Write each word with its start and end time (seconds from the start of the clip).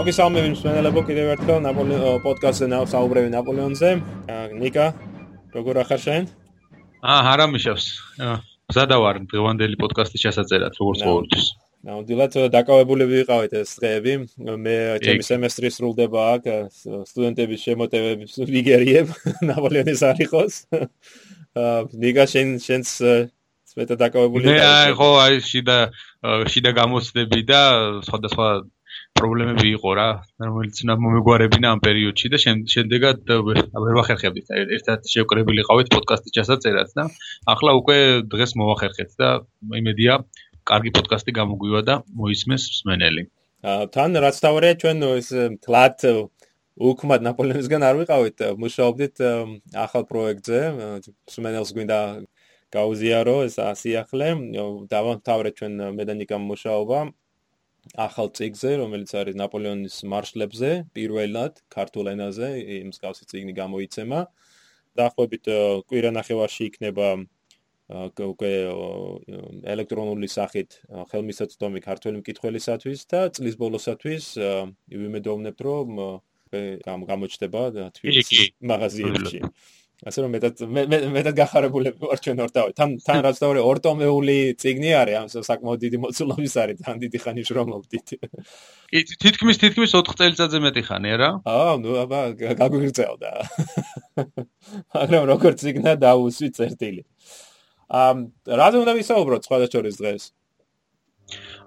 მოგესალმები 0.00 0.50
მსმენელებო 0.54 1.00
კიდევ 1.04 1.26
ერთხელ 1.34 1.58
ნაპოლეონ 1.60 2.20
პოდკასტზე 2.24 2.66
ნავსაუბრები 2.72 3.28
ნაპოლეონზე. 3.34 3.88
ნიკა, 4.56 4.86
როგორ 5.52 5.80
ახარ 5.82 6.00
შენ? 6.00 6.28
აა, 7.04 7.18
არამიშავს. 7.32 7.86
ზადა 8.72 8.96
ვარ 8.96 9.20
დღევანდელი 9.28 9.76
პოდკასტის 9.82 10.24
შესაძლებლად, 10.24 10.78
როგორც 10.80 11.04
ყოველთვის. 11.04 11.44
ნამდვილად 11.84 12.32
დაკავებულები 12.56 13.12
ვიყავით 13.20 13.52
ეს 13.60 13.76
დღეები. 13.76 14.14
მე 14.64 14.76
ჩემი 15.04 15.22
სემესტრი 15.28 15.68
სრულდება 15.68 16.20
აქ, 16.40 16.48
სტუდენტების 16.80 17.60
შემოტევების 17.68 18.40
ვიგერიებ 18.56 19.12
ნაპოლეონის 19.52 20.00
არიხოს. 20.00 20.54
აა, 21.60 21.92
ნიკა 21.92 22.24
შენ 22.24 22.56
შენს 22.56 22.90
მეტად 23.78 24.00
დაკავებული 24.00 24.48
მე 24.48 24.58
აი 24.64 24.92
ხო 24.98 25.08
აი 25.22 25.40
შიდა 25.46 25.78
შიდა 26.50 26.70
გამოცდები 26.74 27.40
და 27.46 27.60
სხვადასხვა 28.08 28.48
პრობლემები 29.20 29.66
იყო 29.76 29.90
რა 29.98 30.06
რომელიც 30.40 30.80
უნდა 30.84 30.94
მომეგვარებინა 31.04 31.72
ამ 31.74 31.80
პერიოდში 31.84 32.30
და 32.32 32.38
შემდეგად 32.74 33.32
ვერ 33.46 33.96
ვახერხებდით 33.98 34.52
ერთად 34.76 35.08
შევკრებილი 35.12 35.64
ყავით 35.68 35.92
პოდკასტის 35.94 36.36
ჩასაწერად 36.36 36.94
და 36.96 37.04
ახლა 37.54 37.74
უკვე 37.80 37.98
დღეს 38.32 38.56
მოვახერხეთ 38.60 39.10
და 39.20 39.30
იმედია 39.82 40.18
კარგი 40.70 40.94
პოდკასტი 40.96 41.36
გამოგვივა 41.40 41.80
და 41.90 41.94
მოისმეს 42.22 42.64
მსმენელი. 42.72 43.22
თან 43.94 44.20
რაც 44.24 44.36
თავია 44.40 44.72
ჩვენ 44.80 45.06
ეს 45.10 45.28
თლათ 45.66 45.98
უკმად 46.90 47.24
ნაპოლეონისგან 47.28 47.82
არ 47.84 47.96
ვიყავით. 48.00 48.38
მუშაობდით 48.56 49.16
ახალ 49.84 50.02
პროექტზე 50.08 50.60
მსმენელს 51.28 51.70
გვინდა 51.76 52.00
გაუზიარო 52.72 53.36
ეს 53.44 53.56
ასიახლე 53.60 54.28
დავამთავრე 54.88 55.50
ჩვენ 55.58 55.74
მედანიკამ 55.98 56.42
მუშაობა 56.52 56.98
ახალ 58.06 58.30
ციგზე 58.36 58.70
რომელიც 58.80 59.10
არის 59.20 59.36
ნაპოლეონის 59.40 59.96
მარშლებზე 60.12 60.70
პირველად 60.96 61.60
ქართულ 61.74 62.12
ენაზე 62.14 62.48
იმ 62.80 62.88
მსგავსი 62.92 63.24
ციგნი 63.30 63.52
გამოიცემა. 63.60 64.20
დაახლოებით 65.00 65.44
კვირანახევარში 65.90 66.62
იქნება 66.70 67.08
უკვე 67.90 68.50
ელექტრონული 69.74 70.28
სახით 70.30 70.78
ხელმისაწვდომი 71.10 71.80
ქართული 71.82 72.22
მკითხველისათვის 72.22 73.00
და 73.10 73.20
წლის 73.34 73.56
ბოლოსათვის 73.58 74.26
ვიმედოვნებთ 75.02 75.60
რომ 75.66 75.88
გამოჩნდება 77.10 77.62
თვითონ 77.98 78.50
მაღაზიებში 78.72 79.40
ასე 80.00 80.22
რომ 80.24 80.30
მეტად 80.32 80.60
მეტად 81.12 81.34
გახარებულები 81.36 82.08
ვარ 82.08 82.20
ჩვენ 82.24 82.38
ორთავე. 82.46 82.72
თან 82.72 82.90
თან 83.04 83.18
რაც 83.26 83.36
დავარ 83.42 83.58
ორტომეული 83.60 84.36
ციგნი 84.56 84.90
არის, 84.96 85.16
ამ 85.20 85.44
საკმაოდ 85.44 85.78
დიდი 85.84 85.98
მოცულობის 86.04 86.54
არის, 86.62 86.78
თან 86.86 86.96
დიდი 87.04 87.18
ხანი 87.20 87.42
შრომობდით. 87.44 88.08
კი, 88.90 89.00
თითქმის 89.20 89.56
თითქმის 89.60 89.90
4 89.92 90.16
წელიწადზე 90.16 90.58
მეტი 90.64 90.82
ხანი 90.88 91.08
არა? 91.20 91.30
აა, 91.44 91.72
ნუ 91.84 91.90
აბა 92.04 92.20
გაგვიგრძელდა. 92.56 93.30
მაგრამ 94.96 95.24
როგორ 95.36 95.52
ციგნა 95.60 95.92
დაუსვი 96.00 96.48
წერტილი. 96.56 97.02
ამ 97.90 98.30
რაზე 98.46 98.76
უნდა 98.80 98.92
ვისაუბროთ 98.96 99.42
სხვადასხვა 99.44 99.80
დღეს? 100.00 100.24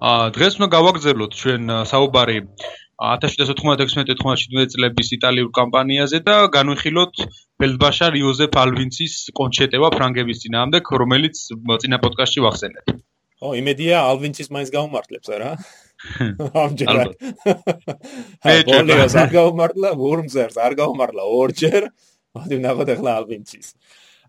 აა 0.04 0.24
დღეს 0.36 0.54
უნდა 0.60 0.68
გავაგზავნოთ 0.76 1.32
ჩვენ 1.40 1.62
საუბარი 1.88 2.38
1796-1797 3.02 4.70
წლების 4.74 5.08
იტალიურ 5.18 5.50
კამპანიაზე 5.58 6.20
და 6.28 6.36
განვიხილოთ 6.54 7.24
ბელბაშარ 7.62 8.14
იოზეფ 8.20 8.54
ალვინცის 8.64 9.14
კონჩეტევა 9.40 9.90
ფრანგების 9.96 10.42
წინააღმდეგ, 10.44 10.84
რომელიც 11.02 11.36
წინა 11.84 11.98
პოდკასტში 12.04 12.44
ვახსენეთ. 12.46 12.86
ო, 13.44 13.54
იმედია 13.60 14.04
ალვინცის 14.14 14.50
მაინც 14.54 14.70
გაუმართლებს, 14.78 15.28
არა? 15.36 15.52
ამჯერად. 16.64 17.12
მე 18.46 18.56
ჯერ 18.70 18.94
არ 19.24 19.30
გაუმართლა, 19.34 19.90
ვორმზერს 20.00 20.58
არ 20.62 20.74
გაუმართლა 20.80 21.24
ორჯერ, 21.40 21.90
მოდი 22.38 22.56
ვნახოთ 22.62 22.90
ახლა 22.98 23.12
ალვინცის. 23.24 23.68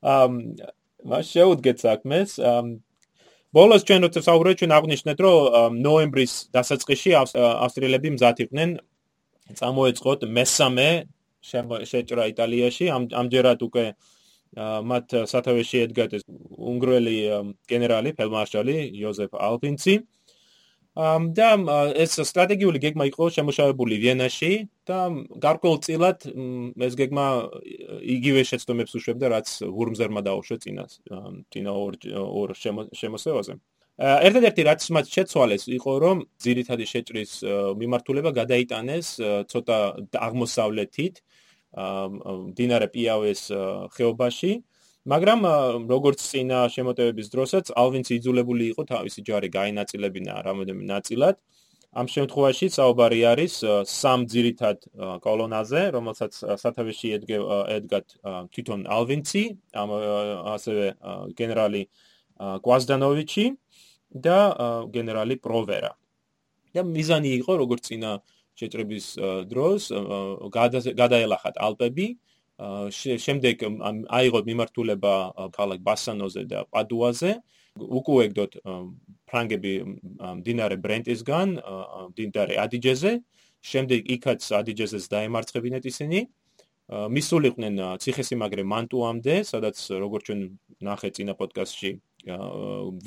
ამ 0.04 0.56
მას 1.04 1.24
შეუდგეთ 1.36 1.78
საქმეს, 1.84 2.38
ამ 2.40 2.80
ბოლოს 3.54 3.82
ჩვენ 3.86 4.00
როცა 4.06 4.20
საუბრობთ 4.26 4.58
ჩვენ 4.60 4.72
აღნიშნეთ 4.78 5.18
რომ 5.24 5.78
ნოემბრის 5.84 6.32
დასაწყისში 6.54 7.10
ავსტრიელები 7.14 8.08
მზად 8.16 8.36
იყვნენ. 8.44 8.70
წამოეწყოთ 9.58 10.20
მესამე 10.36 10.88
შეჭრა 11.90 12.24
იტალიაში. 12.32 12.84
ამ 12.96 13.02
ამჯერად 13.20 13.60
უკვე 13.68 13.84
მათ 14.90 15.06
სათავეში 15.30 15.78
ედგათ 15.86 16.10
ეს 16.18 16.24
უნგრელი 16.72 17.16
გენერალი 17.70 18.10
ფელმარშალი 18.18 18.76
იოზეფ 19.00 19.32
ალპინცი 19.34 19.94
და 21.38 21.48
ეს 21.98 22.12
სტრატეგიული 22.30 22.78
გეგმა 22.78 23.04
იყო 23.10 23.24
შემოშავებული 23.34 23.98
ვიენაში 23.98 24.52
და 24.88 24.98
გარკვეულწილად 25.40 26.26
ეს 26.86 26.96
გეგმა 27.00 27.26
იგივე 28.16 28.42
შეცდომებს 28.50 28.96
უშვებდა 28.98 29.30
რაც 29.34 29.48
ვურმზერმა 29.76 30.20
დაუშვა 30.26 30.56
წინას 30.64 30.92
წინა 31.52 31.72
ორ 31.72 31.96
ორ 32.20 32.54
შემოსევაზე. 33.00 33.54
ერთადერთი 33.94 34.62
რაც 34.68 34.82
მათ 34.90 35.06
შეცვალეს 35.14 35.64
იყო 35.78 35.92
რომ 36.04 36.16
ძირითადი 36.44 36.84
შეჭრის 36.92 37.32
მიმართულება 37.80 38.30
გადაიტანეს 38.40 39.08
ცოტა 39.50 39.78
აღმოსავლეთით 40.18 41.14
დინარე 42.58 42.86
პიავეს 42.94 43.42
ხეობაში. 43.94 44.52
მაგრამ 45.04 45.40
როგორც 45.88 46.20
წინა 46.24 46.58
შემოტევების 46.72 47.26
დროსაც 47.28 47.66
ალვინც 47.76 48.08
იძულებული 48.16 48.72
იყო 48.72 48.82
თავისი 48.88 49.20
ჯარი 49.28 49.48
გაინაწილებინა 49.52 50.32
რამოდენიმე 50.48 50.84
ნაწილად 50.88 51.36
ამ 51.94 52.06
შემთხვევაში 52.10 52.68
საუბარი 52.74 53.20
არის 53.30 53.54
სამ 53.90 54.26
ძირითად 54.32 54.86
კოლონაზე 55.26 55.82
რომელსაც 55.96 56.32
სათავეში 56.62 57.12
ედგათ 57.18 58.16
თვითონ 58.54 58.80
ალვინცი 58.98 59.44
ასევე 60.54 60.86
გენერალი 61.38 61.82
კვაზდანოვიჩი 62.64 63.44
და 64.26 64.38
გენერალი 64.94 65.36
პროვერა. 65.46 65.92
და 66.74 66.82
მიზანი 66.82 67.30
იყო 67.38 67.52
როგორც 67.62 67.86
წინა 67.86 68.12
შეჭრების 68.58 69.06
დროს 69.50 69.82
გადაელახათ 71.00 71.54
ალპები 71.66 72.06
შემდეგ 73.26 73.62
აიღოთ 74.18 74.44
მიმართულება 74.50 75.14
ქალაქ 75.54 75.78
ბასანოზე 75.86 76.42
და 76.50 76.66
პადუაზე 76.74 77.32
უკუეგდოთ 77.74 78.52
ფრანგები 79.28 79.72
დინარე 80.46 80.76
ბრენტისგან 80.78 81.48
დინარე 82.18 82.54
ადიჯეზე. 82.64 83.12
შემდეგ 83.64 84.00
იქაც 84.14 84.44
ადიჯეზეს 84.60 85.04
დაემარცხებინეთ 85.08 85.84
ისინი 85.88 86.18
მისულიყვნენ 86.92 87.74
ციხესიმაგრე 87.96 88.62
მანტუამდე 88.68 89.34
სადაც 89.48 89.76
როგორც 90.04 90.22
ჩვენ 90.28 90.40
ნახე 90.84 91.08
წინა 91.16 91.32
პოდკასტში 91.40 91.90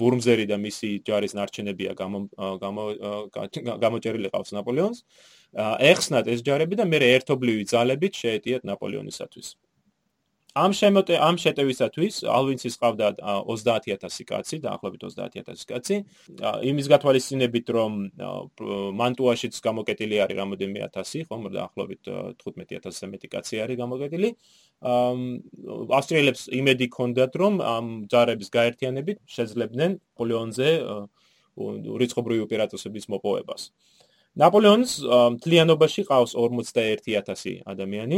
ვურმზერი 0.01 0.45
და 0.49 0.57
მისი 0.57 0.89
ჯარის 1.05 1.37
ნარჩენებია 1.37 1.93
გამო 1.93 2.19
გამოჭერილი 3.85 4.33
ყავს 4.33 4.51
ნაპოლეონს. 4.57 4.97
ეხსნათ 5.91 6.25
ეს 6.33 6.41
ჯარები 6.41 6.75
და 6.81 6.85
მე 6.89 6.97
ერთობლივი 7.17 7.63
ძალებით 7.69 8.13
შეეტიათ 8.17 8.65
ნაპოლეონისათვის 8.65 9.47
ამ 10.57 10.71
შემოტე 10.79 11.15
ამ 11.21 11.35
შეტევისათვის 11.43 12.15
ალვინცის 12.37 12.75
ყავდა 12.81 13.07
30000 13.21 14.25
კაცი, 14.29 14.55
დაახლოებით 14.65 15.01
30000 15.07 15.65
კაცი. 15.69 15.95
იმის 16.71 16.87
გათვალისწინებით, 16.93 17.67
რომ 17.77 17.91
მანტუაშიც 19.01 19.53
გამოკეტილი 19.67 20.15
არის 20.23 20.37
რამოდენიმე 20.41 20.79
1000, 20.87 21.25
ხომ, 21.27 21.41
დაახლოებით 21.57 22.03
15000-ზე 22.41 23.05
მეტი 23.13 23.27
კაცი 23.33 23.55
არის 23.65 23.77
გამოკეტილი. 23.83 24.29
ავსტრიელებს 25.99 26.41
იმედი 26.59 26.85
ჰქონდათ, 26.89 27.31
რომ 27.41 27.53
ამ 27.61 27.85
ძარების 28.11 28.49
გაერთიანებით 28.57 29.17
შეძლებდნენ 29.25 29.91
პოლეონზე 30.17 30.69
რიცხობრივი 32.01 32.41
ოპერაციების 32.45 33.05
მოპოვებას. 33.13 33.61
ნაპოლეონის 34.37 34.91
თლიანობაში 35.41 36.01
ყავს 36.05 36.31
41000 36.37 37.65
ადამიანი. 37.65 38.17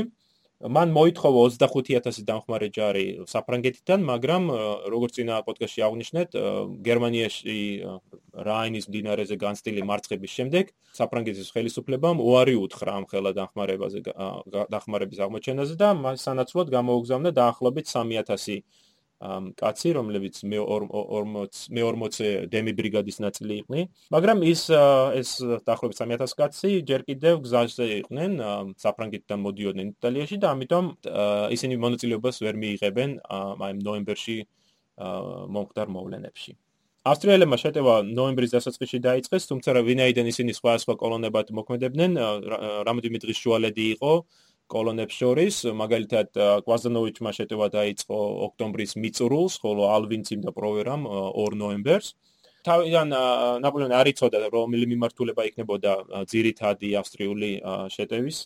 მან 0.59 0.91
მოითხოვა 0.91 1.43
25000 1.55 2.25
დამხმარე 2.27 2.67
ჯარი 2.75 3.05
საფრანგეთიდან, 3.31 4.03
მაგრამ 4.03 4.43
როგორც 4.91 5.11
წინა 5.15 5.37
პოდკასტში 5.47 5.83
აღნიშნეთ, 5.87 6.35
გერმანიაში 6.83 7.55
რაინის 8.35 8.89
მდინარეზე 8.91 9.35
განცდილი 9.39 9.85
მარცხების 9.87 10.35
შემდეგ 10.35 10.73
საფრანგეთის 10.99 11.51
ხელისუფლებამ 11.55 12.19
უარი 12.19 12.55
უთხრა 12.59 12.91
ამ 12.99 13.05
ხელა 13.07 13.31
დამხმარებაზე 13.39 13.99
დახმარების 14.75 15.19
აღმოჩენაზე 15.23 15.75
და 15.79 15.89
მას 15.95 16.27
სანაცვლოდ 16.27 16.67
გამოუგზავნა 16.75 17.31
დაახლოებით 17.39 17.87
3000 17.87 18.63
კაცი, 19.19 19.89
რომლებიც 19.99 20.35
მე 20.47 20.59
40 20.63 21.67
მე 21.75 21.81
40 21.83 22.47
დემი 22.47 22.71
ბრიგადის 22.77 23.19
ნაწილი 23.19 23.53
იყვნენ, 23.63 23.89
მაგრამ 24.15 24.43
ის 24.47 24.61
ეს 25.19 25.29
დაახლოებით 25.67 25.97
3000 25.99 26.35
კაცი 26.39 26.71
ჯერ 26.87 27.03
კიდევ 27.03 27.43
გზაზე 27.43 27.85
იყვნენ, 27.99 28.31
საფრანგეთიდან 28.79 29.39
მოდიოდნენ 29.43 29.87
იტალიაში 29.99 30.39
და 30.39 30.47
ამიტომ 30.55 30.85
ისინი 31.51 31.75
მონაწილეობას 31.83 32.35
ვერ 32.47 32.55
მიიღებენ 32.63 33.09
აი 33.27 33.71
ნოემბერში 33.83 34.37
მომხდარ 34.99 35.87
მოვლენებში. 35.99 36.51
ავსტრიელებმა 37.09 37.57
შეტევა 37.59 37.93
ნოემბრის 38.11 38.51
დასაწყისში 38.55 38.99
დაიწყეს, 39.03 39.43
თუმცა 39.51 39.69
ვინაიდან 39.87 40.25
ისინი 40.31 40.51
სხვა 40.55 40.73
სხვა 40.83 40.95
კოლონებად 40.99 41.47
მოქმედებდნენ, 41.55 42.11
რამოდენიმე 42.87 43.19
დღის 43.23 43.39
შუალედი 43.39 43.85
იყო 43.95 44.11
კოლონებს 44.69 45.15
შორის, 45.17 45.55
მაგალითად 45.73 46.29
კვაზანოვიჩმა 46.65 47.31
შეტევა 47.37 47.67
დაიწყო 47.73 48.17
ოქტომბრის 48.47 48.93
მიწურულს, 49.01 49.53
ხოლო 49.63 49.83
ალვინციმ 49.97 50.45
და 50.45 50.51
პროვერამ 50.53 51.03
2 51.09 51.57
ნოემბერს. 51.57 52.13
თავიდან 52.67 53.07
ნაპოლეონი 53.63 53.95
არ 53.95 54.07
იცოდა 54.13 54.37
რომელი 54.51 54.85
მიმართულება 54.93 55.41
იქნებოდა 55.49 55.93
ძირითადი 56.27 56.89
ავსტრიული 57.01 57.51
შეტევის. 57.95 58.37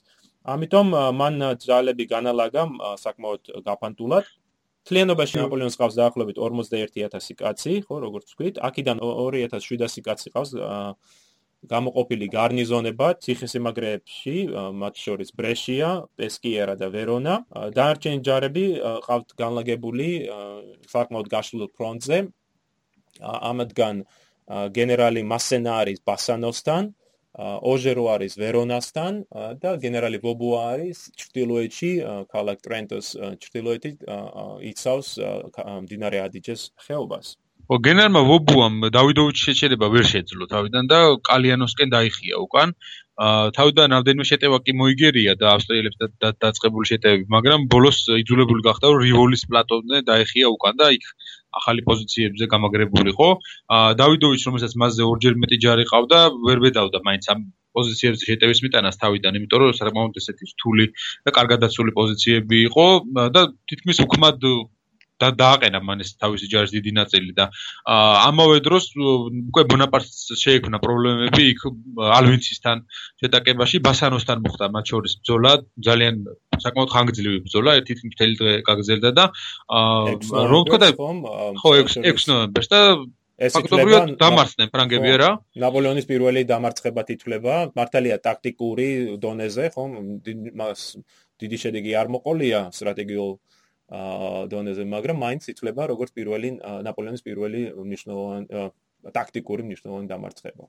ამიტომ 0.54 0.88
მან 1.18 1.36
ძალები 1.60 2.06
განალაგა 2.14 2.64
საკმაოდ 3.04 3.42
გაფანტულად. 3.66 4.26
თლიანობაში 4.84 5.36
ნაპოლეონს 5.40 5.80
ყავს 5.80 5.96
დაახლოებით 5.96 6.38
41000 6.44 7.36
კაცი, 7.40 7.74
ხო, 7.88 7.96
როგორც 8.04 8.26
ვთქვით, 8.32 8.56
აქედან 8.60 9.00
2700 9.00 10.04
კაცი 10.04 10.28
ყავს 10.36 10.52
გამოყოფილი 11.72 12.28
გარნიზონებად 12.34 13.22
ციხესიმაგრეებში, 13.24 14.36
მათ 14.82 14.96
შორის 15.04 15.30
ბრეშია, 15.38 15.90
პესკიერა 16.20 16.76
და 16.82 16.88
ვერონა. 16.96 17.36
დანარჩენი 17.78 18.20
ჯარები 18.28 18.66
ყავთ 19.08 19.30
განლაგებული 19.40 20.10
საკმაოდ 20.94 21.28
გაშლილ 21.36 21.68
ფრონტზე. 21.78 22.20
ამადგან 23.22 24.04
გენერალი 24.76 25.22
მასენარის 25.24 26.00
ბასანოსთან, 26.04 26.84
ოჟერო 27.74 28.06
არის 28.14 28.34
ვერონასთან 28.38 29.14
და 29.62 29.70
გენერალი 29.82 30.20
ბობუა 30.22 30.60
არის 30.74 31.00
ჩრდილოეთში 31.18 31.92
ქალაქ 32.30 32.58
ტრენტოს 32.62 33.08
ჩრდილოეთით 33.42 34.04
იცავს 34.70 35.10
მდინარე 35.86 36.20
ადიჯეს 36.28 36.62
ხეობას. 36.86 37.38
ო 37.74 37.78
გენერალმა 37.82 38.22
ვობუამ 38.28 38.76
დავიდოვიჩის 38.94 39.46
შეჩერება 39.48 39.88
ვერ 39.94 40.06
შეძლო 40.06 40.46
თავიდან 40.52 40.90
და 40.92 40.98
კალიანოსკენ 41.30 41.94
დაიხია 41.94 42.42
უკან. 42.46 42.74
თავიდან 43.58 43.96
რამდენიმე 43.96 44.26
შეტევა 44.30 44.58
კი 44.66 44.76
მოიგერია 44.82 45.34
და 45.42 45.48
ავსტრიელებს 45.54 45.98
დაწყებული 46.44 46.86
შეტევები, 46.92 47.26
მაგრამ 47.36 47.66
ბოლოს 47.74 47.98
იძულებული 48.22 48.62
გახდა 48.68 48.92
რომ 48.94 49.02
რივოლის 49.06 49.46
პლატოზე 49.50 50.02
დაეხია 50.10 50.52
უკან 50.54 50.78
და 50.82 50.92
იქ 50.98 51.06
ახალი 51.62 51.82
პოზიციებზე 51.90 52.46
გამაგრებულიყო. 52.54 53.30
დავიდოვიჩი 54.02 54.46
რომელსაც 54.50 54.74
მასზე 54.84 55.04
ორჯერ 55.10 55.34
მეტი 55.42 55.58
ჯარი 55.66 55.86
ყავდა, 55.90 56.20
ვერ 56.46 56.58
ბედავდა 56.66 57.02
მაინც 57.10 57.26
ამ 57.34 57.40
პოზიციებზე 57.74 58.24
შეტევის 58.30 58.60
მიტანას 58.66 59.02
თავიდან, 59.02 59.34
იმიტომ 59.42 59.60
რომ 59.66 59.74
საკმაოდ 59.82 60.22
ესეთი 60.22 60.46
რთული 60.54 60.86
და 61.26 61.30
კარგად 61.38 61.66
დაცული 61.66 61.92
პოზიციები 61.98 62.58
იყო 62.70 62.88
და 63.34 63.42
თითქმის 63.70 63.98
უკმად 64.06 64.38
და 65.22 65.30
დააყენა 65.40 65.80
მან 65.88 66.04
ეს 66.04 66.14
თავისი 66.22 66.50
ჯარის 66.52 66.74
დიდი 66.74 66.92
ნაწილი 67.00 67.32
და 67.38 67.46
ამავე 67.88 68.60
დროს 68.66 68.86
უკვე 68.98 69.64
ბონაპარტს 69.72 70.34
შეექმნა 70.44 70.82
პრობლემები 70.84 71.44
იქ 71.54 71.66
ალვინცისთან 72.20 72.84
შეტაკებაში 73.24 73.82
ბასანოსთან 73.88 74.44
მოხდა 74.46 74.70
მათ 74.76 74.86
შორის 74.94 75.18
ბრძოლა 75.22 75.52
ძალიან 75.88 76.16
საკმაოდ 76.66 76.94
ხანგრძლივი 76.96 77.40
ბრძოლა 77.48 77.72
თითქმის 77.90 78.38
დღე 78.42 78.54
გაგრძელდა 78.70 79.12
და 79.20 79.26
რომ 80.54 80.64
თქვა 80.70 80.80
და 80.84 80.90
ხო 81.62 81.70
6 81.98 82.32
ნოემბერს 82.32 82.70
და 82.74 82.82
ეს 83.44 83.56
ითვლება 83.58 84.00
დამარცხდნენ 84.22 84.70
ფრანგები 84.74 85.10
არა? 85.18 85.30
ნაპოლეონის 85.58 86.06
პირველი 86.06 86.44
დამარცხება 86.52 87.02
ითვლება 87.16 87.56
მართალია 87.80 88.18
ტაქტიკური 88.28 88.90
დონეზე 89.24 89.66
ხო 89.74 89.86
მას 90.62 90.84
დიდი 91.42 91.58
შედეგი 91.64 91.98
არ 92.02 92.14
მოყოლია 92.14 92.60
სტრატეგიულ 92.78 93.32
დონეზე, 94.54 94.86
მაგრამ 94.88 95.18
მაინც 95.24 95.50
ითვლება 95.54 95.88
როგორც 95.92 96.16
პირველი 96.16 96.56
ნაპოლეონის 96.88 97.26
პირველი 97.28 97.62
მნიშვნელოვანი 97.76 98.46
ტაქტიკური 99.12 99.62
მნიშვნელოვანი 99.68 100.08
დამარცხება. 100.08 100.66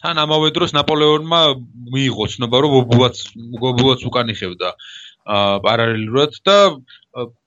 თან 0.00 0.16
ამავე 0.16 0.48
დროს 0.56 0.72
ნაპოლეონმა 0.72 1.40
მიიღო 1.92 2.24
ცნობა, 2.32 2.56
რომ 2.64 2.70
ბობუაც 2.76 3.16
ბობუაც 3.60 4.00
უკან 4.08 4.32
იხევდა 4.32 4.68
აა 4.72 5.09
პარალელურად 5.26 6.32
და 6.46 6.56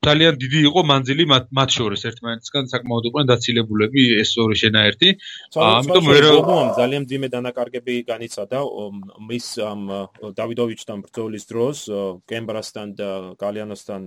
ძალიან 0.04 0.36
დიდი 0.36 0.60
იყო 0.68 0.82
მანძილი 0.84 1.24
მათ 1.32 1.70
შორის 1.72 2.02
ერთმანეთსგან 2.10 2.66
საკმაოდ 2.68 3.06
იყვნენ 3.10 3.28
დაცილებულები 3.32 4.04
ეს 4.20 4.32
ორი 4.44 4.56
შენაერთი. 4.60 5.10
ამიტომ 5.56 6.04
ვერ 6.12 6.26
ძალიან 6.80 7.04
ძიმე 7.08 7.28
დანაკარგები 7.32 7.96
განიცადა 8.12 8.60
მის 9.30 9.48
ამ 9.64 9.82
დავიდოვიჩთან 10.40 10.98
ბრძოლის 11.08 11.44
დროს, 11.48 11.78
კემბრასთან 12.28 12.88
და 13.00 13.10
კალიანოსთან 13.40 14.02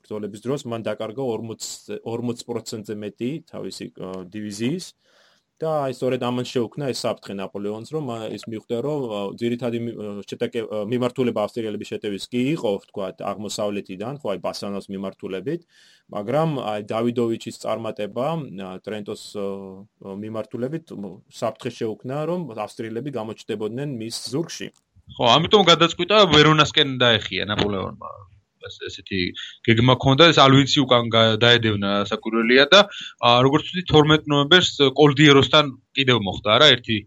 ბრძოლების 0.00 0.40
დროს 0.46 0.60
მან 0.70 0.86
დაკარგა 0.86 1.22
40 1.34 2.00
40%-ზე 2.06 2.94
მეტი 2.94 3.30
თავისი 3.50 3.84
დივიზიის. 4.30 4.84
და 5.62 5.70
აი 5.88 5.94
სწორედ 5.96 6.24
ამან 6.28 6.46
შეუქმნა 6.50 6.88
ეს 6.92 7.00
საფრთხე 7.04 7.34
ნაპოლეონს 7.40 7.92
რომ 7.96 8.10
ის 8.36 8.42
მიხვდა 8.52 8.76
რომ 8.86 9.00
ძირითადი 9.40 9.78
შეტაკე 10.28 10.60
მიმართულება 10.92 11.44
ავსტრიელების 11.48 11.90
შეტევის 11.92 12.24
კი 12.32 12.42
იყო 12.52 12.72
თქვა 12.90 13.08
აღმოსავლეთიდან 13.32 14.20
ხო 14.20 14.32
აი 14.34 14.42
ბასანოს 14.44 14.90
მიმართულებით 14.92 15.64
მაგრამ 16.16 16.50
აი 16.60 16.86
დავიდოვიჩის 16.92 17.56
წარმატება 17.64 18.26
ტრენტოს 18.84 19.22
მიმართულებით 20.26 20.94
საფრთხე 21.40 21.70
შეუქმნა 21.80 22.16
რომ 22.30 22.40
ავსტრიელები 22.66 23.10
გამოჩნდებოდნენ 23.16 23.98
მის 24.04 24.16
ზურგში. 24.36 24.68
ხო 25.16 25.24
ამიტომ 25.40 25.62
გადაწყვიტა 25.72 26.16
ვერონასკენ 26.36 26.88
დაეხია 27.00 27.44
ნაპოლეონმა 27.48 28.35
ესეთი 28.88 29.20
გეგმა 29.68 29.94
ქონდა 30.04 30.30
ეს 30.32 30.38
ალვიცი 30.46 30.78
უკან 30.84 31.10
დაედევნა 31.42 31.90
საკვირველია 32.10 32.64
და 32.72 32.80
როგორც 33.46 33.64
ვთქვი 33.72 33.84
12 33.92 34.32
ნოემბერს 34.32 34.72
კოლდიეროსთან 35.00 35.64
კიდევ 35.96 36.18
მოხდა 36.28 36.58
რა 36.62 36.68
ერთი 36.76 36.98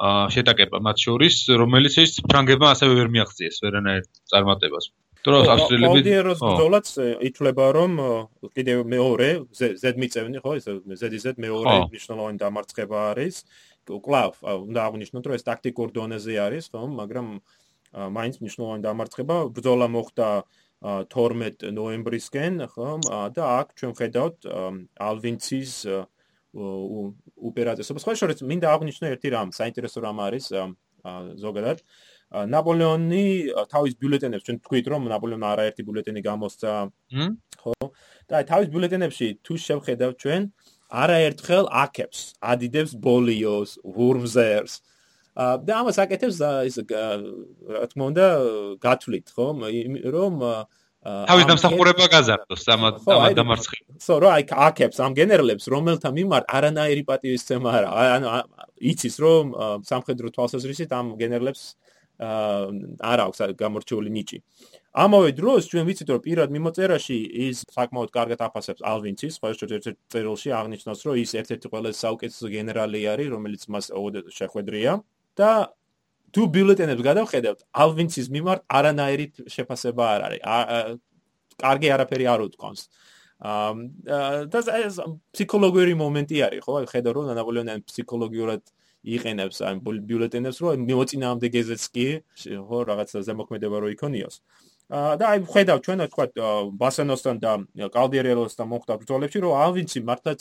შეტაკება 0.00 0.80
მათ 0.80 0.96
შორის 1.04 1.36
რომელიც 1.60 1.94
ის 2.00 2.12
ფრანგებმა 2.24 2.72
ასევე 2.72 2.92
ვერ 2.96 3.08
მიაღწიეს 3.12 3.56
ვერანაირ 3.64 4.04
წარმატებას. 4.32 4.84
დროს 5.20 5.48
ავსტრიელები 5.52 6.00
კოლდიეროს 6.00 6.40
ბრძოლაც 6.40 6.86
ითვლება 7.28 7.66
რომ 7.76 7.92
კიდევ 8.56 8.78
მეორე 8.88 9.28
ზედმიწევნი 9.60 10.40
ხო 10.40 10.52
ეს 10.56 10.66
ზედიზედ 11.02 11.36
მეორე 11.44 11.74
მნიშვნელოვანი 11.92 12.38
დამარცხება 12.40 12.98
არის. 13.12 13.44
კლავ 13.90 14.32
უნდა 14.40 14.80
აღნიშნოთ 14.88 15.24
რომ 15.28 15.36
ეს 15.36 15.44
ტაქტიკურ 15.44 15.88
დონეზე 15.92 16.34
არის 16.46 16.64
ხო 16.72 16.80
მაგრამ 16.96 17.26
მაინც 17.92 18.34
მნიშვნელოვანი 18.40 18.82
დამარცხება. 18.88 19.36
ბრძოლა 19.52 19.86
მოხდა 19.92 20.28
12 20.80 21.72
ნოემბრისკენ, 21.76 22.54
ხო? 22.72 22.90
და 23.36 23.42
აქ 23.60 23.68
ჩვენ 23.76 23.92
ხედავთ 24.00 24.38
ალვინცის 24.96 25.72
ოპერაციას. 26.56 27.92
სხვა 28.00 28.14
შორის 28.16 28.40
მინდა 28.40 28.66
აღნიშნო 28.74 29.06
ერთი 29.12 29.28
რამ, 29.36 29.52
საინტერესო 29.52 30.00
რამ 30.00 30.18
არის 30.24 30.48
ზოგადად. 31.36 31.84
ნაპოლეონი 32.30 33.24
თავის 33.68 33.94
ბიულეტენებს 34.00 34.44
ჩვენ 34.46 34.58
თქვით 34.64 34.86
რომ 34.88 35.02
ნაპოლეონმა 35.12 35.48
არაერთი 35.54 35.82
ბიულეტენი 35.84 36.20
გამოსცა. 36.24 36.72
ხო? 37.60 37.74
და 38.30 38.34
თავის 38.48 38.68
ბიულეტენებში 38.72 39.28
თუ 39.44 39.52
შევხედავთ 39.60 40.16
ჩვენ 40.16 40.42
არაერთხელ 40.90 41.68
აკებს, 41.70 42.34
ადიდებს 42.42 42.96
ბოლიოს, 42.98 43.78
ვურმზერს, 43.84 44.80
და 45.40 45.72
ამას 45.80 45.96
აკეთებს 46.04 46.38
ის 46.68 46.76
რა 46.84 47.86
თქმა 47.90 48.04
უნდა 48.12 48.26
გათვლით 48.84 49.26
ხო 49.34 49.46
რომ 50.16 50.34
თავის 51.00 51.46
დამსახურება 51.48 52.06
გაზარდოს 52.12 52.64
ამ 52.68 52.82
ამ 52.84 53.32
დამარცხებას. 53.32 54.04
ხო, 54.04 54.16
რა 54.20 54.30
აი 54.36 54.44
აკებს 54.68 54.98
ამ 55.00 55.12
გენერლებს 55.16 55.64
რომელთა 55.72 56.10
მიმართ 56.12 56.44
არანაირი 56.44 57.02
პატივისცემა 57.08 57.68
არა. 57.72 57.88
ანუ 58.20 58.28
იცის 58.84 59.16
რომ 59.16 59.44
სამხედრო 59.80 60.28
თვალსაზრისით 60.36 60.92
ამ 60.92 61.16
გენერლებს 61.16 61.62
არ 62.20 63.18
აქვს 63.24 63.38
გამორჩეული 63.56 64.10
ნიჭი. 64.12 64.38
ამავე 64.92 65.30
დროს 65.40 65.72
ჩვენ 65.72 65.84
ვიცით 65.88 66.08
რომ 66.12 66.20
პირად 66.20 66.48
მიმოწერაში 66.52 67.16
ის 67.48 67.64
საკმაოდ 67.72 68.10
კარგად 68.12 68.40
აფასებს 68.44 68.84
ალვინცის, 68.84 69.40
ხო 69.40 69.46
ერთ-ერთ 69.56 69.96
წერილში 70.12 70.50
აღნიშნავს 70.52 71.00
რომ 71.06 71.14
ის 71.16 71.30
ერთ-ერთი 71.40 71.66
ყველაზე 71.72 71.96
საუკეთესო 71.96 72.46
გენერალი 72.52 73.00
არის, 73.08 73.28
რომელიც 73.32 73.62
მას 73.72 73.86
შეხვედრია. 74.36 75.00
და 75.40 75.50
თუ 76.30 76.42
ბიულეტენებს 76.54 77.02
გადავხედავთ, 77.02 77.60
ალვინცის 77.84 78.26
მიმართ 78.30 78.60
არანაირი 78.78 79.26
შეფასება 79.50 80.04
არ 80.14 80.20
არის. 80.26 80.42
კარგი 81.60 81.88
არაფერი 81.96 82.26
არ 82.32 82.40
უთქვამს. 82.46 82.82
და 83.40 84.58
ეს 84.76 84.96
ფსიქოლოგიური 85.32 85.94
მომენტი 85.96 86.36
არის, 86.46 86.60
ხო? 86.64 86.74
ხედავ 86.92 87.12
რომ 87.16 87.24
ნაპოლეონი 87.40 87.72
ფსიქოლოგიურად 87.88 88.62
იყენებს 89.00 89.56
ამ 89.64 89.80
ბიულეტენებს, 89.80 90.56
რომ 90.60 90.84
მოწინააღმდეგე 90.84 91.52
გეზეთს 91.56 91.86
კი, 91.94 92.06
ხო, 92.68 92.78
რაღაცა 92.84 93.24
ზემოქმედება 93.24 93.76
რო 93.80 93.88
იქონიოს. 93.96 94.36
და 94.90 95.24
აი 95.30 95.38
ხედავ 95.46 95.78
ჩვენ 95.86 96.00
თქვა 96.10 96.24
ბასანოსთან 96.74 97.36
და 97.40 97.52
კალდიერელოსთან 97.94 98.66
მოხდა 98.74 98.92
ბრძოლებში, 99.00 99.38
რომ 99.40 99.52
ალვინცი 99.64 99.98
მართლაც 100.02 100.40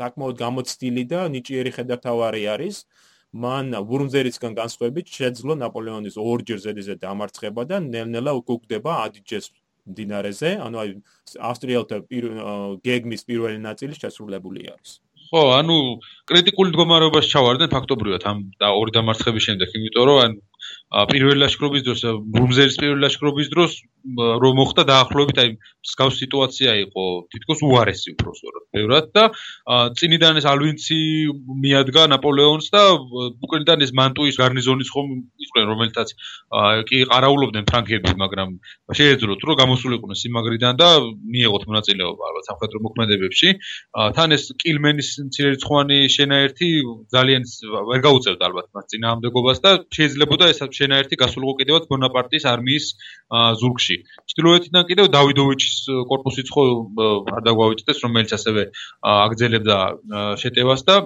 საკმაოდ 0.00 0.36
გამოცდილი 0.40 1.04
და 1.04 1.20
ნიჭიერი 1.30 1.70
ხედართავარი 1.76 2.42
არის. 2.54 2.76
მან 3.34 3.74
ვურმზერისგან 3.88 4.52
განსხვავებით 4.54 5.10
შეძლო 5.18 5.56
ნაპოლეონის 5.58 6.16
ორჯერ 6.22 6.58
ზედიზედ 6.64 6.98
დამარცხება 7.02 7.62
და 7.66 7.80
ნელ-ნელა 7.82 8.32
უკუგდება 8.40 8.92
ადიჯეს 9.08 9.50
მდინარეზე, 9.90 10.50
ანუ 10.64 10.76
აი 10.80 10.90
ავსტრიელთა 11.50 11.96
გეგმის 12.86 13.26
პირველი 13.28 13.58
ნაწილი 13.64 13.98
შესრულებული 13.98 14.70
არის. 14.70 14.92
ხო, 15.34 15.42
ანუ 15.58 15.76
კრიტიკული 16.30 16.70
მდგომარეობაში 16.70 17.32
ჩავარდნენ 17.34 17.70
ფაქტობრივად 17.74 18.22
ამ 18.30 18.38
და 18.60 18.68
ორი 18.80 18.94
დამარცხების 18.96 19.46
შემდეგ, 19.48 19.68
იმიტომ 19.78 20.04
რომ 20.08 20.18
ან 20.24 20.32
პირველ 21.10 21.40
ლაშქრობის 21.42 21.82
დროს 21.86 22.02
რუმზერის 22.38 22.76
პირველ 22.80 23.00
ლაშქრობის 23.04 23.48
დროს 23.54 23.72
რომ 24.14 24.58
მოხდა 24.60 24.82
დაახლოებით 24.90 25.38
აი 25.42 25.50
მსგავს 25.56 26.18
სიტუაცია 26.22 26.70
იყო 26.84 27.04
თითქოს 27.34 27.60
უარესი 27.66 28.14
უფრო 28.14 28.30
სწორად 28.38 28.64
ბევრად 28.76 29.06
და 29.16 29.24
წინიდან 29.98 30.40
ეს 30.40 30.46
ალვინცი 30.52 30.98
მიადგა 31.64 32.02
ნაპოლეონს 32.14 32.68
და 32.74 32.82
უკრაინიდან 32.94 33.84
ეს 33.86 33.92
მანტუის 33.96 34.38
გარნიზონის 34.42 34.92
ხომ 34.94 35.08
იყვნენ 35.46 35.66
რომელთაც 35.72 36.14
კი 36.90 36.98
ყარაულობდნენ 37.10 37.64
ფრანგები 37.70 38.14
მაგრამ 38.22 38.54
შეეძლოთ 39.00 39.40
რომ 39.48 39.58
გამოსულიყვნენ 39.64 40.20
სიმაგრიდან 40.20 40.74
და 40.78 40.88
მიეღოთ 41.34 41.64
მონაწილეობა 41.70 42.22
ალბათ 42.28 42.44
სამხედრო 42.50 42.78
მოქმედებებში. 42.86 43.48
თან 44.16 44.36
ეს 44.36 44.44
კილმენის 44.62 45.08
მცირერიცხოვანი 45.28 45.98
შენაერთი 46.16 46.68
ძალიან 47.14 47.42
ვერ 47.90 48.00
გაუწევდა 48.06 48.42
ალბათ 48.48 48.66
მას 48.76 48.86
წინააღმდეგობას 48.92 49.58
და 49.64 49.70
შეიძლებოდა 49.96 50.44
ეს 50.52 50.58
შენაერთი 50.84 51.18
გასულიყო 51.24 51.54
კიდევაც 51.60 51.88
ბონაპარტის 51.90 52.44
არმიის 52.52 52.86
ზურგში. 53.60 53.96
ჩრდილოეთიდან 54.30 54.82
კიდევ 54.90 55.06
დავიდოვიჩის 55.16 55.76
корпуსიც 56.12 56.52
ხო 56.54 56.64
არ 57.34 57.42
დაგვავიწყდეს, 57.48 57.98
რომელიც 58.04 58.30
ასევე 58.38 58.62
აგრძელებდა 59.14 59.78
შეტევას 60.44 60.80
და 60.88 60.96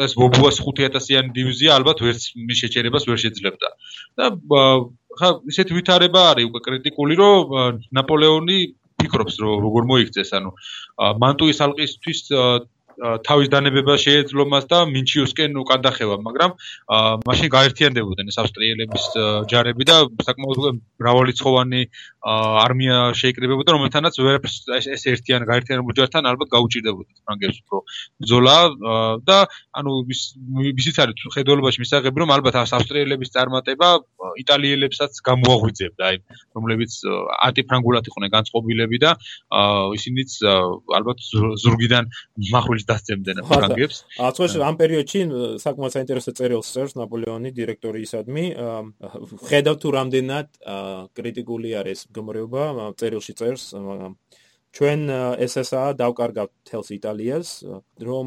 ეს 0.00 0.12
ბობუას 0.16 0.56
5000-იანი 0.64 1.30
დივიზია 1.36 1.76
ალბათ 1.76 2.02
ვერც 2.04 2.22
მის 2.48 2.58
შეჩერებას 2.64 3.04
ვერ 3.08 3.18
შეძლებდა. 3.24 3.68
და 4.18 4.24
ხა 5.20 5.28
ისეთი 5.52 5.72
ვითარება 5.76 6.20
არის 6.32 6.48
უკვე 6.48 6.60
კრიტიკული, 6.66 7.14
რომ 7.20 7.80
ნაპოლეონი 7.98 8.58
ფიქრობს 9.00 9.34
რომ 9.42 9.64
როგორ 9.64 9.82
მოიქცეს, 9.90 10.30
ანუ 10.38 10.50
მანტუის 11.22 11.58
ალყისთვის 11.66 12.18
თავის 13.00 13.48
დანებება 13.52 13.94
შეეძლო 13.96 14.44
მას 14.52 14.64
და 14.68 14.78
მინჩიუსკენ 14.92 15.56
უკან 15.62 15.80
დახევა, 15.86 16.16
მაგრამ 16.20 16.50
მაშინ 17.24 17.48
გაერთიანდებოდნენ 17.56 18.26
ეს 18.32 18.38
ავსტრიელების 18.42 19.04
ჯარები 19.50 19.84
და 19.88 19.96
საკმაოდ 20.28 20.58
მრავალრიცხოვანი 21.00 21.82
არმია 22.20 22.96
შეიკრიბებოდა, 23.16 23.70
რომელთანაც 23.76 24.14
ვერაფერს 24.20 24.56
ეს 24.96 25.02
ერთიან 25.14 25.48
გაერთიანებულ 25.48 25.96
ჯართან 25.96 26.28
ალბათ 26.28 26.48
გაუჭირდებოდა 26.52 27.10
ფრანგებს 27.24 27.58
უფრო 27.64 27.78
ბრძოლა 28.20 28.56
და 29.24 29.38
ანუ 29.80 29.92
ისიც 30.76 30.96
არის 31.00 31.24
ხედველობაში 31.36 31.80
მისაღები, 31.80 32.16
რომ 32.20 32.34
ალბათ 32.36 32.60
ავსტრიელების 32.60 33.32
წარმატება 33.32 33.88
იტალიელებსაც 34.44 35.12
გამოაღვიძებდა, 35.24 36.02
აი 36.10 36.16
რომლებიც 36.56 36.92
ანტიფრანგულად 37.48 38.04
იყვნენ 38.12 38.30
განწყობილები 38.36 38.96
და 39.00 39.10
ისინიც 39.96 40.30
ალბათ 41.00 41.18
ზურგიდან 41.64 42.04
მახვილის 42.52 42.86
დასცემდნენ 42.90 43.36
ფრანგებს. 43.50 43.96
ახლა 44.18 44.66
ამ 44.68 44.76
პერიოდში 44.82 45.20
საკმაოდ 45.64 45.92
საინტერესო 45.96 46.30
წერილს 46.38 46.68
წერს 46.74 46.92
ნაპოლეონი 47.00 47.50
დირექტორისადმი. 47.60 48.44
ხედავ 49.48 49.74
თუ 49.82 49.88
რამდენად 49.98 50.46
კრიტიკული 51.16 51.70
არის 51.80 51.98
მდგომარეობა, 52.10 52.62
წერილში 53.00 53.32
წერს 53.40 53.64
ჩვენ 54.70 55.00
SSA 55.50 55.98
დავკარგავთ 55.98 56.52
თელს 56.70 56.88
იტალიას, 56.94 57.48
რომ 58.06 58.26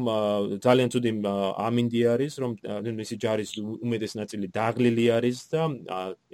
ძალიან 0.60 0.88
ცუდი 0.92 1.12
ამინდი 1.56 2.02
არის, 2.14 2.32
რომ 2.42 2.52
მისი 3.00 3.16
ჯარის 3.24 3.50
უმეტეს 3.64 4.12
ნაწილი 4.20 4.46
დაღლილი 4.52 5.06
არის 5.16 5.38
და 5.48 5.62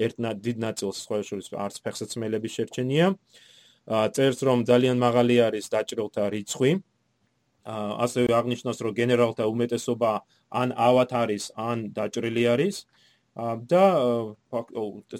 ერთ 0.06 0.16
დიდ 0.46 0.56
ნაწილს 0.66 0.96
სხვა 1.06 1.22
შორის 1.30 1.46
არც 1.54 1.76
ფეხსაცმელების 1.86 2.52
შერჩენია. 2.58 3.06
წერს 4.14 4.38
რომ 4.46 4.58
ძალიან 4.66 4.98
მაღალი 4.98 5.36
არის 5.46 5.70
დაჭრილთა 5.70 6.24
რიცხვი. 6.34 6.70
ასევე 7.66 8.32
აღნიშნავს 8.40 8.78
რომ 8.84 8.92
გენერალთა 9.00 9.44
უმეტესობა 9.50 10.12
ან 10.50 10.68
ავათ 10.88 11.10
არის 11.22 11.44
ან 11.56 11.78
დაჭრილი 11.96 12.44
არის 12.54 12.76
და 13.70 13.84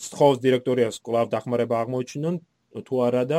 სხოვს 0.07 0.39
დირექტორიას 0.45 1.01
კლავ 1.05 1.31
დახმარება 1.31 1.77
აღმოჩინონ 1.85 2.41
თუ 2.71 2.95
არა 3.03 3.23
და 3.27 3.39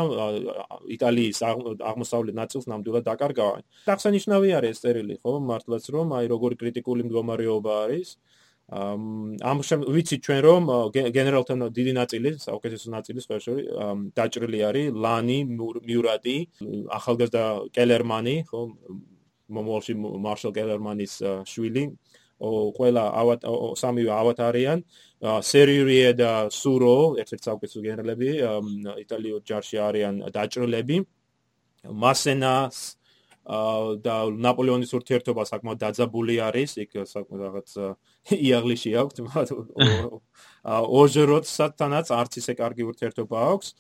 იტალიის 0.92 1.40
აღმოსავლეთ 1.48 2.36
ნაწილს 2.36 2.68
ნამდვილად 2.68 3.04
დაკარგავენ. 3.08 3.64
დახსანიშნავი 3.88 4.50
არის 4.60 4.72
ეს 4.76 4.82
წერილი, 4.84 5.16
ხო, 5.24 5.40
მართლაც 5.40 5.88
რომ 5.96 6.08
აი 6.20 6.26
როგორი 6.36 6.56
კრიტიკული 6.60 7.08
მდგომარეობა 7.08 7.72
არის. 7.88 8.20
ამ 8.72 9.58
ვიცი 9.96 10.18
ჩვენ 10.24 10.40
რომ 10.48 10.62
გენერალთან 10.96 11.60
დიდი 11.76 11.94
ნაწილი, 12.00 12.30
საუკეთესო 12.40 12.88
ნაწილი 12.96 13.20
შორის 13.20 13.66
დაჭრილი 14.16 14.60
არის 14.64 14.86
ლანი, 14.96 15.40
მიურატი, 15.88 16.38
ახალგაზრდა 16.98 17.44
კელერმანი, 17.76 18.36
ხო, 18.48 18.60
მომავალში 19.52 19.94
მარშალ 20.00 20.52
კელერმანის 20.56 21.14
შვილი, 21.52 21.84
ყველა 22.78 23.04
ავატ 23.22 23.40
სამივე 23.76 24.12
ავატარიან, 24.22 24.80
სერიურიე 25.52 26.10
და 26.16 26.32
სურო, 26.50 27.20
ერთ-ერთი 27.22 27.44
საუკეთესო 27.50 27.80
გენერალები 27.86 28.30
იტალიურ 29.04 29.42
ჯარში 29.46 29.78
არიან 29.78 30.16
დაჭრილები. 30.32 30.98
მასენას 31.92 33.01
და 34.06 34.16
ნაპოლეონის 34.46 34.94
ურთიერთობა 34.96 35.44
საკმაოდ 35.50 35.80
დაძაბული 35.84 36.36
არის, 36.48 36.78
იქ 36.86 37.02
საკმაოდ 37.04 37.42
რაღაც 37.48 37.70
იაღლიში 38.38 38.92
აქვს, 39.02 39.24
ოჟეროტსათანაც 41.02 42.14
არც 42.16 42.40
ისე 42.42 42.56
კარგი 42.62 42.88
ურთიერთობა 42.92 43.44
აქვს 43.52 43.76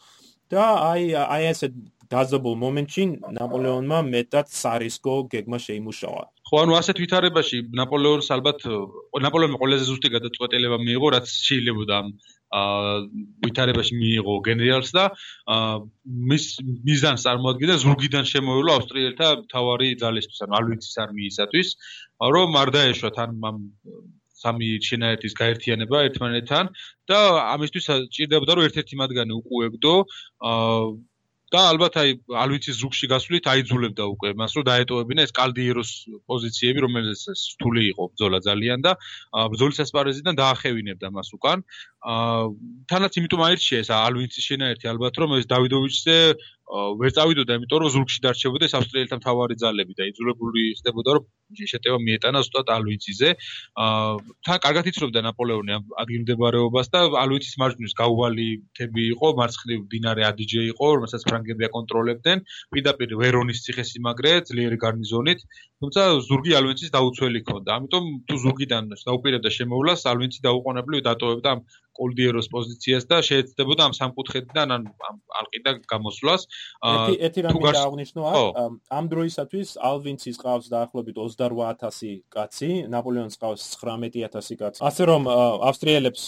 და 0.51 0.65
აი 0.91 1.03
აი 1.15 1.43
ესე 1.55 1.71
დაძაბულ 2.11 2.55
მომენტში 2.59 3.03
ნაპოლეონმა 3.39 3.99
მეტად 4.11 4.51
სარისკო 4.51 5.13
გეგმა 5.31 5.57
შეიმუშავა. 5.63 6.23
ხო, 6.51 6.55
ანუ 6.63 6.73
ასეთ 6.75 6.97
ვითარებაში 6.99 7.57
ნაპოლეონს 7.79 8.27
ალბათ 8.35 8.67
ნაპოლეონმა 9.25 9.61
ყველაზე 9.61 9.87
ზუსტი 9.87 10.11
გადაწყვეტილება 10.17 10.77
მიიღო, 10.83 11.07
რაც 11.15 11.31
შეიძლება 11.31 12.01
ვითარებაში 12.51 13.96
მიიღო 13.96 14.34
გენერალს 14.48 14.91
და 14.96 15.03
მის 16.31 16.46
მიზანს 16.88 17.25
წარმოადგენდა 17.27 17.75
ზურგიდან 17.84 18.25
შემოევლო 18.31 18.72
ავსტრიელთა 18.79 19.27
თავარი 19.53 19.89
ძალისთვის, 20.03 20.41
ანუ 20.46 20.58
ალვინცის 20.60 20.98
არმიისათვის, 21.05 21.70
რომ 22.36 22.60
არ 22.62 22.74
დაეშვათ 22.75 23.22
ან 23.24 23.38
ამ 23.51 23.58
სამი 24.41 24.67
შენაერთის 24.88 25.38
გაერთიანება 25.38 25.98
ერთმანეთთან 26.10 26.70
და 27.12 27.20
ამისთვის 27.53 27.88
ჭირდებოდა 28.15 28.58
რომ 28.58 28.67
ერთ-ერთი 28.67 28.96
მათგანი 29.01 29.38
უყუებდო 29.38 29.93
აა 30.51 30.86
და 31.51 31.62
ალბათ 31.72 31.93
აი 32.00 32.10
ალვიცის 32.41 32.75
ზუგში 32.79 33.08
გასვლით 33.12 33.46
აიძულებდა 33.51 34.03
უკვე. 34.13 34.29
მას 34.39 34.51
რომ 34.55 34.63
დაეტოვებინა 34.72 35.22
ეს 35.27 35.34
კალდიეროს 35.36 35.91
პოზიციები 36.31 36.79
რომელიც 36.86 37.22
სთული 37.36 37.84
იყო 37.91 38.03
ბრძოლა 38.12 38.39
ძალიან 38.48 38.79
და 38.88 38.91
ბრძოლის 39.51 39.84
ასპარეზიდან 39.84 40.39
დაახევინებდა 40.39 41.08
მას 41.12 41.29
უკან. 41.36 41.60
თანაც 42.88 43.12
იმიტომ 43.20 43.41
აირჩია 43.48 43.77
ეს 43.84 43.89
ალვიცის 43.91 44.48
შენაერთი 44.48 44.86
ალბათ 44.96 45.13
რომ 45.20 45.29
ეს 45.39 45.46
დავიდოვიჩზე 45.51 46.17
ვერ 46.71 47.11
წავიდოდა, 47.11 47.55
იმიტომ 47.59 47.79
რომ 47.83 47.91
ზურგში 47.91 48.19
დარჩებოდა 48.23 48.67
ეს 48.69 48.75
ავსტრიელთა 48.79 49.15
მთავარი 49.19 49.55
ძალები 49.59 49.93
და 49.97 50.07
იძულებული 50.07 50.61
ხდებოდა 50.79 51.15
რომ 51.17 51.23
შეტევა 51.71 51.97
მიეტანა 52.07 52.39
ზუსტად 52.47 52.67
ალვიციზე. 52.75 53.29
აა 53.75 54.11
თან 54.47 54.57
კარგად 54.65 54.85
იცნობდა 54.91 55.19
ნაპოლეონი 55.27 55.71
ამ 55.77 55.83
ადგილმდებარეობას 56.03 56.87
და 56.95 56.99
ალვიცის 57.23 57.55
მარჯვნივ 57.61 57.91
გაუვალი 58.01 58.47
თები 58.79 59.03
იყო, 59.15 59.27
მარცხნივ 59.41 59.79
დინარე 59.91 60.23
ადიჯე 60.31 60.61
იყო, 60.71 60.87
რომელსაც 60.95 61.21
ფრანგები 61.27 61.67
აკონტროლებდნენ, 61.67 62.37
პირდაპირ 62.71 63.09
ვერონის 63.19 63.63
ციხესიმაგრე 63.67 64.31
ძლიერი 64.47 64.77
გარნიზონით, 64.85 65.39
თუმცა 65.83 66.01
ზურგი 66.29 66.51
ალვიცის 66.61 66.93
დაუცველი 66.95 67.39
ჰქონდა. 67.43 67.69
ამიტომ 67.77 68.05
თუ 68.31 68.35
ზურგიდან 68.45 68.83
დაუპირებდა 68.95 69.49
შემოვლას, 69.59 70.07
ალვიცი 70.11 70.39
დაუყოვნებლივ 70.47 70.99
დატოვებდა 71.09 71.49
ამ 71.51 71.59
კოლდიეროს 71.99 72.47
პოზიციას 72.55 73.03
და 73.11 73.17
შეეცდებოდა 73.27 73.81
ამ 73.87 73.93
სამკუთხედიდან 73.99 74.67
ან 74.75 74.83
ამ 75.09 75.17
ალყიდან 75.41 75.75
გამოსვლას. 75.91 76.41
ერთი 76.81 77.13
ერთი 77.25 77.41
რამე 77.45 77.59
დააღნიშნო 77.77 78.21
ამ 78.97 79.05
დროისათვის 79.11 79.69
ალვინცის 79.89 80.37
ყავს 80.41 80.65
დაახლოებით 80.73 81.15
28000 81.21 82.23
კაცი, 82.33 82.71
ნაპოლეონის 82.89 83.35
ყავს 83.41 83.61
19000 83.81 84.57
კაცი. 84.61 84.79
ასე 84.81 85.03
რომ 85.11 85.21
ავსტრიელებს 85.69 86.23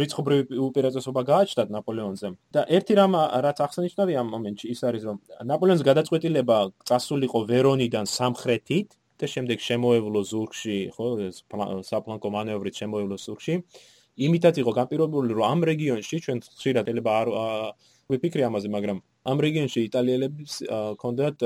რიცხობრივი 0.00 0.60
უპირატესობა 0.68 1.20
გააჩნდათ 1.32 1.68
ნაპოლეონზე. 1.76 2.28
და 2.54 2.60
ერთი 2.68 2.94
რამ 3.00 3.12
რაც 3.46 3.58
აღსანიშნავია 3.66 4.18
ამ 4.22 4.28
მომენტში 4.34 4.66
ის 4.74 4.80
არის 4.88 5.02
რომ 5.08 5.16
ნაპოლეონის 5.44 5.84
გადაწყვეტილება 5.90 6.56
წასულიყო 6.88 7.38
ვერონიდან 7.50 8.04
სამხრეთით 8.08 8.88
და 9.18 9.26
შემდეგ 9.26 9.58
შემოევლო 9.58 10.20
ზურგში, 10.30 10.78
ხო, 10.94 11.06
საფლანკო 11.90 12.28
მანევრით 12.30 12.74
შემოევლო 12.80 13.16
ზურგში. 13.18 13.54
იმითაც 14.18 14.58
იყო 14.62 14.72
განპირობებული 14.74 15.34
რომ 15.38 15.46
ამ 15.52 15.60
რეგიონში 15.70 16.16
ჩვენ 16.26 16.38
ხშირად 16.42 16.86
ელება 16.90 17.10
არ 17.22 17.28
ვიფიქრე 18.10 18.42
ამაზე, 18.48 18.68
მაგრამ 18.72 18.98
ამ 19.30 19.38
რეგიონში 19.44 19.80
იტალიელებს 19.88 20.52
ჰქონდათ 20.68 21.38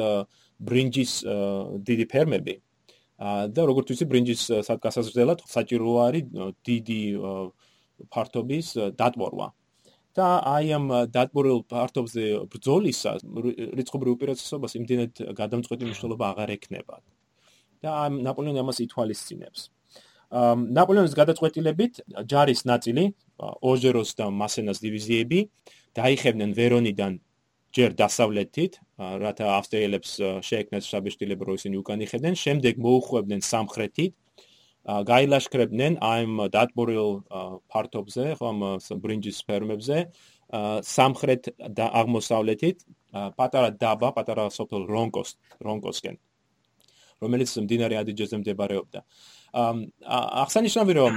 ბრინჯის 0.68 1.12
დიდი 1.88 2.06
ფერმები. 2.12 2.54
და 3.54 3.60
როგორც 3.70 3.86
ვიცი, 3.92 4.06
ბრინჯის 4.10 4.42
გასაზრდელად 4.84 5.42
საჭირო 5.46 5.92
არის 6.06 6.24
დიდი 6.66 7.02
ფართობის 8.10 8.66
დატბორვა. 8.98 9.48
და 10.12 10.26
აი 10.44 10.66
ამ 10.76 10.86
დატბორილ 11.08 11.64
ფართობზე 11.72 12.24
ბრძოლისა 12.52 13.10
რიცხობრივ 13.78 14.10
უპირატესობას 14.16 14.72
იმდენად 14.76 15.12
გადამწყვეტი 15.40 15.84
მნიშვნელობა 15.88 16.24
აღარ 16.32 16.50
ექნება. 16.56 16.96
და 17.82 17.92
ნაპოლეონი 18.12 18.60
ამას 18.62 18.78
ითვალისწინებს. 18.86 19.60
ნაპოლეონის 20.76 21.14
გადაწყვეტილებით 21.16 21.94
ჯარის 22.30 22.60
ნაწილი 22.64 23.04
ოჟეროს 23.72 24.10
და 24.16 24.30
მასენას 24.32 24.78
დივიზიები 24.84 25.38
დაიხებნენ 25.98 26.50
ვერონიდან 26.56 27.12
ჯერ 27.72 27.94
დასავლეთით, 27.96 28.72
რათა 29.00 29.46
ავსტრიელებს 29.58 30.10
შეექმნათ 30.44 30.84
შაბეშტილება, 30.88 31.42
რომ 31.48 31.56
ისინი 31.60 31.76
უკან 31.80 32.04
იხედნენ, 32.06 32.34
შემდეგ 32.36 32.74
მოუხვევდნენ 32.84 33.40
სამხრეთით. 33.48 34.12
გაილაშქრებდნენ 34.82 35.96
ამ 36.02 36.30
დატბორილ 36.52 37.10
პარტობზე, 37.70 38.24
ხომ 38.42 38.58
ბრინჯის 39.02 39.38
ფერმებზე, 39.46 39.98
სამხრეთ 40.84 41.42
და 41.78 41.86
აღმოსავლეთით, 42.02 42.82
პატარა 43.38 43.70
დაბა, 43.78 44.10
პატარა 44.16 44.50
სოფელ 44.50 44.84
რონკოს, 44.90 45.30
რონკოსკენ, 45.62 46.18
რომელიც 47.22 47.50
მდინარე 47.64 47.96
ადიჯეზე 48.02 48.36
მდებარეობდა. 48.42 49.00
ახსანიშნავია 49.52 50.96
რომ 50.96 51.14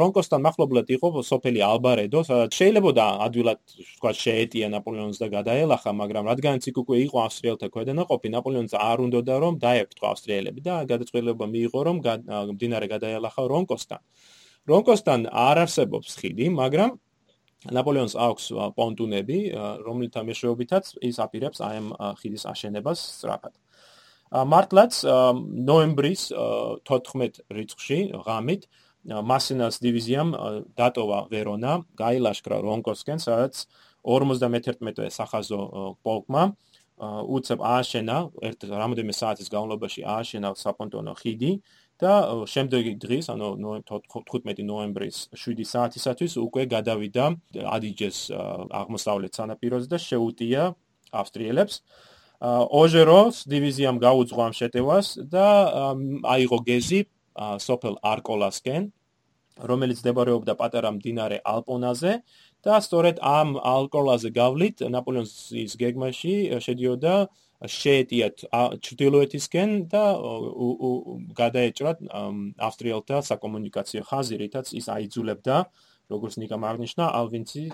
რონკოსთან 0.00 0.40
მახლობლად 0.42 0.86
იყო 0.96 1.22
სოფელი 1.22 1.60
ალბარედო, 1.62 2.24
სადაც 2.26 2.50
შეიძლება 2.58 3.06
ადვილად 3.26 3.60
თქვა 3.98 4.12
შეეტია 4.18 4.66
ნაპოლეონს 4.74 5.18
და 5.22 5.28
გადაელახა, 5.30 5.90
მაგრამ 5.94 6.24
რადგანაც 6.26 6.62
იქ 6.70 6.76
უკვე 6.82 6.96
იყო 7.06 7.16
ავსტრიელთა 7.26 7.68
ქვედანაყოფი, 7.70 8.28
ნაპოლეონს 8.34 8.74
არ 8.74 8.98
უნდოდა 9.06 9.34
რომ 9.38 9.54
დაეფრთხო 9.62 10.06
ავსტრიელები 10.10 10.60
და 10.66 10.74
გადაწყვეტილება 10.90 11.46
მიიღო 11.54 11.80
რომ 11.86 11.96
მდინარე 12.58 12.86
გადაელახა 12.94 13.42
რონკოსთან. 13.46 14.00
რონკოსთან 14.68 15.20
არ 15.32 15.56
არსებობს 15.64 16.18
ხიდი, 16.18 16.46
მაგრამ 16.58 16.90
ნაპოლეონს 17.58 18.14
აქვს 18.14 18.44
პონტუნები, 18.76 19.38
რომელთა 19.86 20.20
მეშვეობითაც 20.28 20.84
ის 21.02 21.16
აპირებს 21.18 21.58
აი 21.62 21.78
ამ 21.78 21.88
ხიდის 22.20 22.44
აშენებას 22.46 22.98
სწრაფად. 23.18 23.54
მართლაც 24.32 25.00
ნოემბრის 25.68 26.22
14 26.32 27.40
რიცხვში 27.48 27.98
ღამით 28.26 28.68
მასინას 29.08 29.80
დივიზიამ 29.80 30.30
დატოვა 30.76 31.20
ვერონა, 31.32 31.72
გაილაშქრა 31.96 32.60
რონკოსკენ, 32.60 33.22
სადაც 33.24 33.64
51 34.04 35.08
სახაზო 35.08 35.60
პოლკმა 36.04 36.42
უცებ 36.98 37.60
ააშენა 37.62 38.16
ერთ 38.42 38.60
რამოდენიმე 38.68 39.14
საათის 39.14 39.48
განმავლობაში 39.54 40.02
ააშენა 40.02 40.50
საპონტონო 40.58 41.14
ხიდი 41.14 41.52
და 42.02 42.12
შემდეგი 42.50 42.92
დღის, 43.02 43.30
ანუ 43.32 43.48
15 43.86 44.66
ნოემბრის 44.66 45.16
7 45.34 45.64
საათისათვის 45.72 46.36
უკვე 46.42 46.66
გადავიდა 46.74 47.24
ადიჯეს 47.64 48.18
აღმოსავლეთ 48.82 49.32
სანაპიროზე 49.38 49.88
და 49.88 49.98
შეუტია 49.98 50.62
ავსტრიელებს. 51.14 51.82
ოჟეროს 52.40 53.42
დივიზიამ 53.50 53.98
გაუძღვა 53.98 54.44
ამ 54.48 54.54
შეტევას 54.54 55.06
და 55.26 55.46
აიღო 56.22 56.58
გეზი 56.68 57.00
სოფელ 57.58 57.98
არკოლასკენ 57.98 58.82
რომელიც 59.58 59.98
მდებარეობდა 60.06 60.54
პატარა 60.54 60.90
მდინარე 60.94 61.42
ალპონაზე 61.42 62.22
და 62.62 62.78
სწორედ 62.78 63.18
ამ 63.18 63.58
ალკოლაზე 63.58 64.30
გავლით 64.38 64.86
ნაპოლეონის 64.86 65.74
გეგმაში 65.82 66.34
შედიოდა 66.62 67.14
შეეტიათ 67.58 68.36
ჩრდილოეთისკენ 68.86 69.70
და 69.90 70.04
გადაეჭრათ 71.42 71.98
ავსტრიელთა 72.54 73.16
საკომუნიკაციო 73.30 74.02
ხაზი 74.06 74.36
რითაც 74.38 74.70
ის 74.78 74.86
აიძულებდა 74.94 75.56
როგორც 76.06 76.34
ნიკა 76.38 76.56
მაგნიშნა 76.62 77.04
ალვინცი 77.18 77.64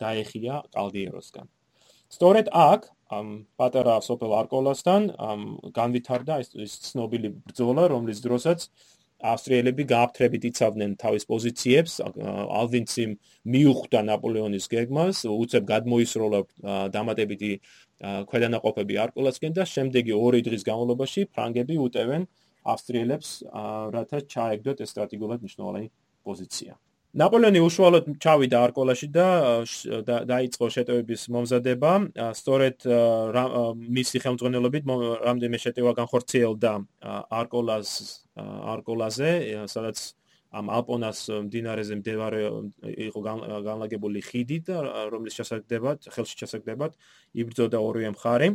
დაეხია 0.00 0.54
კალდიეროსგან. 0.72 1.46
სწორედ 2.10 2.46
აქ 2.48 2.80
ამ 3.10 3.26
პატარა 3.58 3.98
სოფელ 4.06 4.32
არკოლასთან 4.44 5.10
ამ 5.18 5.40
განვითარდა 5.74 6.40
ეს 6.44 6.72
ცნობილი 6.86 7.28
ბრძოლა, 7.46 7.84
რომლის 7.90 8.22
დროსაც 8.22 8.66
ავსტრიელები 9.20 9.84
გააფთრებით 9.84 10.44
იცავდნენ 10.48 10.96
თავის 11.02 11.24
პოზიციებს, 11.28 11.92
ალვინციმ 12.60 13.10
მიუხვდა 13.52 14.00
ნაპოლეონის 14.08 14.66
გეგმას, 14.72 15.24
უცებ 15.28 15.64
გადმოისროლა 15.72 16.40
დამატებითი 16.96 17.52
ქვედანაყოფები 18.00 18.94
არკოლასკენ 19.04 19.52
და 19.60 19.64
შემდეგი 19.74 20.16
ორი 20.16 20.40
დღის 20.46 20.64
განმავლობაში 20.64 21.26
ფრანგები 21.36 21.76
უტევენ 21.84 22.28
ავსტრიელებს, 22.72 23.28
რათა 23.96 24.18
ჩაეგდოთ 24.32 24.80
ეს 24.84 24.96
სტრატეგიულად 24.96 25.44
მნიშვნელოვანი 25.44 25.90
პოზიცია. 26.24 26.80
ნაპოლეონი 27.10 27.60
უშუალოდ 27.66 28.06
ჩავიდა 28.22 28.58
არკოლაში 28.70 29.08
და 29.10 29.26
დაიწყო 30.30 30.66
შეტევების 30.70 31.22
მომზადება. 31.34 31.92
სწორედ 32.38 32.86
მისი 33.98 34.22
ხელმძღვანელობით 34.22 34.84
რამდენიმე 35.26 35.58
შეტევა 35.58 35.92
განხორციელდა 35.98 36.72
არკოლას 37.40 37.90
არკოლაზე, 38.38 39.30
სადაც 39.66 39.98
ამ 40.50 40.70
ალპონას 40.70 41.18
მდინარეზე 41.50 41.94
მდებარე 41.98 42.40
იყო 43.10 43.20
განლაგებული 43.66 44.22
ხიდი 44.22 44.58
და 44.70 44.78
რომლის 45.10 45.34
შესაძლებად, 45.38 46.10
ხელში 46.14 46.34
შესაძლებად 46.46 46.94
იბრძოდა 47.34 47.78
ორივე 47.78 48.14
მხარე. 48.14 48.48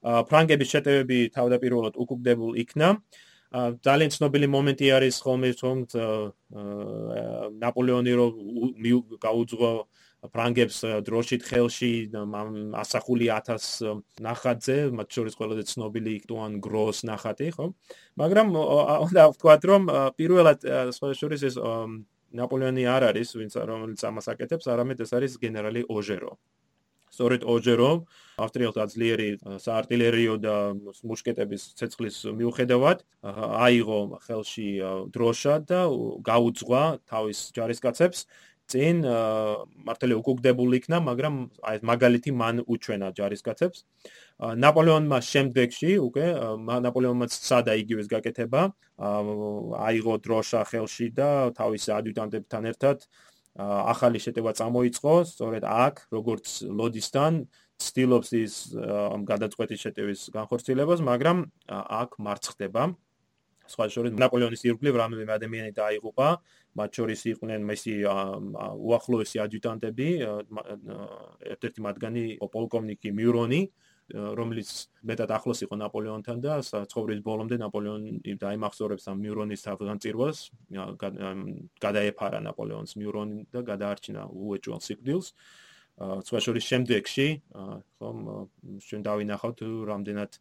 ფრანგების 0.00 0.68
შეტევები 0.74 1.18
თავდაპირველად 1.30 1.94
უკუგდებულ 1.94 2.58
იქნა. 2.64 2.88
ძალიან 3.50 4.12
ცნობილი 4.14 4.46
მომენტი 4.46 4.86
არის 4.94 5.16
ხოლმე 5.26 5.50
რომ 5.58 5.78
ნაპოლეონი 7.62 8.12
რო 8.14 8.26
გაუძღვა 9.24 9.72
ფრანგებს 10.30 10.78
დროშით 11.08 11.42
ხელში 11.48 11.92
ასახული 12.76 13.26
1000 13.32 14.22
ნახატზე 14.22 14.76
მათ 14.94 15.08
შორის 15.16 15.34
ყველაზე 15.40 15.64
ცნობილი 15.72 16.12
იტუან 16.20 16.60
გროს 16.60 17.02
ნახატი 17.10 17.48
ხო? 17.56 17.66
მაგრამ 18.20 18.48
უნდა 18.54 19.22
ვთქვათ 19.34 19.62
რომ 19.66 19.82
პირველად 20.20 20.58
სხვა 20.94 21.12
შორის 21.16 21.42
ეს 21.50 21.56
ნაპოლეონი 22.36 22.84
არ 22.86 23.10
არის 23.10 23.34
ვინც 23.34 23.56
რომელიც 23.56 24.00
ამას 24.06 24.30
აკეთებს 24.30 24.70
არამედ 24.70 25.02
ეს 25.02 25.10
არის 25.16 25.40
გენერალი 25.42 25.88
ოჟერო 25.90 26.36
სწორედ 27.20 27.44
ოჯერო 27.44 27.90
ავსტრიელთა 28.40 28.84
ძლიერი 28.96 29.28
საარტილერიო 29.60 30.34
და 30.40 30.54
მუშკეტების 31.04 31.62
ცეცხლის 31.76 32.16
მიუხედავად 32.40 33.04
აიღო 33.68 34.00
ხელში 34.24 34.68
დროშა 35.12 35.54
და 35.68 35.80
გაუძღვა 36.24 36.84
თავის 37.04 37.38
ჯარისკაცებს. 37.52 38.24
წინ 38.70 39.02
მართალი 39.82 40.14
უკუგდებულ 40.14 40.78
იქნა 40.78 41.02
მაგრამ 41.02 41.34
აი 41.70 41.76
მაგალითი 41.90 42.30
მან 42.40 42.62
უჩვენა 42.70 43.08
ჯარისკაცებს. 43.18 43.78
ნაპოლეონმა 44.64 45.18
შემდეგში 45.20 45.90
უკვე 46.00 46.26
ნაპოლეონმაც 46.86 47.34
სადა 47.34 47.74
იგივეს 47.82 48.08
გაკეთება 48.14 48.62
აიღო 49.90 50.14
დროშა 50.24 50.62
ხელში 50.70 51.08
და 51.18 51.50
თავის 51.58 51.84
ადიუტანტებთან 51.98 52.62
ერთად 52.72 52.98
ახალი 53.58 54.18
შეტევა 54.22 54.52
წამოიწყო, 54.54 55.14
სწორედ 55.26 55.64
აქ, 55.66 55.94
როგორც 56.14 56.46
ლოდისთან, 56.70 57.32
ცდილობს 57.80 58.30
ის 58.36 58.54
ამ 58.76 59.24
გადაწყვეტის 59.26 59.80
შეტევის 59.84 60.20
განხორციელებას, 60.36 61.00
მაგრამ 61.00 61.38
აქ 61.70 62.10
მარცხდება. 62.20 62.82
სხვა 63.70 63.86
შორის 63.86 64.12
ნაპოლეონის 64.18 64.62
ირგვლივ 64.66 64.94
რამდენიმე 64.98 65.32
ადამიანი 65.38 65.70
დაიღუპა, 65.78 66.28
მათ 66.74 66.90
შორის 66.90 67.20
იყვნენ 67.30 67.60
მისი 67.70 67.92
უახლოესი 68.02 69.36
ადიუტანტები, 69.46 70.08
ერთ-ერთი 71.54 71.80
მათგანი 71.86 72.24
პოლკოვნიკი 72.50 73.10
მიურონი, 73.14 73.60
რომელიც 74.14 74.70
მეტად 75.06 75.30
ახლოს 75.36 75.62
იყო 75.64 75.76
ნაპოლეონთან 75.80 76.38
და 76.44 76.54
ცხოვრების 76.64 77.22
ბოლომდე 77.24 77.56
ნაპოლეონი 77.62 78.34
დაიმახსოვრებს 78.42 79.08
ამ 79.12 79.18
მიურონის 79.24 79.64
თავგანწირვას 79.66 80.38
გადაეფარა 81.84 82.40
ნაპოლეონს 82.46 82.96
მიურონი 83.00 83.38
და 83.54 83.60
გადაარჩინა 83.70 84.22
უეჭვალ 84.30 84.80
სიკვდილს. 84.86 85.28
სხვა 86.00 86.40
შორის 86.40 86.64
შემდეგში 86.64 87.28
ხომ 88.00 88.18
ჩვენ 88.88 89.00
დავინახავთ 89.04 89.58
რამდენად 89.90 90.32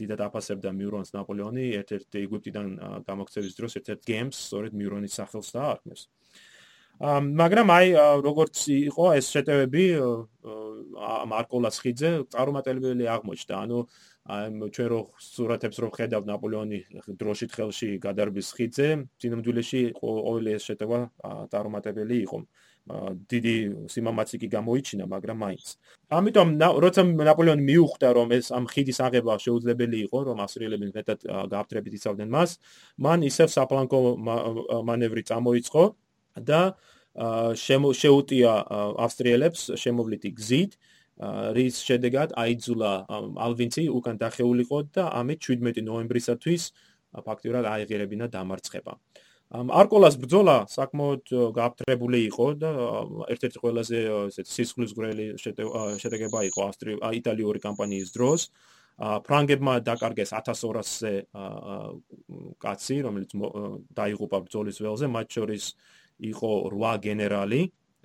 დიდად 0.00 0.20
აფასებდა 0.24 0.70
მიურონს 0.72 1.12
ნაპოლეონი 1.12 1.64
ერთ-ერთ 1.78 2.16
ეგვიპტიდან 2.22 2.66
გამოქცევის 3.08 3.56
დროს 3.58 3.72
ერთ-ერთ 3.80 4.00
გემს 4.08 4.36
სწორედ 4.48 4.72
მიურონის 4.72 5.16
სახელს 5.20 5.52
დაარქმევს 5.52 6.02
მაგრამ 7.02 7.66
აი 7.74 7.86
როგორც 8.22 8.56
იყო 8.70 9.04
ეს 9.18 9.26
შეტევები 9.34 9.84
მარკოლას 11.26 11.76
ხიძე 11.82 12.10
წარუმატებელი 12.30 13.04
აღმოჩნდა. 13.10 13.54
ანუ 13.58 13.78
აი 14.22 14.70
ჩვენ 14.70 14.88
რო 14.92 15.00
სურათებს 15.18 15.76
რო 15.82 15.88
ხედავ 15.98 16.22
ნაპოლეონი 16.30 16.78
დროშით 17.18 17.50
ხელში 17.58 17.88
გადარბის 17.98 18.48
ხიძე, 18.54 18.88
ძინმდვილეში 19.18 19.82
ყოველი 19.98 20.50
ეს 20.54 20.62
შეტევა 20.62 20.98
წარუმატებელი 21.50 22.16
იყო. 22.22 22.38
დიდი 23.30 23.56
სიმამაცი 23.90 24.36
კი 24.42 24.48
გამოიჩინა, 24.58 25.04
მაგრამ 25.06 25.38
მაინც. 25.42 25.66
ამიტომ 26.10 26.48
როცა 26.82 27.02
ნაპოლეონი 27.02 27.62
მიუხვდა 27.62 28.08
რომ 28.14 28.28
ეს 28.38 28.46
ამ 28.50 28.64
ხიდის 28.66 28.98
აღება 29.06 29.32
შეუძლებელი 29.38 29.98
იყო, 30.06 30.18
რომ 30.26 30.36
ავსტრიელები 30.42 30.86
მეტად 30.90 31.18
გააფთრებით 31.50 31.92
იცავდნენ 31.98 32.28
მას, 32.30 32.50
მან 32.98 33.18
ისევ 33.30 33.48
საფლანკო 33.54 33.98
მანევრი 34.86 35.22
წამოიწყო 35.30 35.84
და 36.42 36.60
შეუტია 37.16 38.52
ავსტრიელებს 39.06 39.68
შემოვლითი 39.76 40.30
გზით 40.38 40.78
რის 41.56 41.82
შედეგად 41.86 42.32
აიძულა 42.40 42.92
ალვინცი 43.46 43.84
უკან 43.92 44.16
დახეულიყო 44.22 44.78
და 44.96 45.04
ამით 45.20 45.44
17 45.52 45.84
ნოემბრისათვის 45.84 46.62
ფაქტიურად 47.20 47.68
აიღერებინა 47.68 48.26
დამარცხება. 48.32 48.96
არკოლას 49.52 50.16
ბრძოლა 50.16 50.56
საკმაოდ 50.72 51.24
გაფრთხილებული 51.52 52.18
იყო 52.32 52.46
და 52.56 52.70
ერთ-ერთი 53.28 53.58
ყველაზე 53.60 53.98
ესეთ 54.32 54.46
სისხლისგვრელი 54.48 55.26
შედეგება 55.36 56.40
იყო 56.48 56.62
იტალიური 57.20 57.60
კამპანიის 57.60 58.08
დროს. 58.16 58.48
ფრანგებმა 59.02 59.74
დაკარგეს 59.84 60.32
1200-ზე 60.32 61.12
კაცი, 62.64 62.96
რომელიც 63.04 63.30
დაიღუპა 63.92 64.38
ბრძოლის 64.46 64.76
ველზე, 64.84 65.06
მათ 65.12 65.28
შორის 65.36 65.64
იყო 66.22 66.50
8 66.70 67.02
გენერალი, 67.02 67.60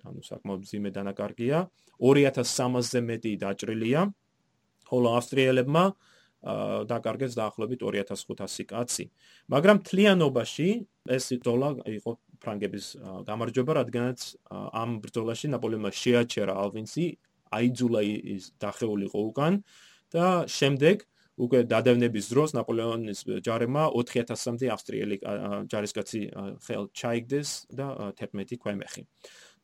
ანუ 0.08 0.22
საკმაოდ 0.26 0.62
ძიმე 0.66 0.90
დანაკარგია, 0.98 1.58
2300-ზე 2.02 3.00
მეტი 3.10 3.32
დაჭრილია. 3.44 4.02
ხოლო 4.88 5.08
ავსტრიელებმა 5.20 5.84
დაკარგეს 6.88 7.34
დაახლოებით 7.36 7.82
2500 7.84 8.64
კაცი. 8.72 9.06
მაგრამ 9.52 9.78
თლიანობაში 9.84 10.68
ეს 11.12 11.26
დოლა 11.44 11.70
იყო 11.92 12.12
ფრანგების 12.40 12.86
გამარჯვება, 13.28 13.72
რადგანაც 13.82 14.20
ამ 14.54 14.90
ბრძოლაში 15.04 15.48
ნაპოლეონმა 15.52 15.92
შეაჩერა 15.92 16.54
ალვინსი, 16.56 17.06
აიძულა 17.52 18.02
ის 18.38 18.44
დახეულიყო 18.62 19.20
უკან 19.34 19.54
და 20.14 20.48
შემდეგ 20.48 21.04
უკვე 21.38 21.60
დადევნების 21.70 22.26
დროს 22.34 22.54
ნაპოლეონის 22.58 23.20
ჯარებმა 23.46 23.84
4000-მდე 23.94 24.72
ავსტრიელი 24.74 25.18
ჯარისკაცი 25.70 26.22
ხელ 26.66 26.90
ჩაიგდეს 26.98 27.50
და 27.78 27.88
11 28.18 28.58
ქვემეხი. 28.58 29.06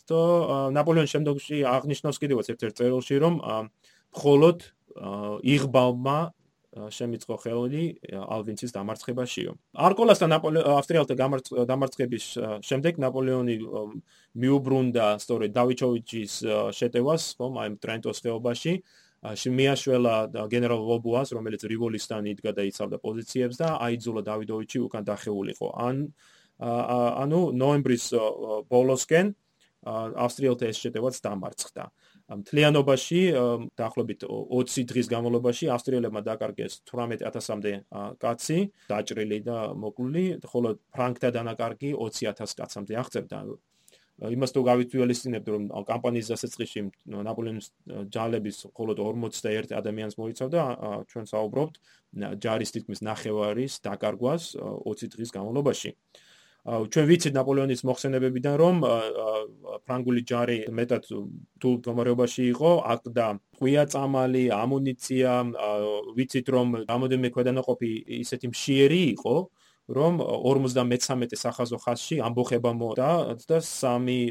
то 0.04 0.20
ნაპოლეონ 0.76 1.08
შემდგომში 1.08 1.64
აღნიშნავს 1.64 2.18
კიდევაც 2.20 2.48
ერთ-ერთ 2.54 2.74
წერილში 2.80 3.16
რომ 3.24 3.36
მხოლოდ 4.14 4.58
იღბალმა 5.56 6.20
შემიწყო 6.74 7.36
ხელი 7.38 7.84
ალვინცის 8.12 8.74
დამარცხებაშიო. 8.74 9.52
არკოლასთან 9.88 10.30
ავსტრიელთა 10.34 11.16
დამარცხების 11.70 12.26
შემდეგ 12.66 12.94
ნაპოლეონი 13.04 13.56
მიუბრუნდა 14.42 15.06
სწორედ 15.24 15.52
დავიჩოვიჩის 15.54 16.34
შეტევას, 16.74 17.24
ხომ, 17.38 17.54
აი 17.62 17.70
ტრენტოს 17.78 18.18
ხეობაში. 18.26 18.74
შემიაშველა 19.24 20.16
გენერალ 20.52 20.82
ვობუას, 20.84 21.32
რომელიც 21.32 21.62
რივოლისთან 21.72 22.28
იდგა 22.34 22.52
და 22.52 22.64
იცავდა 22.68 22.98
პოზიციებს 23.00 23.56
და 23.62 23.68
აიძულა 23.80 24.22
დავიდოვიჩი 24.28 24.78
უკან 24.84 25.04
დახეულიყო. 25.08 25.68
ან 25.80 25.96
ანუ 26.60 27.40
ნოემბრის 27.56 28.06
ბოლოსკენ 28.68 29.32
ავსტრიელთა 29.84 30.66
ეს 30.72 30.78
შეტევაც 30.80 31.16
დამარცხდა. 31.24 31.84
მთლიანობაში 32.24 33.20
დაახლოებით 33.76 34.22
20 34.24 34.88
დღის 34.88 35.08
განმავლობაში 35.12 35.68
ავსტრიელებმა 35.76 36.22
დაკარგეს 36.24 36.74
18000-მდე 36.88 37.74
კაცი, 38.24 38.60
დაჭრილი 38.88 39.40
და 39.44 39.58
მოკლული, 39.76 40.40
ხოლო 40.48 40.80
ფრანკთა 40.96 41.30
დანაკარგი 41.36 41.92
20000 42.00 42.56
კაცამდე 42.56 42.94
აღწევდა. 43.04 43.38
იმას 44.22 44.54
თუ 44.54 44.62
გავიწვიალისწინებთ, 44.68 45.48
რომ 45.54 45.64
კამპანიის 45.90 46.28
დასაწყისში 46.34 46.82
ნაპოლეონის 47.28 47.68
ჯალების 48.14 48.58
მხოლოდ 48.70 48.98
41 49.02 49.74
ადამიანს 49.74 50.16
მოიცავდა, 50.22 50.62
ჩვენ 51.10 51.26
საუბრობთ 51.34 51.80
ჯარის 52.46 52.74
თითქმის 52.78 53.02
ნახევარის 53.10 53.82
დაკარგვას 53.82 54.44
20 54.86 55.18
დღის 55.18 55.34
განმავლობაში. 55.34 55.92
ჩვენ 56.64 57.06
ვიცით 57.10 57.34
ნაპოლეონის 57.36 57.82
მოხსენებებიდან 57.84 58.56
რომ 58.56 58.76
ფრანგული 59.84 60.22
ჯარი 60.24 60.58
მეტად 60.72 61.10
თუ 61.60 61.70
გამარებაში 61.84 62.44
იყო 62.56 62.72
აკდა 62.94 63.26
ყვია 63.60 63.84
წამალი 63.92 64.44
ამუნიცია 64.56 65.32
ვიცით 66.16 66.48
რომ 66.56 66.68
გამოდემე 66.88 67.34
ქვედანაყოფი 67.36 67.92
ისეთი 68.24 68.48
მშიერი 68.56 69.02
იყო 69.12 69.36
რომ 69.88 70.20
53 70.24 71.36
სახაზო 71.36 71.78
ხაზში 71.84 72.16
ამბოხება 72.24 72.72
მოდა 72.72 73.10
და 73.48 73.58
სამი 73.60 74.22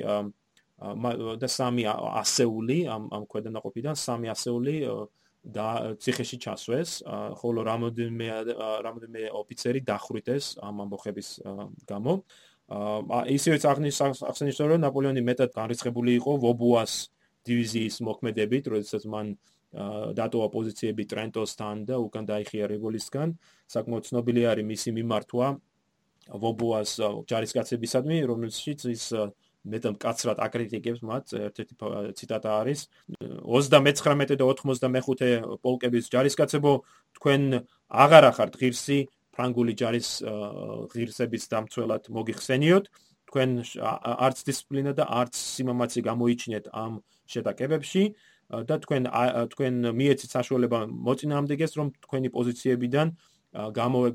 და 1.39 1.49
სამი 1.49 1.83
ასეული 1.93 2.79
ამ 2.89 3.03
ამ 3.13 3.23
ქვედანაყოფიდან 3.31 3.95
სამი 3.95 4.27
ასეული 4.35 4.75
და 5.43 5.99
ციხეში 5.99 6.39
ჩასვეს, 6.39 6.91
ხოლო 7.39 7.61
რამოდენმე 7.67 8.27
რამოდენმე 8.87 9.23
ოფიცერი 9.35 9.81
დახვრიტეს 9.83 10.63
ამ 10.63 10.87
ამბოხების 10.87 11.29
გამო. 11.91 12.23
აა 12.73 13.23
ისევ 13.37 13.53
აღნიშნავს 13.59 14.59
რომ 14.71 14.81
ნაპოლეონი 14.87 15.23
მეტად 15.27 15.51
განრისხებული 15.53 16.15
იყო 16.23 16.33
ვობუას 16.47 16.93
დივიზიის 17.43 17.97
მოქმედებით, 18.07 18.71
როდესაც 18.71 19.03
მან 19.11 19.35
დატოვა 19.73 20.49
პოზიციები 20.53 21.05
ტრენტოსთან 21.09 21.77
და 21.89 21.97
უკან 21.97 22.25
დაიხია 22.29 22.69
რეგოლისგან. 22.69 23.29
საკმაოდ 23.73 24.05
ცნობილი 24.09 24.43
არის 24.53 24.67
მისი 24.69 24.91
მიმართვა 25.01 25.47
ვობუას 26.29 26.91
ჯარისკაცებისადმი, 27.29 28.19
რომელშიც 28.29 28.81
ის 28.93 29.05
მეტად 29.63 29.97
კაცრად 30.03 30.39
აკრიტიკებს 30.43 31.01
მათ. 31.07 31.25
ერთ-ერთი 31.49 31.75
ციტატა 32.19 32.51
არის 32.61 32.81
39 33.23 34.37
და 34.37 34.45
95 34.45 35.59
პოლკების 35.65 36.05
ჯარისკაცებო. 36.13 36.73
თქვენ 37.17 37.43
აღარ 37.89 38.25
ახართ 38.29 38.53
ღირსი 38.61 38.99
ფრანგული 39.33 39.73
ჯარის 39.73 40.09
ღირსების 40.93 41.45
დამცველად 41.49 42.13
მოგიხსენიოთ. 42.13 42.85
თქვენ 43.33 43.51
არც 44.05 44.39
დისციპლინა 44.45 44.93
და 44.93 45.05
არც 45.09 45.33
სიმამაცე 45.33 46.01
გამოიჩინეთ 46.05 46.65
ამ 46.69 47.01
შეტაკებებში 47.33 48.03
და 48.53 48.77
თქვენ 48.85 49.09
თქვენ 49.53 49.75
მიეცით 49.97 50.31
საშუალება 50.37 50.79
მოწინააღმდეგეს 51.09 51.73
რომ 51.81 51.89
თქვენი 52.05 52.29
პოზიციებიდან 52.37 53.17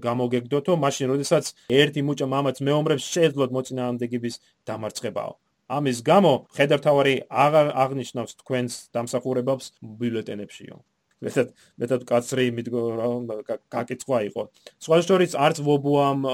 გამოგეგდოთო 0.05 0.73
მაშინ 0.81 1.11
როდესაც 1.13 1.45
ერთი 1.81 2.01
მუჭა 2.05 2.27
მამაც 2.33 2.61
მეომრებს 2.67 3.09
შეეძლოთ 3.17 3.51
მოწინააღმდეგების 3.57 4.35
დამარცხებაო 4.69 5.33
ამის 5.77 5.97
გამო 6.09 6.33
ხედავთავარი 6.57 7.15
აღარ 7.45 7.67
აღნიშნავს 7.83 8.37
თქვენს 8.41 8.73
დამსახურებებს 8.95 9.65
ბიულეტენებშიო 9.99 10.77
მეტად 11.25 11.53
მეტად 11.81 12.01
კაცრი 12.09 12.45
მიდგო 12.57 12.81
გაკითხვა 13.73 14.17
იყო 14.29 14.43
სხვა 14.85 14.97
შორის 15.09 15.33
არც 15.47 15.61
ვობუამ 15.67 16.25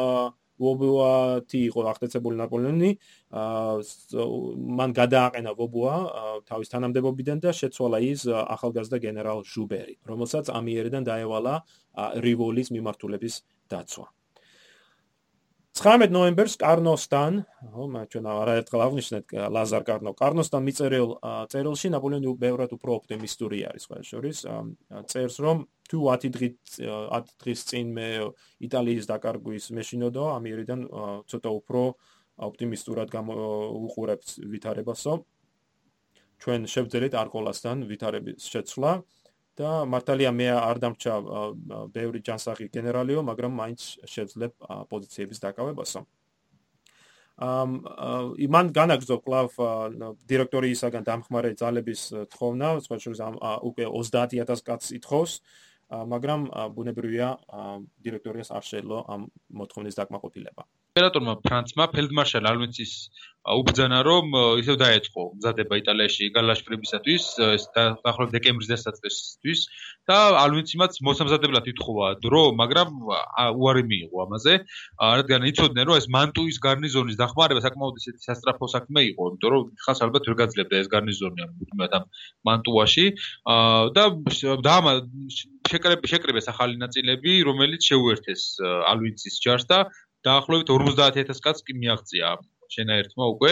ვობუათი 0.61 1.59
იყო 1.69 1.79
აღტაცებული 1.93 2.37
ნაპოლეონი. 2.41 2.91
მან 4.79 4.89
გადააყენა 4.99 5.51
ვობუა 5.57 5.95
თავის 6.49 6.73
თანამდებობიდან 6.73 7.37
და 7.43 7.53
შეცვალა 7.57 7.99
ის 8.05 8.27
ახალგაზრდა 8.29 8.97
გენერალ 9.05 9.41
ჟუბერი 9.43 9.95
რომელსაც 10.05 10.51
ამიერიდან 10.53 11.03
დაევალა 11.09 11.55
რივოლის 12.25 12.69
მიმართულების 12.75 13.35
დაცვა. 13.71 14.07
19 15.73 16.13
ნოემბერს 16.13 16.53
კარნოსთან, 16.61 17.37
ხო, 17.73 17.83
ჩვენ 18.13 18.25
არაერთხელ 18.29 18.81
აღნიშნეთ 18.85 19.25
ლაზარ 19.49 19.83
კარნო, 19.87 20.11
კარნოსთან 20.13 20.61
მიწერილ 20.69 21.17
წერილში 21.49 21.89
ნაპოლეონი 21.89 22.29
ბევრად 22.37 22.77
უფრო 22.77 23.01
ოპტიმისტური 23.01 23.65
არის 23.73 23.89
ყველა 23.89 24.05
შორის. 24.05 24.37
წერს 25.09 25.35
რომ 25.41 25.65
თუ 25.89 25.97
10 26.09 26.31
დღით 26.35 26.59
10 26.79 27.33
დღის 27.41 27.61
წინ 27.69 27.87
მე 27.97 28.07
იტალიის 28.67 29.05
დაკარგვის 29.11 29.65
მეშინოდო, 29.77 30.23
ამიერიდან 30.37 30.81
ცოტა 31.29 31.49
უფრო 31.59 31.81
ოპტიმისტურად 32.47 33.09
უყურებთ 33.13 34.29
ვითარებასო. 34.51 35.13
ჩვენ 36.43 36.61
შევძელით 36.67 37.13
არკოლასთან 37.13 37.77
ვითარების 37.87 38.41
შეცვლა. 38.51 39.03
და 39.53 39.85
მართალია 39.85 40.31
მე 40.33 40.47
არ 40.49 40.77
დამჭა 40.81 41.15
ბევრი 41.93 42.19
ჯანსაღი 42.25 42.73
გენერალიო, 42.73 43.21
მაგრამ 43.21 43.53
მაინც 43.53 43.81
შეძლებ 44.01 44.53
პოზიციების 44.89 45.39
დაკავებასო. 45.45 46.01
ამ 47.37 47.69
იმან 48.45 48.67
განაგზო 48.77 49.17
კლავ 49.25 49.47
დირექტორიისაგან 50.29 51.03
დამხმარე 51.05 51.51
ძალების 51.61 52.01
თხოვნა, 52.33 52.67
სხვა 52.85 52.97
შორის 53.03 53.21
უკვე 53.69 53.85
30000 53.89 54.61
კაცს 54.65 54.89
ითხოვს, 54.97 55.31
მაგრამ 55.93 56.47
ბუნებრივია 56.75 57.27
დირექტორიას 58.05 58.49
არ 58.57 58.63
შეძლო 58.69 58.97
ამ 59.15 59.27
მოთხოვნის 59.61 59.97
დაკმაყოფილება. 59.99 60.65
იმპერატორმა 60.93 61.33
ფრანცმა 61.41 61.85
ფელდმარშალ 61.89 62.47
ალვინცის 62.49 62.91
უბძანა 63.59 63.99
რომ 64.05 64.35
ისევ 64.61 64.75
დაეწყო 64.81 65.23
მზადება 65.37 65.79
იტალიაში 65.81 66.27
გალაშფრებისათვის 66.35 67.23
ეს 67.45 67.65
დაახლოებით 67.77 68.35
დეკემბრის 68.35 68.69
დასაწყისისთვის 68.71 69.63
და 70.11 70.17
ალვინციმაც 70.43 70.99
მოსამზადებლად 71.07 71.71
ითხოვა 71.73 72.11
დრო 72.27 72.43
მაგრამ 72.61 72.93
უარი 73.09 73.83
მიიღო 73.89 74.21
ამაზე. 74.25 74.53
რადგან 75.01 75.49
იცოდნენ 75.49 75.89
რომ 75.89 75.97
ეს 75.97 76.07
მანტუის 76.17 76.61
გარნიზონის 76.67 77.19
დახმარება 77.23 77.65
საკმაოდ 77.65 77.99
ისეთი 78.03 78.21
სასტრაფო 78.29 78.71
საქმე 78.77 79.01
იყო 79.09 79.21
იმიტომ 79.33 79.51
რომ 79.57 79.63
ხას 79.87 79.99
ალბათ 80.05 80.29
ვერ 80.29 80.37
გაძლებდა 80.45 80.75
ეს 80.77 80.87
გარნიზონი 80.93 81.41
ამ 81.49 82.05
მანტუაში. 82.45 83.05
და 83.97 84.03
და 84.61 84.77
შეკრებეს 86.13 86.47
ახალი 86.53 86.77
ნაწილები 86.85 87.31
რომელიც 87.49 87.81
შეუერთეს 87.91 88.41
ალვინცის 88.93 89.35
ჯარს 89.41 89.67
და 89.73 89.89
დაახლოებით 90.27 90.73
50000 90.77 91.43
კაცს 91.45 91.65
კი 91.67 91.73
მიაღწია 91.83 92.33
შენაერთმა 92.73 93.25
უკვე. 93.35 93.51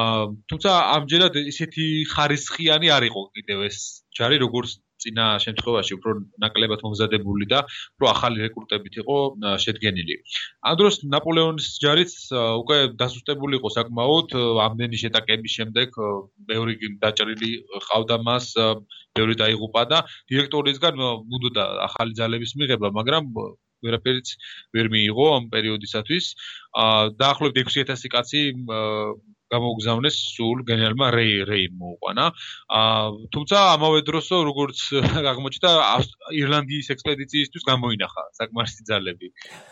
აა 0.00 0.24
თუმცა 0.50 0.70
ამჯერად 0.96 1.34
ისეთი 1.52 1.84
ხარისხიანი 2.14 2.88
არ 2.96 3.04
იყო 3.10 3.22
კიდევ 3.36 3.58
ეს 3.68 3.78
ჯარი 4.16 4.36
როგორც 4.44 4.78
წინა 5.04 5.26
შემთხვევაში 5.44 5.92
უფრო 5.98 6.12
ნაკლებად 6.44 6.82
მომზადებული 6.84 7.48
და 7.52 7.60
უფრო 7.66 8.06
ახალი 8.14 8.44
რეკრუტებით 8.46 8.94
იყო 9.02 9.16
შედგენილი. 9.64 10.14
ამ 10.70 10.74
დროს 10.80 10.94
ნაპოლეონის 11.14 11.66
ჯარიც 11.84 12.12
უკვე 12.62 12.78
დასუსტებული 13.02 13.60
იყო 13.60 13.68
საკმაოდ 13.76 14.36
ამდენი 14.66 14.96
შეტაკების 15.04 15.56
შემდეგ 15.58 15.98
ბევრი 16.50 16.74
დაჭრილი 17.04 17.50
ყავდა 17.88 18.16
მას, 18.28 18.46
ბევრი 19.18 19.34
დაიღუპა 19.42 19.82
და 19.92 19.98
დირექტორისგან 20.30 20.94
მუდოდა 21.30 21.64
ახალი 21.88 22.12
ძალების 22.20 22.56
მიღება, 22.58 22.88
მაგრამ 22.98 23.24
ვერაფერიც 23.84 24.34
ვერ 24.74 24.90
მიიღო 24.94 25.26
ამ 25.36 25.44
პერიოდისათვის. 25.54 26.24
აა 26.84 27.14
დაახლოებით 27.20 27.66
6000 27.76 28.12
კაცი 28.14 28.42
გამოგზავნეს 29.54 30.16
სულ 30.34 30.64
გენერალმა 30.68 31.08
რეი 31.14 31.36
რეიმ 31.48 31.74
მოუყვანა. 31.80 32.24
აა 32.80 33.28
თუმცა 33.34 33.56
ამავე 33.76 34.00
დროს 34.08 34.28
როგორც 34.48 34.78
აღმოჩნდა 35.32 35.70
ირლანდიის 36.40 36.88
ექსპედიციისთვის 36.94 37.68
გამოინახა 37.70 38.22
საკმარისი 38.40 38.82
ძალები. 38.90 39.28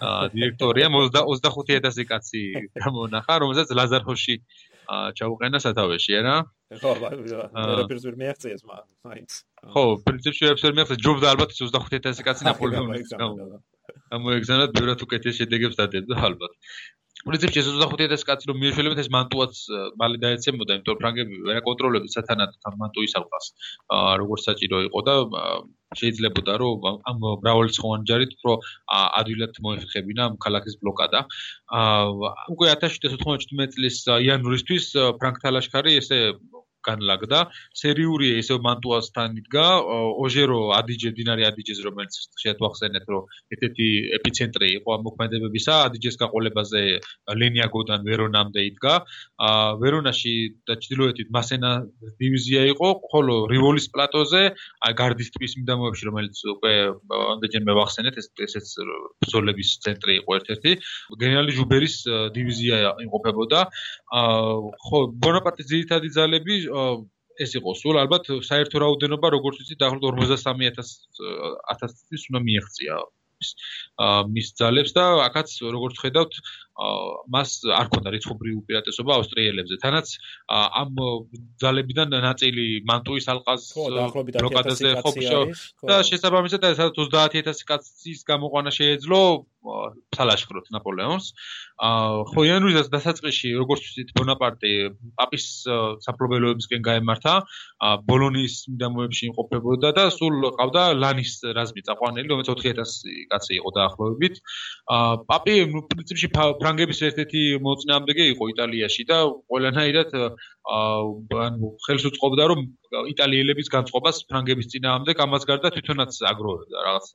აა 0.08 0.30
დირექტორია 0.36 0.86
25000 0.92 2.06
კაცი 2.12 2.42
გამონახა, 2.84 3.32
რომელსაც 3.42 3.68
ლაზარჰოში 3.78 4.36
აა 4.92 5.14
ჩაუყენა 5.18 5.58
სათავეში, 5.62 6.12
არა? 6.20 6.36
ხო, 6.80 6.92
ვერაფერს 7.02 8.04
ვერ 8.06 8.16
მიაღწიეს 8.22 8.62
მაინც. 8.68 9.30
ხო, 9.74 9.84
პრინციპში 10.06 10.42
ვერაფერს 10.46 10.64
ვერ 10.66 10.74
მიაღწიეს, 10.78 11.02
ჯობდა 11.04 11.26
ალბათ 11.34 11.50
25000 11.58 12.24
კაცი 12.26 12.48
ნაპოლეონის 12.48 13.12
გამო. 13.12 13.60
ამოეგზავნათ 14.16 14.74
ბევრად 14.78 15.04
უკეთეს 15.04 15.38
შედეგებს 15.40 15.78
დადებდა 15.80 16.14
ალბათ. 16.28 16.52
პრინციპში 17.22 17.60
ეს 17.62 17.68
25000 17.78 18.24
კაცი 18.26 18.48
რომ 18.50 18.56
მიეშველებათ 18.62 19.00
ეს 19.02 19.08
მანტუაც 19.14 19.58
მალე 20.00 20.16
დაეცემოდა, 20.22 20.76
იმიტომ 20.78 20.94
რომ 20.94 21.00
ფრანგები 21.02 21.36
ვერ 21.46 21.58
აკონტროლებდნენ 21.60 22.14
სათანადო 22.14 22.56
ამ 22.66 22.74
მანტუის 22.82 23.14
ალყას. 23.20 23.46
აა 23.94 24.16
როგორც 24.22 24.42
საჭირო 24.48 24.78
იყო 24.88 25.00
და 25.06 25.14
შეიძლებოდა 26.00 26.52
რომ 26.62 26.78
ამ 27.10 27.18
მრავალრიცხოვანი 27.44 28.08
ჯარით 28.10 28.32
უფრო 28.38 28.52
ადვილად 29.20 29.54
მოეხებინა 29.66 30.22
ამ 30.28 30.34
ქალაქის 30.44 30.74
ბლოკადა. 30.82 31.20
აა 31.78 32.32
უკვე 32.54 32.66
1797 32.74 33.70
წლის 33.76 33.96
იანვრისთვის 34.26 34.84
ფრანგთა 35.22 35.48
ლაშქარი 35.54 35.92
ესე 36.02 36.18
განლაგდა 36.88 37.40
სერიული 37.82 38.28
ესე 38.40 38.58
მანტუასთან 38.66 39.38
იდგა. 39.40 39.66
ოჟერო 40.24 40.58
ადიჯე 40.78 41.10
დინარი 41.18 41.42
ადიჯეს 41.50 41.80
რომელიც 41.86 42.12
შეათვახსენეთ 42.42 43.04
რომ 43.12 43.22
ერთ-ერთი 43.54 43.88
ეპიცენტრი 44.18 44.68
იყო 44.78 44.88
ამ 44.96 45.02
მოქმედებებისა 45.08 45.74
ადიჯეს 45.88 46.16
გაყოლებაზე 46.22 46.82
ლენიაგოდან 47.40 48.00
ვერონამდე 48.08 48.60
იდგა. 48.70 48.94
ვერონაში 49.82 50.34
და 50.68 50.74
ჩრდილოეთით 50.82 51.28
მასენა 51.36 51.70
დივიზია 52.22 52.62
იყო 52.74 52.88
ხოლო 53.12 53.36
რივოლის 53.52 53.86
პლატოზე 53.94 54.42
გარდის 55.00 55.30
ტბის 55.34 55.52
მიდამოებში 55.60 56.04
რომელიც 56.10 56.36
უკვე 56.54 56.72
ამდენჯერმე 57.32 57.72
ვახსენეთ 57.78 58.14
ეს 58.22 58.26
ესეც 58.46 58.66
ბრძოლების 59.22 59.70
ცენტრი 59.84 60.12
იყო 60.22 60.30
ერთ-ერთი. 60.38 60.72
გენერალი 61.22 61.52
ჟუბერის 61.58 61.96
დივიზია 62.36 62.76
იმყოფებოდა. 63.04 63.60
ხო 64.86 64.98
ბონაპარტის 65.22 65.66
ძირითადი 65.72 66.08
ძალები 66.16 66.54
ეს 67.42 67.56
იყო 67.58 67.74
სულ. 67.80 67.98
ალბათ 68.04 68.28
საერთო 68.48 68.82
რაოდენობა 68.84 69.32
როგორც 69.36 69.62
ვიცი 69.62 69.76
დაახლოებით 69.80 70.22
43000 70.22 70.92
1000-ის 71.72 72.28
უნდა 72.30 72.40
მიაღწია 72.48 73.00
მის 74.32 74.52
ძალებს 74.58 74.92
და 74.96 75.04
აქაც 75.26 75.54
როგორც 75.76 75.98
ხედავთ 76.02 76.36
მას 77.34 77.50
არ 77.78 77.86
ქონდა 77.92 78.12
რიცხობრივი 78.14 78.56
უპირატესობა 78.62 79.12
ავსტრიელებზე. 79.18 79.76
თანაც 79.84 80.06
ამ 80.82 80.90
ძალებიდან 81.62 82.16
ნაწილი 82.26 82.66
მანტუის 82.90 83.26
ალყას 83.32 83.62
ბლოკადაზე 84.38 84.90
ყოფშო 85.04 85.40
და 85.88 85.96
შესაბამისად 86.10 86.68
სადაც 86.80 86.94
30000 86.98 87.64
კაცის 87.70 88.20
გამოყვანა 88.32 88.70
შეეძლო 88.78 89.22
სალაშქროთ 90.16 90.70
ნაპოლეონს. 90.74 91.26
ხო 92.30 92.40
იანვრიდან 92.46 92.90
დასაწყისში 92.94 93.48
როგორც 93.58 93.82
ვთქვით 93.86 94.10
ბონაპარტე 94.18 94.70
პაპის 95.18 95.46
საპრობელოებისკენ 96.06 96.82
გაემართა 96.88 97.34
ბოლონის 98.10 98.54
მიდამოებში 98.74 99.22
იმყოფებოდა 99.30 99.92
და 99.98 100.04
სულ 100.14 100.50
ყავდა 100.58 100.82
ლანის 100.98 101.32
რაზმი 101.58 101.82
წაყვანილი 101.88 102.32
რომელიც 102.32 102.50
4000 102.50 103.26
კაცი 103.30 103.52
იყო 103.60 103.70
დაახლოებით. 103.78 104.34
პაპი 105.30 105.54
პრინციპში 105.94 106.28
ფრანგების 106.72 107.00
ერთ-ერთი 107.06 107.40
მოწინააღმდეგე 107.64 108.24
იყო 108.32 108.44
იტალიაში 108.52 109.04
და 109.08 109.16
ყველანაირად 109.52 110.12
ანუ 110.72 111.68
ხელს 111.86 112.04
უწყობდა 112.10 112.44
რომ 112.52 112.60
იტალიელების 113.12 113.68
განწყობას 113.74 114.22
ფრანგების 114.32 114.70
წინააღმდეგ 114.72 115.20
ამას 115.26 115.44
გარდა 115.50 115.72
თვითონაც 115.76 116.20
აგროვებდა 116.32 116.86
რაღაც 116.88 117.10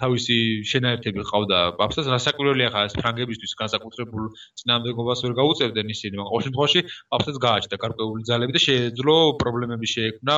თავისი 0.00 0.36
შენაერთები 0.70 1.24
ყავდა 1.24 1.58
პაპსას 1.80 2.08
რასაკვირველია 2.12 2.68
ხა 2.74 2.82
ეს 2.88 2.94
ფრანგებისთვის 3.00 3.54
განსაკუთრებულ 3.60 4.28
წინააღმდეგობას 4.60 5.24
ვერ 5.24 5.34
გაუწევდნენ 5.40 5.92
ისინი 5.94 6.20
მაგრამ 6.20 6.30
ყოველ 6.30 6.44
შემთხვევაში 6.46 6.80
პაპსაც 7.14 7.36
გააჩნდა 7.46 7.76
გარკვეული 7.84 8.22
ძალები 8.30 8.56
და 8.56 8.62
შეეძლო 8.66 9.16
პრობლემები 9.40 9.86
შეექმნა 9.94 10.34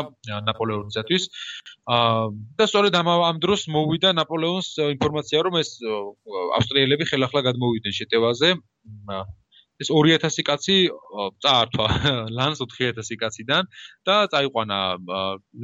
ნაპოლეონისათვის. 0.48 1.22
აა 1.90 2.24
და 2.58 2.64
სწორედ 2.70 2.94
ამ 3.02 3.08
ამ 3.12 3.36
დროს 3.42 3.66
მოვიდა 3.76 4.14
ნაპოლეონს 4.22 4.68
ინფორმაცია 4.94 5.38
რომ 5.42 5.54
ეს 5.62 5.70
ავსტრიელები 6.62 7.04
ხელახლა 7.10 7.40
გადმოვიდნენ 7.50 7.98
შეტევაზე 7.98 8.48
ეს 9.82 9.90
2000 9.90 10.46
კაცი 10.48 10.76
წაართვა 11.44 11.86
ლანს 12.38 12.62
4000 12.62 13.18
კაციდან 13.22 13.68
და 14.08 14.16
წაიყვანა 14.32 14.78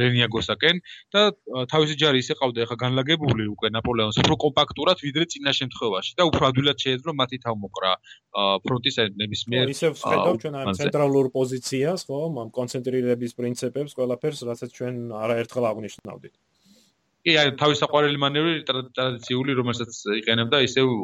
ლენიაგოსაკენ 0.00 0.82
და 1.14 1.22
თავისი 1.72 1.94
ჯარი 2.02 2.22
ისე 2.24 2.38
ყავდა 2.40 2.66
ახლა 2.66 2.78
განლაგებული 2.84 3.48
უკვე 3.54 3.72
ნაპოლეონს 3.78 4.20
უფრო 4.24 4.38
კომპაქტურად 4.44 5.04
ვიდრე 5.06 5.28
წინა 5.34 5.54
შემთხვევაში 5.60 6.18
და 6.18 6.28
უფრო 6.30 6.50
ადვილად 6.50 6.84
შეეძლო 6.84 7.16
მათი 7.22 7.40
თავმოყრა 7.46 7.92
ფრონტის 8.66 9.00
ნებისმიერ 9.22 9.74
ისე 9.74 9.92
ვხედავ 9.94 10.42
ჩვენ 10.42 10.60
ამ 10.62 10.74
ცენტრალურ 10.82 11.32
პოზიციას 11.38 12.06
ხო 12.08 12.20
ამ 12.28 12.52
კონცენტრირების 12.58 13.32
პრინციპებს 13.38 13.96
ყველაფერს 13.98 14.44
რასაც 14.50 14.70
ჩვენ 14.78 14.94
არაერთხელ 15.24 15.70
აღნიშნავდით 15.72 16.34
კი, 17.26 17.34
აი 17.42 17.52
თავის 17.60 17.82
საყვარელი 17.82 18.20
მანევრი 18.22 18.54
ტრადიციული, 18.68 19.56
რომელსაც 19.58 20.00
იყენებდა, 20.20 20.62
ისევ 20.68 20.94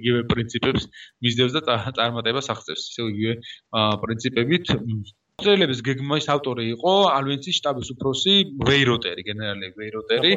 იგივე 0.00 0.26
პრინციპებს 0.32 0.86
მისდევს 1.24 1.56
და 1.56 1.78
წარმატებას 1.98 2.50
აღწევს. 2.54 2.84
ისევ 2.92 3.10
იგივე 3.14 3.34
პრინციპებით. 4.04 4.74
ტრელების 5.40 5.78
გეგმის 5.80 6.26
ავტორი 6.34 6.64
იყო 6.76 6.92
ალვენცის 7.16 7.58
შტაბის 7.60 7.88
უფროსი 7.94 8.34
ვეიროტერი, 8.68 9.22
გენერალი 9.24 9.70
ვეიროტერი. 9.78 10.32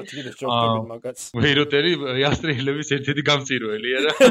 ვეიროტერი 1.44 1.92
ავსტრიელების 2.30 2.94
ერთ-ერთი 2.98 3.26
გამწირველი 3.32 3.98
არა. 4.00 4.14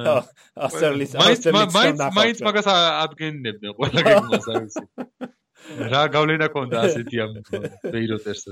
აა 0.00 0.20
ავსტრიის 0.66 1.12
ავსტრიის 1.24 1.74
მაინც 1.76 2.00
მაინც 2.16 2.42
მაგას 2.46 2.70
ადგენდნენ 2.72 3.76
ყველა 3.80 4.06
გეგმას 4.08 4.48
არის. 4.54 4.80
რა 5.92 6.02
გავლენა 6.14 6.48
ქონდა 6.54 6.82
ასეთი 6.88 7.16
ამ 7.24 7.32
ვეიროტერს? 7.94 8.44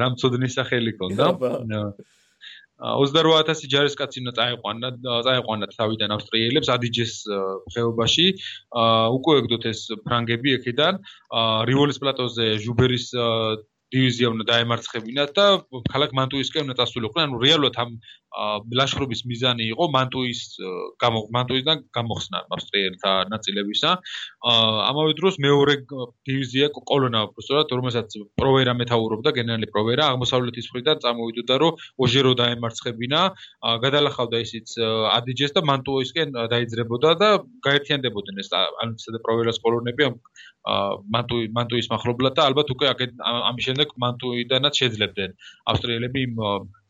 რა 0.00 0.06
მწოდნის 0.14 0.56
სახელი 0.58 0.92
ქონდა? 1.00 1.26
28000 2.80 3.68
ჯარისკაცი 3.68 4.22
უნდა 4.24 4.32
წაიყვანა, 4.40 4.88
წაიყვანა 5.26 5.66
თავიდან 5.76 6.14
ავსტრიელებს 6.16 6.68
ადიჯეს 6.74 7.14
ხეობაში. 7.76 8.26
უკვე 9.16 9.34
ეგდოთ 9.44 9.64
ეს 9.68 9.80
ფრანგები 10.06 10.54
ექიდან, 10.56 11.00
რივოლის 11.68 12.00
პლატოზე 12.00 12.46
ჟუბერის 12.64 13.06
დივიზია 13.90 14.30
უნდა 14.30 14.44
დაემარცხებინათ 14.50 15.30
და 15.34 15.46
ქალაქ 15.90 16.10
მანტუისკენ 16.14 16.62
უნდა 16.66 16.76
დასულიყვნენ. 16.80 17.24
ანუ 17.26 17.36
რეალურად 17.44 17.74
ამ 17.82 17.90
ლაშქრობის 18.78 19.20
მიზანი 19.26 19.64
იყო 19.74 19.84
მანტუის 19.90 20.40
მანტუისგან 21.36 21.78
გამოხსნა 21.96 22.38
ავსტრიელთა 22.54 23.12
ნაწილებისა. 23.32 23.90
ამავე 24.90 25.12
დროს 25.18 25.34
მეორე 25.46 25.74
დივიზია 26.28 26.66
კოლონა 26.70 27.20
უბრალოდ 27.26 27.68
რომელსაც 27.78 28.08
პროვერა 28.38 28.72
მეთაურობდა 28.78 29.30
გენერალი 29.38 29.66
პროვერა 29.74 30.04
აღმოსავლეთის 30.14 30.70
მხრიდან 30.70 31.02
წამოვიდოდა 31.02 31.54
რომ 31.62 31.72
ოჟერო 31.98 32.32
დაემარცხებინა. 32.42 33.20
გადალახავდა 33.84 34.36
ისიც 34.46 34.68
ადიჯეს 35.18 35.52
და 35.58 35.60
მანტუისკენ 35.66 36.28
დაიძრებოდა 36.54 37.10
და 37.18 37.28
გაერთიანდებოდნენ 37.66 38.36
ეს 38.44 38.50
ალმისა 38.54 39.10
და 39.10 39.18
პროვერას 39.26 39.58
კოლონები 39.64 40.02
ამ 40.06 40.14
მანტუი 40.68 41.48
მანტუის 41.56 41.88
მახლობლად 41.90 42.34
და 42.36 42.46
ალბათ 42.50 42.68
უკვე 42.74 42.86
ამის 42.92 43.64
შემდეგ 43.64 43.79
მანტუიდანაც 44.04 44.74
შეძლებდნენ 44.80 45.30
ავსტრიელები 45.72 46.22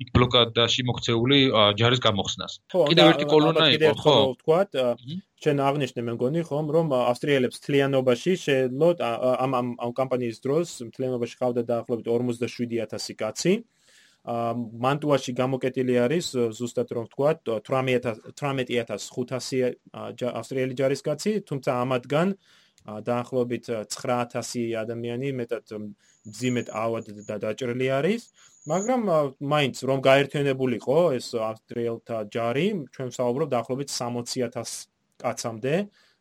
იქ 0.04 0.08
ბლოკადაში 0.16 0.82
მოქცეული 0.90 1.38
ჯარის 1.80 2.00
გამოხსნას. 2.06 2.52
კიდევ 2.74 3.06
ერთი 3.12 3.26
კოლონა 3.30 3.64
იყო, 3.76 3.92
ხო? 4.02 4.16
ვთქვათ, 4.34 4.70
ჩვენ 5.40 5.56
აღნიშნე 5.70 6.00
მე 6.04 6.12
მგონი 6.16 6.40
ხომ 6.50 6.66
რომ 6.76 6.86
ავსტრიელებს 7.00 7.56
თლიანობაში 7.64 8.32
შეძლოთ 8.44 8.96
ამ 9.00 9.50
ამ 9.60 9.66
ამ 9.80 9.90
კამპანიის 10.00 10.38
დროს 10.44 10.68
თლიანობაში 10.96 11.34
ყავდა 11.40 11.62
დაახლოებით 11.70 12.06
47000 12.12 13.16
კაცი. 13.16 13.54
მანტუაში 14.20 15.32
გამოკეტილი 15.32 15.94
არის 16.04 16.26
ზუსტად 16.52 16.92
რომ 16.92 17.08
ვთქვათ 17.08 17.64
18500 17.64 20.28
ავსტრიელი 20.28 20.74
ჯარისკაცი, 20.76 21.32
თუმცა 21.48 21.70
ამათგან 21.84 22.28
დაახლოებით 22.86 23.66
9000 23.92 24.76
ადამიანი 24.82 25.32
მეტად 25.40 25.74
მძიმედ 26.28 26.68
ავად 26.84 27.10
და 27.28 27.36
დაჭრილი 27.44 27.88
არის 27.96 28.22
მაგრამ 28.70 29.00
მაინც 29.40 29.76
რომ 29.88 29.98
გაერთიანებულიყო 30.04 30.98
ეს 31.16 31.26
ავსტრიელთა 31.48 32.18
ჯარი 32.34 32.66
ჩვენ 32.94 33.10
საუბრობ 33.16 33.48
დაახლოებით 33.54 33.88
60000 33.92 34.88
კაცამდე 35.20 35.74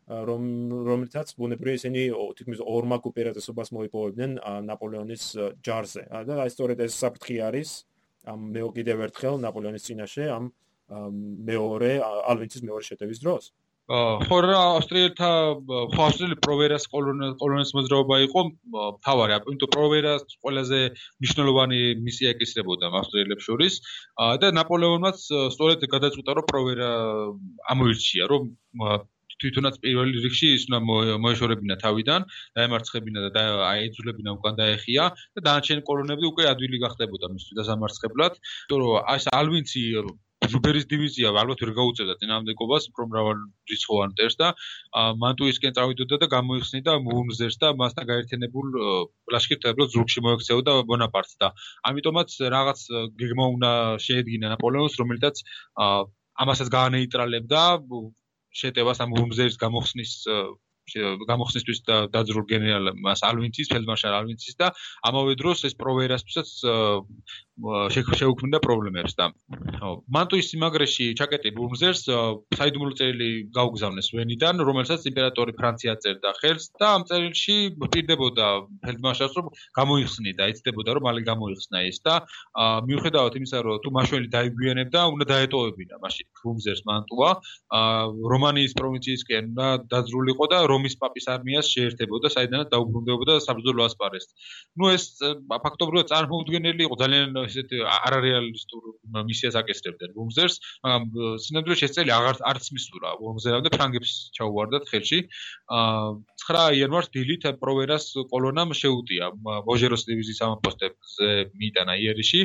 რომ 0.10 0.44
რომელთაც 0.90 1.36
ბუნებრივია 1.38 1.80
ისინი 1.80 2.02
თითქმის 2.38 2.62
ორმაგ 2.66 3.02
უპირატესობას 3.12 3.70
მოიპოვებდნენ 3.78 4.32
ნაპოლეონის 4.66 5.24
ჯარზე. 5.62 6.04
და 6.26 6.34
აი 6.44 6.50
სწორედ 6.50 6.80
ეს 6.82 6.94
საფრთხე 6.98 7.36
არის 7.46 7.70
ამ 8.26 8.40
მეო 8.56 8.70
კიდევ 8.74 8.98
ერთხელ 9.06 9.36
ნაპოლეონის 9.46 9.86
წინაშე 9.86 10.26
ამ 10.34 10.50
მეორე 11.46 11.92
ალვინცის 12.02 12.62
მეორე 12.66 12.84
შეტევის 12.90 13.20
დროს 13.22 13.54
ხო 13.90 14.38
რა 14.46 14.58
ავსტრიელთა 14.78 15.30
ხო 15.66 16.02
ავსტრიელი 16.06 16.36
პროვერას 16.46 16.84
კოლონიის 16.94 17.72
მოძრაობა 17.74 18.20
იყო 18.26 18.44
თავარი 19.06 19.34
ამიტომ 19.38 19.72
პროვერას 19.76 20.36
ყველაზე 20.46 20.82
მნიშვნელოვანი 20.94 21.80
მისია 22.06 22.34
ეკისრებოდა 22.36 22.92
ავსტრიელებს 23.02 23.48
შორის. 23.50 23.80
და 24.42 24.52
ნაპოლეონმაც 24.60 25.18
სწორედ 25.56 25.88
გადაწყვიტა 25.96 26.38
რომ 26.38 26.46
პროვერა 26.54 26.92
ამოირჩია 27.74 28.30
რომ 28.30 28.54
თვითონაც 29.42 29.76
პირველი 29.82 30.22
რიგში 30.22 30.48
ის 30.54 30.64
უნდა 30.70 30.80
მოეშორებინა 31.26 31.76
თავიდან 31.82 32.26
დაემარცხებინა 32.60 33.20
და 33.36 33.44
აეძულებინა 33.72 34.32
უკან 34.38 34.54
დაეხია 34.60 35.04
და 35.34 35.40
დანარჩენი 35.48 35.82
კოლონები 35.90 36.30
უკვე 36.30 36.50
ადვილი 36.54 36.78
გახდებოდა 36.86 37.32
მისთვის 37.34 37.58
დასამარცხებლად. 37.62 38.34
იმიტომ 38.38 38.80
რომ 38.84 38.92
ეს 39.16 39.26
ალვინცი 39.40 39.82
ჟუბერის 40.52 40.86
დივიზია 40.92 41.32
ალბათ 41.42 41.64
ვერ 41.64 41.72
გაუწევდა 41.80 42.16
წინამდებობას 42.22 42.88
უფრო 42.92 43.08
მრავალ 43.12 43.42
რიცხოვან 43.72 44.16
ტერს 44.20 44.38
და 44.42 44.48
მანტუისკენ 45.24 45.76
წავიდოდა 45.78 46.20
და 46.24 46.28
გამოიხსნიდა 46.36 46.94
მუნზერს 47.08 47.58
და 47.64 47.74
მასთან 47.82 48.10
გაერთიანებულ 48.12 48.68
ლაშქრობებს 49.36 49.94
ზურგში 49.96 50.24
მოექცეოდა 50.28 50.74
ბონაპარტს 50.90 51.36
და 51.44 51.52
ამიტომაც 51.92 52.30
რაღაც 52.56 52.80
გეგმა 53.22 53.46
უნდა 53.58 53.72
შეედგინა 54.06 54.56
ნაპოლეონს 54.56 54.98
რომელიცაც 55.02 55.44
ამასაც 56.46 56.68
გაანეიტრალებდა 56.78 57.62
შეტევას 58.60 59.00
ამ 59.04 59.14
მუნზერის 59.18 59.62
გამოხსნის 59.62 60.14
გამოხსნისთვის 60.98 61.80
დაძრულ 62.14 62.46
გენერალ 62.50 62.94
მას 63.06 63.22
ალვინცის 63.28 63.70
ფელდმარშალ 63.70 64.16
ალვინცის 64.20 64.56
და 64.62 64.72
ამავე 65.06 65.36
დროს 65.42 65.66
ეს 65.70 65.76
პროვერასთვისაც 65.78 66.50
შეუქმნიდა 67.60 68.60
პრობლემებს 68.64 69.16
და 69.20 69.26
მანტუის 70.16 70.50
სიმაგრეში 70.52 71.06
ჩაკეტილ 71.20 71.54
ბურმზერს 71.60 72.04
საიდუმლო 72.60 72.94
წერილი 73.00 73.30
გაუგზავნეს 73.58 74.12
ვენიდან 74.16 74.64
რომელსაც 74.70 75.08
იმპერატორი 75.12 75.56
ფრანცია 75.60 75.96
წერდა 76.06 76.32
ხელს 76.40 76.70
და 76.80 76.88
ამ 76.96 77.04
წერილში 77.10 77.58
პირდებოდა 77.84 78.48
ფელდმარშალს 78.86 79.36
რომ 79.40 79.52
გამოიხსნიდა 79.80 80.50
ეცდებოდა 80.54 80.96
რომ 81.00 81.04
მალე 81.10 81.22
გამოიხსნა 81.32 81.84
ეს 81.90 82.00
და 82.08 82.16
მიუხედავად 82.88 83.34
იმისა 83.42 83.64
რომ 83.68 83.82
თუ 83.84 83.90
მაშველი 84.00 84.32
დაიგვიანებდა 84.38 85.00
უნდა 85.14 85.26
დაეტოვებინა 85.34 86.02
მაშინ 86.06 86.28
ბურმზერს 86.44 86.84
მანტუა 86.88 87.30
რომანიის 88.34 88.74
პროვინციისკენ 88.80 89.54
და 89.60 89.68
დაძრულიყო 89.92 90.46
და 90.54 90.60
რომის 90.72 90.96
პაპის 91.02 91.28
არმიას 91.36 91.68
შეერთებოდა 91.76 92.32
საიდანაც 92.36 92.72
დაუბრუნდებოდა 92.74 93.34
საბრძოლო 93.46 93.82
ასპარეზს. 93.90 94.30
ნუ 94.80 94.86
ეს 94.96 95.04
ფაქტობრივად 95.50 96.10
წარმოუდგენელი 96.14 96.84
იყო 96.88 96.96
ძალიან 97.04 97.49
ესეთ 97.50 97.70
არარეალისტურ 97.98 98.84
მისიას 99.30 99.56
აკეთებდნენ 99.62 100.16
ბომბზერს. 100.18 100.56
სინამდვილეში 101.46 101.86
ეს 101.90 101.96
წელი 101.98 102.14
აღარ 102.16 102.42
არც 102.52 102.66
მისურა 102.78 103.14
ბომბზერავდა 103.20 103.70
ფრანგებს 103.76 104.14
ჩაუვარდათ 104.38 104.90
ხელში. 104.92 105.20
9 106.50 106.80
იანვარს 106.80 107.10
დილით 107.14 107.44
პროვერას 107.62 108.06
კოლონამ 108.34 108.74
შეუტია 108.82 109.30
მოჟეროს 109.68 110.06
დივიზიის 110.10 110.40
ამ 110.46 110.56
პოსტებზე 110.66 111.28
მიიტანა 111.60 111.94
იერიში. 112.06 112.42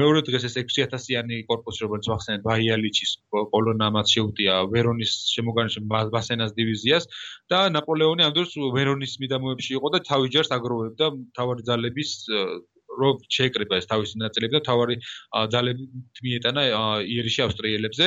მეორე 0.00 0.20
დღეს 0.28 0.44
ეს 0.48 0.54
6000-იანი 0.60 1.42
корпуსი 1.50 1.84
რომელიც 1.84 2.06
ვახსენეთ 2.12 2.42
ბაიალიჩის 2.48 3.10
კოლონა 3.52 3.88
მათ 3.96 4.06
შეუტია 4.14 4.54
ვერონის 4.72 5.12
შემოგარენში 5.34 5.80
ბასენას 6.14 6.52
დივიზიას 6.58 7.04
და 7.52 7.58
ნაპოლეონი 7.76 8.26
ამ 8.28 8.32
დროს 8.36 8.56
ვერონის 8.76 9.18
მიდამოებში 9.22 9.72
იყო 9.78 9.88
და 9.94 9.98
თავი 10.08 10.32
ჯარს 10.34 10.52
აგროვებდა 10.56 11.06
მთავარი 11.18 11.62
ძალების 11.68 12.10
რომ 12.88 13.20
შეეკრება 13.28 13.78
ეს 13.78 13.86
თავისი 13.92 14.16
ნაწილები 14.22 14.54
და 14.58 14.62
თავარი 14.68 14.96
ძალები 15.52 15.84
მიეტანა 16.24 16.62
იერიში 17.04 17.40
ავსტრიელებზე. 17.46 18.06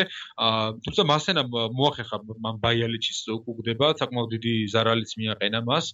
თუმცა 0.85 1.01
მასენა 1.11 1.43
მოახერხა 1.51 2.17
მან 2.45 2.55
ბაიალიჩის 2.65 3.19
უკუგდება, 3.37 3.93
საკმაოდ 4.01 4.29
დიდი 4.35 4.53
ზარალიც 4.73 5.11
მიაყენა 5.21 5.59
მას. 5.69 5.85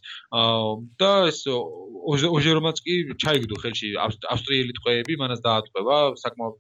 და 1.00 1.12
ეს 1.32 1.40
ოჟერომაც 1.48 2.78
კი 2.86 2.96
ჩაიგდო 3.24 3.56
ხელში 3.64 3.90
ავსტრიელი 4.04 4.74
ტყვეები, 4.80 5.14
მანაც 5.24 5.40
დაატყვევა 5.44 5.98
საკმაოდ 6.24 6.56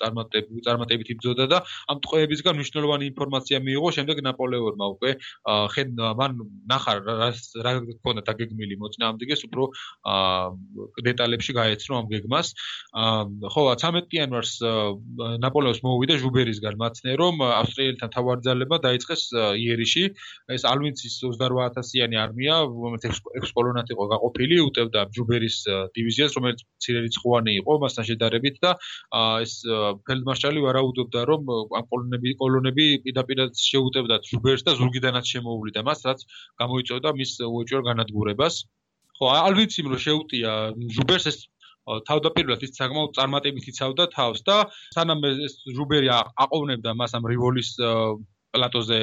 წარმატებით 0.00 1.08
იბრძოდა 1.14 1.46
და 1.52 1.58
ამ 1.90 1.98
ტყვეებისგან 2.04 2.58
მნიშვნელოვანი 2.58 3.04
ინფორმაცია 3.12 3.60
მიიღო 3.66 3.88
შემდეგ 3.96 4.16
ნაპოლეონმა 4.26 4.86
უკვე 4.94 5.10
ხენ 5.74 5.88
მან 6.20 6.32
ნახა 6.70 6.92
რა 7.06 7.30
რა 7.66 7.72
ქონდა 8.04 8.22
დაგეგმილი 8.28 8.78
მოწინააღმდეგეს 8.82 9.40
უფრო 9.48 9.64
დეტალებში 11.08 11.52
გაეცნო 11.56 11.94
ამ 12.00 12.06
გეგმას. 12.12 12.48
ხო 13.52 13.62
13 13.76 14.16
იანვარს 14.16 14.52
ნაპოლეონს 15.44 15.80
მოუვიდა 15.86 16.14
ჟუბერისგან 16.22 16.74
მაცნე 16.82 17.16
რომ 17.20 17.34
ავსტრიელთან 17.46 18.10
თავარძალება 18.16 18.76
დაიწყეს 18.86 19.22
იერიში. 19.62 20.04
ეს 20.56 20.62
ალვინცის 20.72 21.14
28000-იანი 21.24 22.16
არმია 22.16 22.54
რომელიც 22.66 23.02
ექვს 23.10 23.52
კოლონად 23.56 23.88
იყო 23.94 24.04
გაყოფილი 24.12 24.56
უტევდა 24.68 25.00
ჟუბერის 25.16 25.56
დივიზიას 25.96 26.32
რომელიც 26.36 26.60
ცირერიცხოვანი 26.84 27.52
იყო 27.60 27.72
მასთან 27.82 28.04
შედარებით 28.10 28.56
და 28.62 28.70
ეს 29.42 29.54
ფელდმარშალი 30.08 30.60
ვარაუდობდა 30.66 31.20
რომ 31.30 31.50
ამ 31.78 31.84
კოლონები 31.92 32.34
კოლონები 32.42 32.86
პირდაპირ 33.06 33.42
შეუტევდათ 33.62 34.30
ჟუბერს 34.30 34.66
და 34.68 34.76
ზურგიდანაც 34.80 35.26
შემოუვლიდა 35.34 35.84
მას 35.88 36.00
რაც 36.08 36.20
გამოიწვევდა 36.62 37.10
მის 37.20 37.32
უეჭველ 37.50 37.82
განადგურებას. 37.90 38.54
ხო 39.16 39.26
ალვიციმ 39.48 39.86
რო 39.92 39.98
შეუტია. 40.06 40.50
ჟუბერს 40.96 41.26
ეს 41.32 41.38
თავდაპირველად 41.86 42.62
ის 42.66 42.72
საკმაოდ 42.76 43.12
წარმატებით 43.16 43.66
იცავდა 43.70 44.04
თავს 44.14 44.40
და 44.48 44.56
სანამ 44.96 45.22
ეს 45.30 45.54
ჟუბერი 45.76 46.10
აყოვნებდა 46.44 46.94
მას 47.00 47.14
ამ 47.18 47.28
რივოლის 47.30 47.70
პლატოზე 48.54 48.98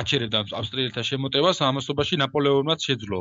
აჩერებდა 0.00 0.40
ავსტრიელთა 0.60 1.02
შემოტევას 1.10 1.60
ამასობაში 1.68 2.18
ნაპოლეონმაც 2.22 2.86
შეძლო. 2.88 3.20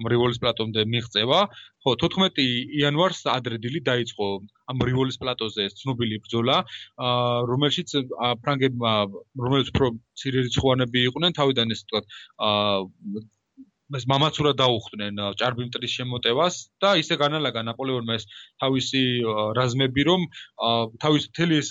ამ 0.00 0.04
რივოლის 0.12 0.38
პლატომდე 0.42 0.84
მიღწევა. 0.94 1.40
ხო 1.82 1.90
14 2.02 2.46
იანვარს 2.80 3.20
ადრედილი 3.36 3.80
დაიწყო 3.90 4.26
ამ 4.72 4.76
რივოლის 4.88 5.16
პლატოზე 5.22 5.68
ცნობილი 5.80 6.16
ბრძოლა. 6.26 6.56
რომელშიც 7.52 7.88
ფრანგებმა 8.42 8.92
რომელიც 9.46 9.68
უფრო 9.74 9.86
ცირერიცხოვანები 10.22 10.98
იყვნენ 11.08 11.32
თავიდან 11.40 11.66
ეს 11.76 11.80
თქვა 11.86 12.00
მას 13.94 14.04
მამაცურად 14.10 14.56
დაუხდნენ 14.58 15.20
ჭარბიმტრის 15.40 15.92
შემოტევას 15.98 16.54
და 16.82 16.90
ისე 17.02 17.18
განალაგა 17.20 17.62
ნაპოლეონმა 17.68 18.16
ეს 18.18 18.26
თავისი 18.62 19.02
რაზმები 19.58 20.06
რომ 20.08 20.26
თავის 21.04 21.28
მთელი 21.30 21.60
ეს 21.62 21.70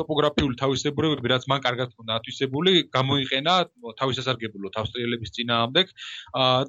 ტოპოგრაფიული 0.00 0.56
თავისებურებები 0.62 1.32
რაც 1.34 1.46
მან 1.52 1.60
კარგად 1.66 1.92
ჰქონდა 1.92 2.18
ათვისებული 2.20 2.74
გამოიყენა 2.96 3.54
თავის 4.00 4.20
სასარგებლოდ 4.22 4.80
ავსტრიელების 4.82 5.34
წინააღმდეგ. 5.36 5.86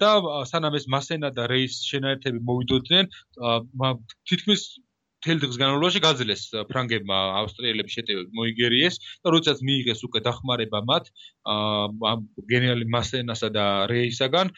და 0.03 0.11
სანამ 0.51 0.75
ეს 0.81 0.85
მასენა 0.91 1.31
და 1.39 1.47
რეის 1.47 1.81
შენაერთები 1.87 2.39
მოვიდოდნენ 2.51 3.05
თითქმის 4.27 4.61
მთელი 5.21 5.41
დღის 5.41 5.57
განმავლობაში 5.61 5.99
გაძლეს 6.01 6.43
ფრანგებმა 6.69 7.17
ავსტრიელების 7.39 7.95
შეტევები 7.97 8.37
მოიგერიეს 8.41 8.95
და 9.21 9.33
როდესაც 9.35 9.59
მიიღეს 9.69 10.01
უკვე 10.07 10.21
დახმარება 10.25 10.79
მათ 10.89 11.11
გენერალი 12.53 12.87
მასენასა 12.95 13.49
და 13.53 13.65
რეისაგან 13.93 14.49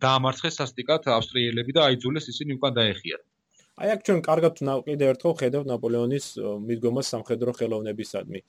დაამარცხეს 0.00 0.58
სასტიკად 0.62 1.12
ავსტრიელები 1.12 1.76
და 1.76 1.84
აიძულეს 1.92 2.32
ისინი 2.32 2.56
უკან 2.56 2.72
დაეხიათ. 2.80 3.22
აი 3.78 3.88
აქ 3.94 4.00
ჩვენ 4.08 4.20
კარგად 4.26 4.54
კიდევ 4.88 5.08
ერთხელ 5.12 5.34
ხედავთ 5.38 5.66
ნაპოლეონის 5.70 6.26
მიდგომას 6.66 7.10
სამხედრო 7.14 7.52
ხელოვნებისადმი 7.60 8.40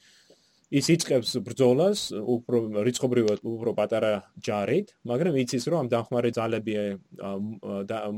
ის 0.70 0.86
იწყებს 0.94 1.32
ბრძოლას 1.42 2.02
უფრო 2.14 2.60
რიცხობრივად 2.86 3.42
უფრო 3.42 3.72
პატარა 3.74 4.12
ჯარით, 4.38 4.94
მაგრამ 5.10 5.40
იცის 5.42 5.66
რომ 5.66 5.80
ამ 5.86 5.88
დამხმარე 5.90 6.30
ძალები 6.38 6.74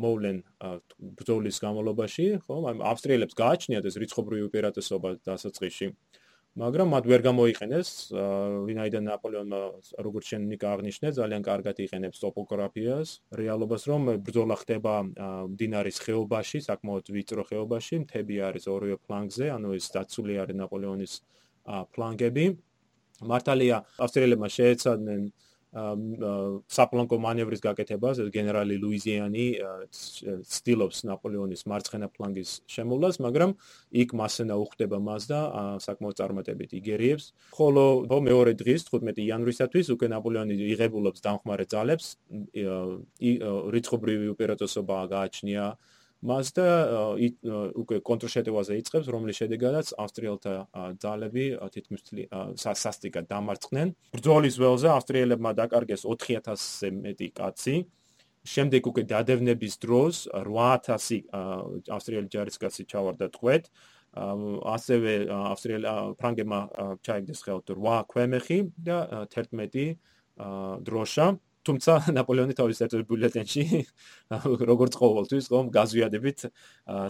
მოვლენ 0.04 0.41
ბრძოლის 1.22 1.62
განმავლობაში, 1.64 2.26
ხო? 2.43 2.56
ამ 2.76 2.84
ავსტრიელებს 2.91 3.39
გააჩნიათ 3.39 3.88
ეს 3.88 3.95
რიცხობრივი 4.04 4.43
უპირატესობა 4.52 5.10
დასაწყისში. 5.24 5.88
მაგრამ 6.52 6.91
მათ 6.91 7.06
ვერ 7.08 7.22
გამოიყენეს, 7.24 7.89
ვინაიდან 8.68 9.04
ნაპოლეონმა 9.08 9.60
როგორც 10.04 10.26
შენ 10.36 10.41
ნიკა 10.52 10.68
აღნიშნე, 10.76 11.08
ძალიან 11.16 11.43
კარგად 11.47 11.80
იყენებს 11.80 12.20
ტოპოგრაფიას, 12.20 13.10
რეალობას 13.39 13.88
რომ 13.88 14.02
ბრძოლა 14.20 14.56
ხდება 14.60 14.93
დინარის 15.56 15.97
ხეობაში, 16.04 16.60
საკმაოდ 16.68 17.06
ვიწრო 17.16 17.47
ხეობაში, 17.47 18.04
მთები 18.04 18.36
არის 18.52 18.68
ორივე 18.68 18.97
ფლანგზე, 18.99 19.47
ანუ 19.56 19.80
ეს 19.80 19.88
დაცული 19.95 20.36
არის 20.43 20.60
ნაპოლეონის 20.60 21.14
ფლანგები. 21.66 22.45
მართალია, 23.22 23.86
ავსტრიელებმა 24.01 24.47
შეეცადნენ 24.49 25.32
საფლანკო 25.72 27.16
მანევრის 27.24 27.62
გაკეთებას 27.64 28.20
გენერალი 28.36 28.76
ლუიზიანი 28.76 29.45
ცდილობს 30.43 30.97
ნაპოლეონის 31.07 31.64
მარცხენა 31.64 32.09
ფლანგის 32.12 32.49
შემოვლას, 32.68 33.22
მაგრამ 33.24 33.55
იქ 34.03 34.09
მასენა 34.12 34.57
უხდება 34.59 34.99
მას 34.99 35.30
და 35.32 35.39
საკმაოდ 35.80 36.16
წარმატებით 36.20 36.76
იგერიებს. 36.76 37.32
ხოლო 37.55 38.03
მეორე 38.28 38.51
დღის 38.59 38.84
15 38.91 39.24
იანვრისათვის 39.24 39.95
უკვე 39.95 40.07
ნაპოლეონი 40.12 40.59
იღებულობს 40.76 41.24
დამხმარე 41.24 41.66
ძალებს, 41.72 42.20
რიცხობრივი 43.72 44.28
უპირატესობა 44.36 44.97
გააჩნია 45.07 45.66
მას 46.22 46.53
და 46.53 46.67
უკვე 47.82 47.97
კონტრშეტევაზე 48.05 48.78
იწყებს, 48.82 49.07
რომლის 49.09 49.39
შედეგადაც 49.41 49.88
ავსტრიელთა 49.97 50.53
ძალები 51.01 51.45
თითქმის 51.74 52.01
სასტიკად 52.61 53.26
დამარცხდნენ. 53.26 53.88
ბრძოლის 54.13 54.55
ველზე 54.61 54.88
ავსტრიელებმა 54.97 55.51
დაკარგეს 55.57 56.05
4000-ზე 56.05 56.89
მეტი 56.93 57.28
კაცი. 57.34 57.76
შემდეგ 58.41 58.82
უკვე 58.89 59.03
დადევნების 59.05 59.76
დროს 59.86 60.15
8000 60.34 61.30
ავსტრიელი 61.93 62.30
ჯარისკაცი 62.34 62.84
ჩავარდა 62.89 63.28
ტყვედ. 63.38 63.63
ასევე 64.11 65.11
ავსტრიელ 65.30 65.84
ფრანგებმა 66.19 66.59
ჩაიგდეს 67.05 67.41
ხელთ 67.45 67.69
8 67.78 68.03
ქვემეხი 68.11 68.59
და 68.76 68.97
11 69.30 69.97
დროშა. 70.84 71.28
თუმცა 71.68 71.97
ნაპოლეონი 72.18 72.55
თავის 72.57 72.82
ერთ-ერთ 72.86 73.07
ბულეტენში 73.09 73.64
როგორც 74.72 74.93
ყოველთვის 75.01 75.49
ხომ 75.51 75.74
გაზვიადებით 75.76 76.47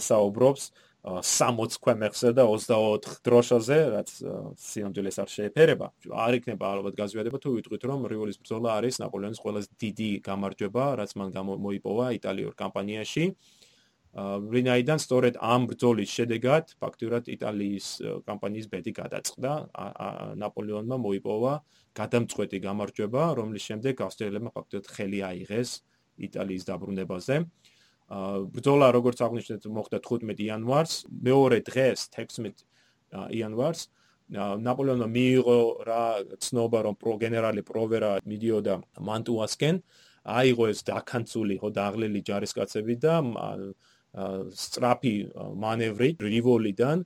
საუბრობს 0.07 0.71
60 1.01 1.77
ქვემეხზე 1.81 2.29
და 2.37 2.43
24 2.45 3.15
დროშაზე, 3.25 3.77
რაც 3.89 4.09
სიამდილეს 4.61 5.17
არ 5.23 5.29
შეეფერება. 5.33 5.87
არ 6.13 6.37
იქნება 6.37 6.65
ალბათ 6.77 6.93
გაზვიადება 6.99 7.37
თუ 7.41 7.53
ვიტყვით 7.57 7.83
რომ 7.89 8.05
რივოლის 8.05 8.37
ბრძოლა 8.37 8.69
არის 8.77 9.01
ნაპოლეონის 9.01 9.41
ყველაზე 9.41 9.69
დიდი 9.81 10.09
გამარჯვება, 10.21 10.85
რაც 11.01 11.11
მან 11.17 11.33
მოიპოვა 11.41 12.05
იტალიურ 12.21 12.53
კამპანიაში. 12.53 13.33
ვინაიდან 14.11 14.99
სწორედ 14.99 15.37
ამ 15.39 15.71
ბრძოლის 15.71 16.11
შედეგად 16.11 16.75
ფაქტურად 16.83 17.31
იტალიის 17.31 17.85
კამპანიის 18.27 18.67
ბედი 18.67 18.91
გადაწყდა. 18.91 19.51
ნაპოლეონმა 20.35 20.97
მოიპოვა 20.99 21.53
გადამწყვეტი 21.95 22.59
გამარჯვება 22.59 23.23
რომლის 23.39 23.63
შემდეგ 23.71 24.03
ავსტრიელებმა 24.03 24.51
ფაქტურად 24.51 24.85
ხელი 24.91 25.19
აიღეს 25.31 25.69
იტალიის 26.27 26.63
დაბრუნებაზე. 26.67 27.35
ბრძოლა 28.51 28.87
როგორც 28.91 29.17
აღნიშნეთ 29.23 29.63
მოხდა 29.79 29.97
15 30.03 30.43
იანვარს. 30.43 30.93
მეორე 31.07 31.57
დღეს 31.63 31.99
16 32.11 32.67
იანვარს 33.15 33.87
ნაპოლეონმა 34.31 35.07
მიიღო 35.07 35.59
რა 35.87 36.03
ცნობა 36.39 36.79
რომ 36.83 36.95
პრო 36.99 37.13
გენერალი 37.23 37.63
პროვერა 37.63 38.11
მიდიოდა 38.27 38.75
მანტუასკენ. 38.99 39.75
აიღო 40.21 40.65
ეს 40.69 40.83
დაკანცული 40.85 41.55
ხო 41.63 41.69
დაღლილი 41.73 42.21
ჯარისკაცები 42.21 42.95
და 43.01 43.15
სტრაფი 44.11 45.15
მანევრი 45.65 46.09
რივოლიდან 46.19 47.03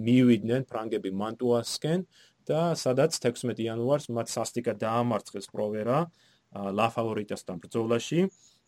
მივიდნენ 0.00 0.66
ფრანგები 0.68 1.12
მანტუასკენ 1.22 2.04
და 2.48 2.60
სადაც 2.76 3.16
16 3.20 3.60
იანვარს 3.64 4.08
მათ 4.12 4.32
სასტიკად 4.32 4.80
დაამარცხეს 4.84 5.50
პროვერა 5.52 5.98
ლა 6.76 6.86
ფავორიტასთან 6.96 7.60
ბრძოლაში 7.64 8.24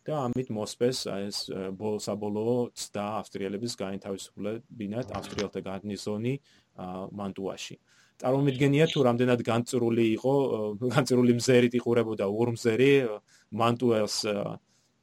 და 0.06 0.18
ამით 0.26 0.48
მოსპეს 0.50 1.06
ეს 1.12 1.38
ბოლსაბოლო 1.78 2.74
და 2.94 3.04
ავსტრიელების 3.22 3.74
გაინთავისუფლებინათ 3.82 5.14
ავსტრიელთა 5.18 5.60
გარნიზონი 5.62 6.34
მანტუაში. 7.20 7.76
წარმომიდგენია 8.22 8.86
თუ 8.92 8.98
რამდენად 9.08 9.40
განწრული 9.46 10.04
იყო, 10.16 10.34
განწრული 10.94 11.32
მზერით 11.38 11.74
იყურებოდა 11.78 12.26
ურმზერი 12.26 12.92
მანტუელს 13.50 14.16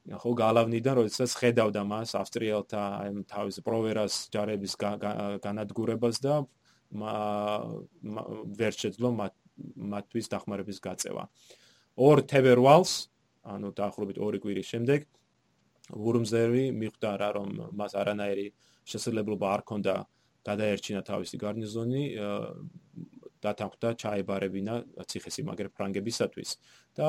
ხო 0.08 0.30
გალავნიდან 0.32 0.94
როდესაც 1.00 1.30
ხედავდა 1.36 1.82
მას 1.84 2.16
ავსტრიელთა 2.16 2.82
აი 3.04 3.10
თავის 3.28 3.56
პროვერას 3.60 4.14
ჯარების 4.32 4.72
განადგურებას 5.44 6.16
და 6.24 6.34
ვერ 8.60 8.72
შეძლო 8.74 9.08
მათთვის 9.92 10.26
დახმარების 10.32 10.78
გაწევა. 10.80 11.24
ორ 12.00 12.16
თებერვალს, 12.24 12.92
ანუ 13.44 13.68
დაახლოებით 13.76 14.16
2 14.18 14.40
კვირის 14.40 14.66
შემდეგ 14.72 15.00
ვურმზერი 15.90 16.64
მიხვდა 16.80 17.10
რომ 17.36 17.48
მას 17.76 17.92
არანაირი 17.98 18.46
შესაძლებლობა 18.86 19.46
არ 19.54 19.60
ჰქონდა 19.64 19.94
გადაერჩინა 20.48 21.02
თავისი 21.04 21.36
გარნიზონი 21.44 22.02
დათანხმდა 23.44 23.90
ჩაებარებინა 24.02 24.74
ციხესიმაგრე 25.10 25.68
ფრანგებისათვის 25.76 26.50
და 27.00 27.08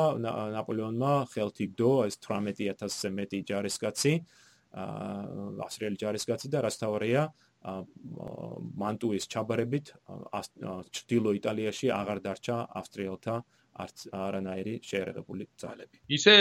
ნაპოლეონმა 0.56 1.14
ხელთ 1.34 1.64
იგდო 1.68 1.92
ეს 2.08 2.20
18000-ზე 2.24 3.10
მეტი 3.20 3.40
ჯარისკაცი 3.52 4.14
აა 4.72 5.62
ავსტრიელი 5.68 5.98
ჯარისკაცი 6.04 6.52
და 6.52 6.64
რასთავარია 6.68 7.24
მანტუის 8.82 9.28
ჩაბარებით 9.34 9.92
ჩtildeო 10.98 11.34
იტალიაში 11.38 11.92
აღარ 11.94 12.22
დარჩა 12.26 12.56
ავსტრიელთა 12.82 13.36
არც 13.82 13.98
არანაირი 14.12 14.74
შეერაღებული 14.84 15.48
ძალები. 15.62 16.00
ისე 16.12 16.34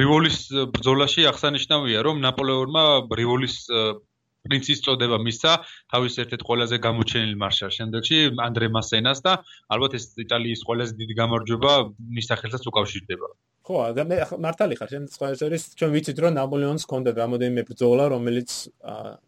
რივოლის 0.00 0.38
ბრძოლაში 0.74 1.24
აღსანიშნავია, 1.30 2.02
რომ 2.04 2.20
ნაპოლეონმა 2.24 2.84
რივოლის 3.20 3.56
პრინცის 4.46 4.80
წოდება 4.86 5.18
მისცა 5.24 5.52
თავის 5.92 6.14
ერთ-ერთ 6.22 6.42
ყველაზე 6.48 6.76
გამოჩენილ 6.86 7.34
მარშალ 7.42 7.70
შემდეგში 7.78 8.18
ანდრე 8.46 8.68
მასენას 8.76 9.18
და 9.26 9.32
ალბათ 9.74 9.98
ეს 9.98 10.04
იტალიის 10.24 10.64
ყველაზე 10.68 10.92
დიდი 11.00 11.14
გამარჯვება 11.20 11.72
მის 12.16 12.26
სახელსაც 12.30 12.62
უკავშირდება. 12.70 13.28
ხო, 13.68 13.92
და 13.92 14.02
მე 14.08 14.16
მართალი 14.40 14.74
ხარ, 14.80 14.88
შენ 14.88 15.04
სხვაერთორის 15.12 15.62
ჩვენ 15.76 15.90
ვიცით 15.92 16.18
რომ 16.24 16.32
ნაპოლეონს 16.40 16.84
ჰქონდა 16.88 17.10
რამოდენიმე 17.20 17.62
ბრძოლა, 17.68 18.04
რომელიც 18.14 18.50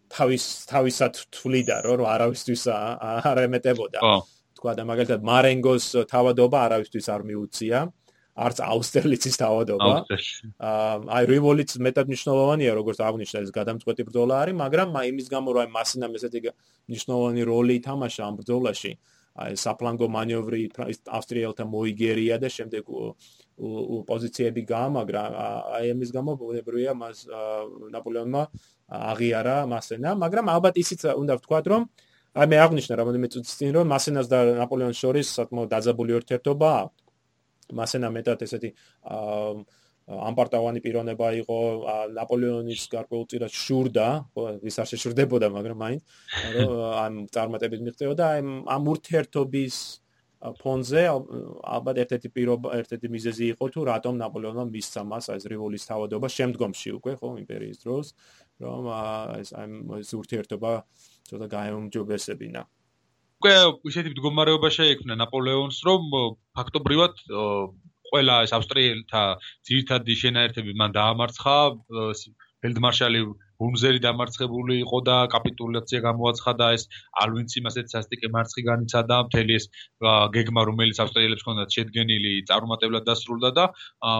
თავის 0.09 0.45
თავისად 0.73 1.13
თვლიდა 1.37 1.77
რომ 1.85 2.07
არავისთვის 2.09 2.63
არ 2.73 3.39
ემეტებოდა. 3.45 4.01
ხო. 4.01 4.17
თქვა 4.61 4.73
და 4.77 4.83
მაგალითად 4.89 5.21
მარენგოს 5.25 5.85
თავადობა 6.09 6.59
არავისთვის 6.69 7.07
არ 7.13 7.23
მიუწია. 7.29 7.79
არც 8.37 8.59
აუსტერლიცის 8.63 9.37
თავადობა. 9.43 9.93
აი 11.11 11.25
რივოლიც 11.31 11.71
მეტად 11.83 12.07
მნიშვნელოვანია, 12.11 12.73
როგორც 12.79 12.99
აღნიშნა 13.03 13.39
ეს 13.45 13.51
გადამწყვეტი 13.51 14.03
ბრძოლა 14.07 14.35
არის, 14.43 14.55
მაგრამ 14.55 14.89
იმის 15.11 15.27
გამო 15.35 15.49
რომ 15.55 15.61
აი 15.65 15.71
მასინამ 15.75 16.13
ესეთი 16.15 16.41
მნიშვნელოვანი 16.89 17.43
როლი 17.51 17.75
ითამაშა 17.81 18.23
ამ 18.31 18.35
ბრძოლაში, 18.41 18.93
აი 19.41 19.53
საფლანგო 19.57 20.07
მანევრი 20.11 20.63
ავსტრიელთა 21.19 21.65
მოიგერია 21.75 22.37
და 22.43 22.49
შემდეგ 22.51 22.85
პოზიციები 24.11 24.63
გაამაგრა, 24.67 25.23
აი 25.77 25.85
ამის 25.95 26.11
გამო 26.17 26.31
ბუნებრივია 26.41 26.93
მას 26.97 27.27
ნაპოლეონმა 27.95 28.43
აღიარა 28.91 29.57
მასენა, 29.71 30.11
მაგრამ 30.23 30.47
ალბათ 30.55 30.75
ისიც 30.83 31.01
უნდა 31.15 31.35
ვთქვა, 31.39 31.61
რომ 31.67 31.83
აი 32.31 32.47
მე 32.47 32.57
აღნიშნა 32.63 32.95
რამოდენიმე 32.95 33.29
წუთის 33.35 33.55
წინ 33.59 33.71
რომ 33.75 33.87
მასენას 33.91 34.27
და 34.31 34.39
ნაპოლეონის 34.63 34.99
შორის 35.03 35.27
საკმაოდ 35.35 35.69
დაძაბული 35.75 36.13
ურთიერთობა 36.15 36.69
აქვს. 36.81 37.00
მასენა 37.77 38.11
მეტად 38.17 38.45
ესეთი 38.47 38.71
ამპარტავანი 40.11 40.81
პიროვნება 40.83 41.27
იყო 41.39 41.57
ნაპოლეონის 42.17 42.85
გარკვეულწილად 42.91 43.53
შურდა, 43.55 44.07
ხო, 44.35 44.47
ვის 44.65 44.79
არ 44.83 44.89
შეშურდებოდა, 44.91 45.51
მაგრამ 45.55 45.79
მაინც 45.79 46.03
რომ 46.57 46.73
ამ 47.05 47.15
წარმატებით 47.31 47.85
მიღწეოდა 47.87 48.31
ამ 48.41 48.49
ამ 48.67 48.89
ურთიერთობის 48.91 49.77
ფონზე 50.41 51.03
ალბათ 51.69 52.01
ერთ-ერთი 52.01 52.29
პირობა, 52.33 52.73
ერთ-ერთი 52.81 53.09
მიზეზი 53.13 53.45
იყო 53.55 53.67
თუ 53.77 53.81
რატომ 53.93 54.15
ნაპოლეონმა 54.25 54.65
მისცა 54.73 55.03
მას 55.05 55.29
ეს 55.37 55.45
რივოლის 55.53 55.85
თავადობა 55.85 56.29
შემდგომში 56.33 56.91
უკვე, 56.97 57.13
ხო, 57.21 57.29
იმპერიის 57.45 57.79
დროს, 57.85 58.07
რომ 58.65 58.89
ეს 59.37 59.53
ამ 59.53 59.71
ურთიერთობა 60.01 60.71
ცოტა 61.29 61.47
გაემჯობესებინა. 61.57 62.63
უკვე 63.41 63.53
ისეთი 63.89 64.11
მდგომარეობა 64.13 64.69
შეექმნა 64.69 65.15
ნაპოლეონს, 65.17 65.77
რომ 65.89 66.03
ფაქტობრივად 66.61 67.23
ყველა 68.11 68.35
ეს 68.45 68.53
ავსტრიელთა 68.53 69.23
ძირითადი 69.65 70.17
შენაერთები 70.23 70.75
მან 70.77 70.93
დაამარცხა, 70.93 71.57
ფელდმარშალი 72.61 73.23
ბუნზერი 73.61 74.01
დამარცხებული 74.05 74.77
იყო 74.85 74.99
და 75.09 75.17
კაპიტულაცია 75.33 76.01
გამოაცხადა 76.05 76.69
ეს 76.77 76.85
ალვინცი 77.25 77.63
მასეთ 77.65 77.95
სასტიკე 77.95 78.29
მარცხი 78.37 78.65
განიცადა 78.69 79.17
მთელი 79.31 79.57
ეს 79.57 79.67
გეგმა 80.37 80.67
რომელიც 80.69 81.01
ავსტრიელებს 81.05 81.45
ჰქონდათ 81.45 81.77
შედგენილი 81.77 82.35
წარუმატებლად 82.53 83.09
დასრულდა 83.09 83.51
და 83.61 83.65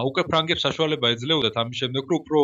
უკვე 0.09 0.25
ფრანგებს 0.33 0.65
საშუალება 0.65 1.13
ეძლეოდათ 1.17 1.61
ამის 1.61 1.81
შემდეგ 1.85 2.13
რომ 2.13 2.21
უფრო 2.21 2.41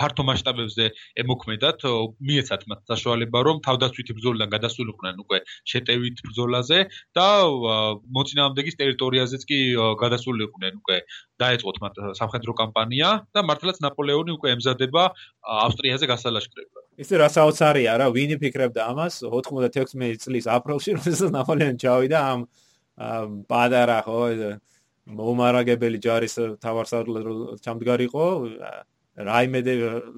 ფართო 0.00 0.24
მასშტაბებზე 0.28 0.86
ემოქმედათ, 1.22 1.84
მიეცათ 2.28 2.62
მათ 2.70 2.80
საშუალება, 2.92 3.38
რომ 3.48 3.60
თავდაცვითი 3.66 4.16
ბრძოლიდან 4.18 4.48
გადასულიყვნენ 4.54 5.20
უკვე 5.24 5.38
შეტევით 5.72 6.22
ბრძოლაზე 6.28 6.78
და 7.18 7.28
მოწინააღმდეგის 8.16 8.78
ტერიტორიაზეც 8.80 9.42
კი 9.50 9.58
გადასულიყვნენ 10.02 10.72
უკვე 10.82 10.96
დაეწყოთ 11.42 11.76
მათ 11.84 11.94
სამხედრო 12.20 12.52
კამპანია 12.62 13.08
და 13.34 13.40
მართლაც 13.48 13.82
ნაპოლეონი 13.84 14.36
უკვე 14.38 14.48
ემზადება 14.56 15.02
ავსტრიაზე 15.66 16.06
გასალაშქრებლად. 16.12 16.84
ისე 17.02 17.14
რა 17.18 17.28
საოცარია 17.32 17.92
რა, 18.00 18.06
ვინი 18.12 18.36
ფიქრობდა 18.42 18.80
ამას 18.92 19.24
96 19.24 20.28
წლის 20.28 20.46
აპრილში, 20.56 20.96
როდესაც 21.00 21.32
ნაპოლეონი 21.32 21.78
ჩავიდა 21.82 22.18
ამ 22.32 22.40
პადარა 23.48 23.98
ხო 24.06 24.20
მომარაგებელი 25.02 25.98
ჯარის 25.98 26.34
თავარსარდლად 26.62 27.26
ჩამდგარიყო 27.64 28.26
რაიმე 29.16 29.60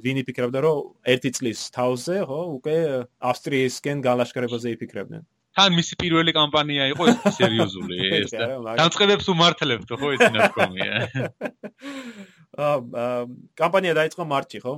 ვინი 0.05 0.23
ფიქრობდა 0.27 0.61
რომ 0.65 0.79
ერთი 1.15 1.31
წლის 1.39 1.61
თავზე 1.75 2.19
ხო 2.31 2.41
უკვე 2.59 2.77
ავსტრიისკენ 3.31 4.03
გალაშქრებაზე 4.07 4.75
იფიქრებდნენ. 4.77 5.23
თან 5.55 5.75
მისი 5.79 5.95
პირველი 6.03 6.33
კამპანია 6.35 6.87
იყო 6.95 7.05
ეს 7.11 7.19
სერიოზული 7.39 7.99
ეს 8.19 8.33
და 8.35 8.47
განწყებებს 8.83 9.27
უმართლებთ 9.35 9.91
ხო 10.01 10.09
ეს 10.17 10.25
ნაკომია 10.35 10.95
კამპანია 12.55 13.95
დაიწყო 13.99 14.25
მარტში 14.31 14.59
ხო 14.63 14.73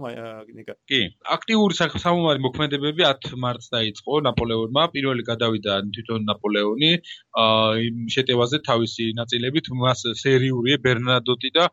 ნიკა 0.56 0.74
კი. 0.88 1.00
აქტიური 1.36 1.74
სამომარი 1.76 2.40
მოქმედებები 2.46 3.04
10 3.04 3.36
მარტს 3.44 3.68
დაიწყო 3.74 4.20
ნაპოლეონმა. 4.26 4.82
პირველი 4.96 5.22
გადავიდა 5.28 5.72
თვითონ 5.92 6.24
ნაპოლეონი. 6.30 6.92
აა 7.36 7.88
შეტევაზე 8.16 8.58
თავისი 8.68 9.04
ნაწილებით 9.20 9.68
მას 9.82 10.06
სერიული 10.22 10.78
ბერნადოტი 10.86 11.50
და 11.58 11.68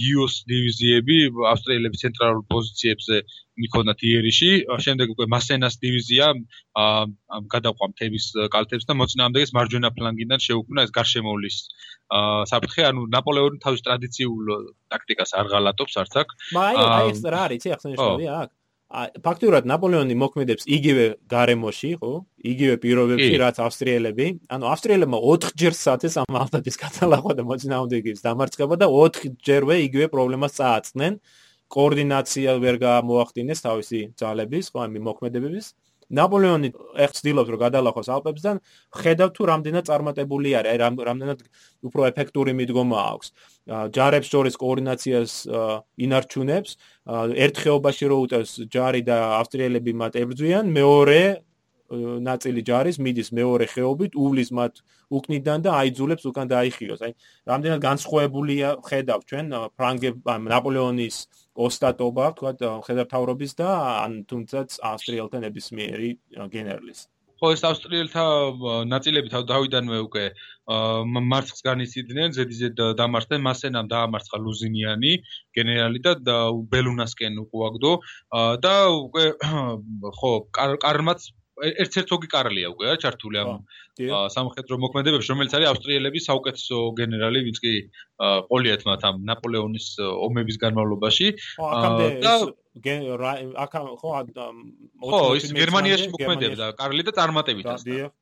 გიოს 0.00 0.34
დივიზიები 0.48 1.16
ავსტრიელების 1.52 2.02
ცენტრალურ 2.06 2.42
პოზიციებზე 2.52 3.16
მიქონათ 3.62 4.04
იერიში 4.10 4.50
შემდეგ 4.86 5.14
უკვე 5.14 5.26
მასენას 5.34 5.78
დივიზია 5.84 6.26
აა 6.82 7.40
გადაყვა 7.54 7.88
მთების 7.92 8.26
კალთებს 8.54 8.88
და 8.90 8.98
მოწინააღმდეგეს 9.00 9.54
მარჯვენა 9.56 9.90
ფლანგიდან 9.96 10.44
შეუქმნა 10.48 10.86
ეს 10.88 10.92
გარშემოვლის 10.98 11.56
აა 12.20 12.44
საფრთხე 12.52 12.86
ანუ 12.90 13.08
ნაპოლეონი 13.16 13.62
თავის 13.64 13.86
ტრადიციულ 13.88 14.54
ტაქტიკას 14.92 15.34
არ 15.40 15.50
ღალატობს 15.56 15.98
არც 16.04 16.20
აქ 16.22 16.36
აი 16.66 16.84
აი 16.84 17.10
ეს 17.16 17.24
რა 17.36 17.42
არის 17.48 17.68
ახსენებია 17.78 18.38
აქ 18.44 18.54
ფაქტურად 19.18 19.66
ნაპოლეონი 19.66 20.14
მოქმედებს 20.14 20.66
იგივე 20.70 21.06
გარემოში, 21.26 21.90
ხო? 21.98 22.12
იგივე 22.38 22.74
პირობებში, 22.84 23.32
რაც 23.42 23.58
ავსტრიელები. 23.66 24.26
ანუ 24.46 24.68
ავსტრიელებმა 24.70 25.18
4 25.26 25.50
ჯერ 25.58 25.74
სათეს 25.74 26.14
ამ 26.22 26.38
ალტატის 26.38 26.78
კატალაღვა 26.78 27.34
და 27.38 27.42
მოძნაუნდეგის 27.50 28.22
დამარცხება 28.22 28.78
და 28.78 28.86
4 28.86 29.34
ჯერვე 29.42 29.82
იგივე 29.90 30.06
პრობლემას 30.14 30.54
წააწნენ. 30.60 31.18
კოორდინაცია 31.72 32.50
ვერ 32.62 32.76
გამოახდინეს 32.78 33.60
თავისი 33.66 34.00
ძალების, 34.20 34.66
ხო, 34.70 34.78
ამ 34.86 34.92
მოქმედებების. 35.08 35.66
ნაპოლეონი 36.06 36.70
ეხცდილობს 37.02 37.48
რომ 37.50 37.60
გადალახოს 37.66 38.08
ალპებსთან, 38.14 38.60
ხედავ 38.94 39.30
თუ 39.34 39.42
რამდენად 39.50 39.84
წარმატებული 39.90 40.54
არის, 40.54 40.70
აი 40.70 40.78
რამდენად 41.02 41.38
უფრო 41.82 42.02
ეფექტური 42.10 42.52
მიდგომა 42.54 42.98
აქვს. 43.10 43.26
ჯარებს 43.90 44.28
შორის 44.30 44.54
კოორდინაციას 44.54 45.32
ინარჩუნებს, 46.06 46.70
ერთ 47.10 47.56
ხეობაში 47.58 48.04
რო 48.06 48.16
უტევს 48.22 48.52
ჯარი 48.70 49.02
და 49.02 49.16
ავსტრიელები 49.42 49.92
მათ 49.98 50.12
ებრძვიან, 50.22 50.64
მეორე 50.70 51.20
ნაწილი 51.86 52.60
ჯარის 52.66 52.98
მიდის 52.98 53.28
მეორე 53.30 53.66
ხეობით, 53.70 54.12
უვლის 54.18 54.50
მათ 54.50 54.74
უკნიდან 55.06 55.58
და 55.62 55.70
აიძულებს 55.80 56.24
უკან 56.26 56.46
დაიხიოს. 56.50 57.00
აი 57.06 57.12
რამდენად 57.46 57.80
განსხვავებულია 57.82 58.68
ხედავ 58.82 59.20
ჩვენ 59.30 59.46
ფრანგებ 59.78 60.14
ნაპოლეონის 60.26 61.16
ოსტატობა, 61.56 62.30
თქვა 62.38 62.52
ხედავთავრობის 62.86 63.52
და 63.60 63.68
ან 64.04 64.22
თუნდაც 64.30 64.80
ავსტრიელთა 64.92 65.42
ნებისმიერი 65.46 66.10
გენერლის. 66.52 67.06
ხო 67.36 67.50
ეს 67.52 67.62
ავსტრიელთა 67.68 68.24
ნაწილები 68.88 69.28
თავიდანვე 69.32 69.98
უკვე 70.06 70.24
მარცხს 71.32 71.64
განიცდიდნენ, 71.66 72.32
ზედიზედ 72.36 72.80
დამარცხდნენ, 73.00 73.42
მასენამ 73.48 73.90
დაამარცხა 73.92 74.40
ლუზინიანი 74.40 75.12
გენერალი 75.58 76.00
და 76.04 76.38
ბელუნასკენ 76.72 77.36
უკუაგდო 77.44 77.92
და 78.64 78.76
უკვე 78.88 79.26
ხო 80.20 80.32
კარმაც 80.56 81.28
ერთ-ერთოგი 81.56 82.28
კარლია 82.32 82.70
უკვე 82.72 82.90
რა 82.90 82.96
ჩართული 83.00 83.40
ამ 83.40 83.64
სამხედრო 84.34 84.76
მოქმედებებში 84.84 85.32
რომელიც 85.32 85.54
არის 85.56 85.70
ავსტრიელების 85.72 86.28
საუკეთესო 86.28 86.80
გენერალი 87.00 87.42
ვინც 87.46 87.60
კი 87.64 87.72
ყოლიათ 88.50 88.84
მათ 88.88 89.06
ამ 89.08 89.16
ნაპოლეონის 89.30 89.86
ომების 90.04 90.60
განმავლობაში. 90.64 91.26
და 92.26 92.34
აქ 93.64 93.72
ხო 94.02 94.10
ხო 95.00 95.22
ის 95.40 95.48
გერმანიაში 95.56 96.08
მოქმედებდა 96.12 96.70
კარლი 96.76 97.02
და 97.08 97.16
წარმატებით 97.16 97.72
ასა 97.72 98.12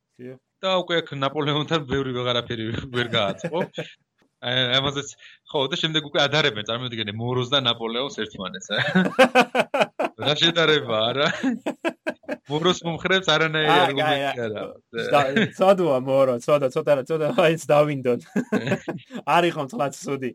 და 0.63 0.69
უკვე 0.79 1.03
აქ 1.03 1.09
ნაპოლეონთან 1.19 1.81
ბევრი 1.91 2.11
ვეღარაფერი 2.15 2.63
ვერ 2.95 3.07
გააწყო. 3.19 3.59
ამაზეც 4.45 5.09
ხო 5.49 5.59
და 5.71 5.77
შემდეგ 5.79 6.07
უკვე 6.11 6.19
ადარებენ 6.27 6.67
წარმოვიდგინე 6.69 7.13
მოროს 7.17 7.49
და 7.49 7.61
ნაპოლეონს 7.65 8.19
ერთმანეთს 8.23 8.67
რა 10.21 10.33
შედარება 10.39 10.99
არა? 11.09 11.27
მოროს 12.51 12.79
მომხრებს 12.85 13.29
არანაირი 13.35 13.73
არგუმენტი 13.75 14.43
არა. 14.45 14.63
ცოდვა 15.57 15.97
მორო 16.05 16.35
ცოდა 16.45 16.69
ცოტა 16.75 17.03
ცოტა 17.09 17.31
აიც 17.45 17.65
დავინდონ. 17.71 18.19
არის 19.35 19.55
ხომ 19.55 19.67
თლაც 19.73 19.93
სუდი 19.99 20.31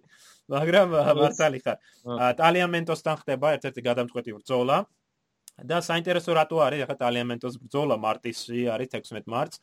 მაგრამ 0.51 0.97
მართალი 1.21 1.61
ხარ. 1.65 1.79
ტალიამენტოსთან 2.41 3.21
ხდება 3.23 3.55
ერთ-ერთი 3.57 3.81
გადამწყვეტი 3.89 4.31
ბრძოლა. 4.41 4.79
და 5.61 5.81
საინტერესო 5.85 6.33
რატო 6.37 6.57
არის 6.65 6.83
ახლა 6.87 6.97
ტალიამენტოს 7.05 7.55
ბრძოლა 7.61 7.97
მარტისში 8.01 8.61
არის 8.73 8.89
16 8.97 9.29
მარტს 9.29 9.61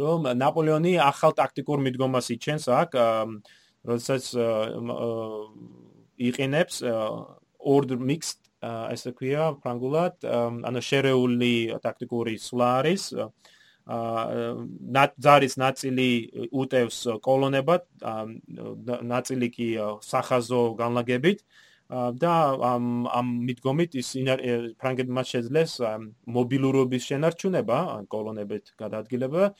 რომ 0.00 0.28
ნაპოლეონი 0.40 0.94
ახალ 1.04 1.36
ტაქტიკურ 1.36 1.82
მიდგომას 1.84 2.30
იჩენს 2.34 2.64
აქ 2.80 2.96
როდესაც 3.84 4.24
იყინებს 6.28 6.80
order 7.60 7.98
mixed 8.00 8.43
ასე 8.64 9.12
ქვია 9.18 9.50
ფრანგულად 9.64 10.24
ანუ 10.70 10.80
შერეული 10.90 11.54
ტაქტიკური 11.84 12.36
სვლა 12.46 12.68
არის 12.80 13.04
აა 13.14 15.04
ზარის 15.20 15.58
ნაწილი 15.60 16.08
უტევს 16.62 16.98
კოლონებად 17.26 17.84
ნაწილი 19.12 19.48
კი 19.56 19.68
სახაზო 20.00 20.62
განლაგებით 20.80 21.44
და 21.92 22.34
ამ 22.64 22.84
ამ 23.12 23.26
მიდგომით 23.44 23.96
ის 24.00 24.08
ფრანგებმა 24.80 25.22
შეძლეს 25.28 25.72
მობილურობის 26.36 27.08
შენარჩუნება 27.10 27.80
კოლონებით 28.08 28.72
გადაადგილება 28.80 29.52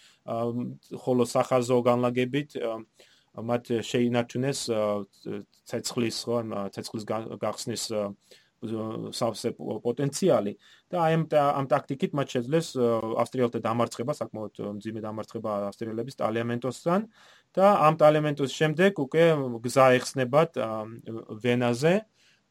ხოლო 1.05 1.25
სახაზო 1.29 1.79
განლაგებით 1.85 2.57
მათ 3.35 3.65
შეინარჩუნეს 3.91 4.61
ცეცხლის 5.69 6.17
ხო 6.25 6.39
ცეცხლის 6.73 7.05
გახსნის 7.45 7.85
სავსე 9.19 9.53
პოტენციალი 9.59 10.53
და 10.93 11.03
აი 11.05 11.17
ამ 11.41 11.67
ტაქტიკით 11.73 12.17
მათ 12.19 12.37
შეძლეს 12.37 12.69
ავსტრიელთა 13.25 13.61
დამარცხება 13.67 14.17
საკმაოდ 14.21 14.63
მძიმე 14.79 15.01
დამარცხება 15.05 15.57
ავსტრიელების 15.71 16.19
ტალემენტოსთან 16.23 17.07
და 17.59 17.67
ამ 17.89 17.95
ტალემენტოს 18.03 18.57
შემდეგ 18.61 19.03
უკვე 19.05 19.25
გზა 19.67 19.87
ეხსნებათ 20.01 20.61
ვენაზე 21.45 21.95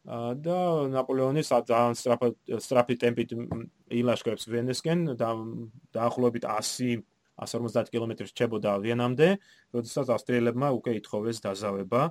და 0.04 0.60
ნაპოლეონის 0.92 1.48
ძალიან 1.54 1.96
სწრაფი 1.96 2.30
სწრაფი 2.60 2.96
ტემპით 3.04 3.30
ილაშქრებს 4.04 4.48
ვენესკენ 4.52 5.16
და 5.16 5.32
დაახლოებით 5.96 6.44
100 6.44 7.02
150 7.42 7.90
კილომეტრი 7.90 8.30
რჩებოდა 8.30 8.72
ვენამდე, 8.84 9.28
როდესაც 9.74 10.12
ავსტრიელებმა 10.16 10.70
უკვე 10.78 10.92
ითხოვეს 11.02 11.42
დაზავება 11.42 12.02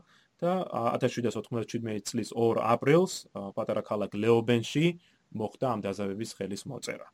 და 0.43 0.53
1797 0.99 2.03
წლის 2.09 2.35
2 2.35 2.61
აპრილს 2.75 3.15
პატარა 3.57 3.83
ქალაქ 3.87 4.15
ლეობენში 4.19 4.87
მოხდა 5.33 5.67
ამ 5.73 5.81
დაზავების 5.87 6.31
ხელის 6.37 6.63
მოწერა. 6.69 7.07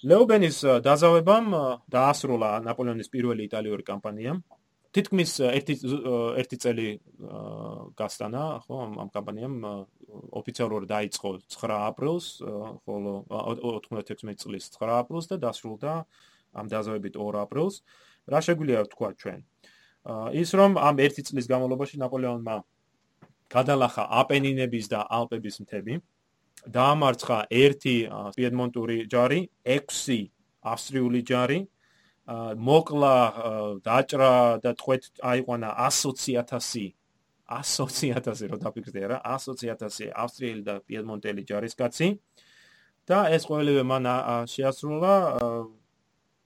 ლეობენის 0.00 0.58
დაზავებამ 0.80 1.46
დაასრულა 1.92 2.50
ნაპოლეონის 2.64 3.12
პირველი 3.12 3.44
იტალიური 3.50 3.84
კამპანია. 3.84 4.40
თითქმის 4.90 5.32
ერთი 5.46 5.74
ერთი 6.40 6.56
წელი 6.62 6.88
გასტანა, 8.00 8.44
ხო, 8.64 8.76
ამ 9.02 9.08
კამპანიამ 9.14 9.54
ოფიციალურად 10.40 10.88
დაიწყო 10.90 11.30
9 11.46 11.78
აპრილს, 11.90 12.26
ხოლო 12.86 13.12
96 13.30 14.40
წლის 14.42 14.64
9 14.74 14.96
აპრილს 15.04 15.30
და 15.30 15.36
დასრულდა 15.46 15.92
ამ 16.58 16.66
დაზავებით 16.72 17.14
2 17.20 17.38
აპრილს. 17.44 17.74
რა 18.26 18.38
შეგვიძლია 18.42 18.82
ვთქვა 18.88 19.10
ჩვენ? 19.20 19.40
ის 20.32 20.50
რომ 20.56 20.78
ამ 20.80 21.02
ერთი 21.04 21.22
წლის 21.28 21.46
განმავლობაში 21.50 22.00
ნაპოლეონმა 22.00 22.56
გადალახა 23.50 24.04
აპენინების 24.22 24.86
და 24.92 25.00
ალპების 25.10 25.60
მთები, 25.64 25.98
დაამარცხა 26.70 27.38
ერთი 27.50 27.96
პიედმონტური 28.36 29.04
ჯარი, 29.10 29.40
6 29.66 30.30
ავსტრიული 30.62 31.20
ჯარი, 31.26 31.60
მოკლა 32.30 33.16
დაჭრა 33.82 34.32
და 34.62 34.70
თქვეთ 34.78 35.02
აიყვანა 35.18 35.68
100.000 35.74 36.94
100.000 37.50 38.50
რო 38.50 38.58
დაფიქრდე 38.62 39.02
რა 39.10 39.18
100.000 39.26 40.14
ავსტრიელი 40.14 40.62
და 40.62 40.74
პიედმონტელი 40.86 41.42
ჯარისკაცი 41.50 42.08
და 43.10 43.18
ეს 43.34 43.42
ყველივე 43.50 43.82
მან 43.82 44.06
შეასრულა 44.46 45.14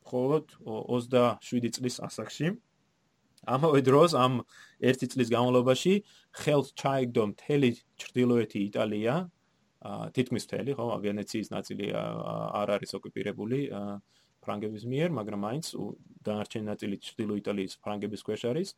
მხოლოდ 0.09 0.45
27 0.65 1.77
წლის 1.77 2.01
ასაკში 2.09 2.57
ამავე 3.47 3.81
დროს 3.85 4.17
ამ 4.17 4.43
ერთი 4.81 5.07
წლის 5.13 5.29
განმავლობაში 5.35 5.95
ხელს 6.43 6.69
ჩაიგდო 6.81 7.23
მთელი 7.33 7.71
ჩრდილოეთი 8.01 8.59
იტალია 8.69 9.15
თითქმის 9.85 10.45
მთელი 10.49 10.73
ხო 10.77 10.85
ვენეციის 11.05 11.49
ნაწილი 11.53 11.87
არ 11.93 12.69
არის 12.79 12.91
ოკუპირებული 12.99 13.61
ფრანგების 14.45 14.85
მიერ, 14.85 15.09
მაგრამ 15.17 15.41
მაინც 15.45 15.67
დანარჩენი 16.25 16.67
ნაწილი 16.69 16.97
ჩრდილო 17.01 17.35
იტალიის 17.41 17.73
ფრანგების 17.81 18.23
ქვეშ 18.29 18.43
არის. 18.53 18.69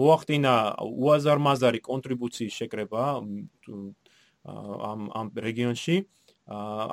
მოახდინა 0.00 0.54
უაზარმაზარი 0.80 1.80
კონტრიბუციის 1.84 2.54
შეკრება 2.60 3.04
ამ 4.90 5.00
ამ 5.20 5.26
რეგიონში. 5.36 5.96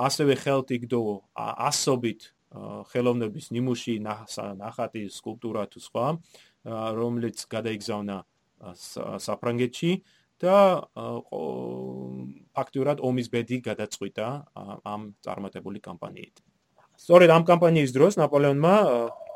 ასევე 0.08 0.34
ხელთ 0.44 0.68
იგდო 0.78 1.02
ასობით 1.36 2.37
ხელოვნების 2.54 3.52
ნიმუში 3.52 4.00
ნახატი 4.04 5.08
სკულპტურა 5.12 5.68
თუ 5.72 5.80
სხვა, 5.84 6.06
რომელიც 6.96 7.44
გადაიგზავნა 7.52 8.18
საფრანგეთში 9.28 9.92
და 10.42 10.58
ფაქტურად 12.56 12.98
ომის 13.04 13.28
ბედი 13.34 13.58
გადაწყვიტა 13.68 14.28
ამ 14.86 15.02
წარმატებული 15.26 15.80
კამპანიით. 15.82 16.36
სწორედ 16.98 17.30
ამ 17.30 17.44
კამპანიის 17.46 17.92
დროს 17.94 18.18
ნაპოლეონმა 18.18 18.76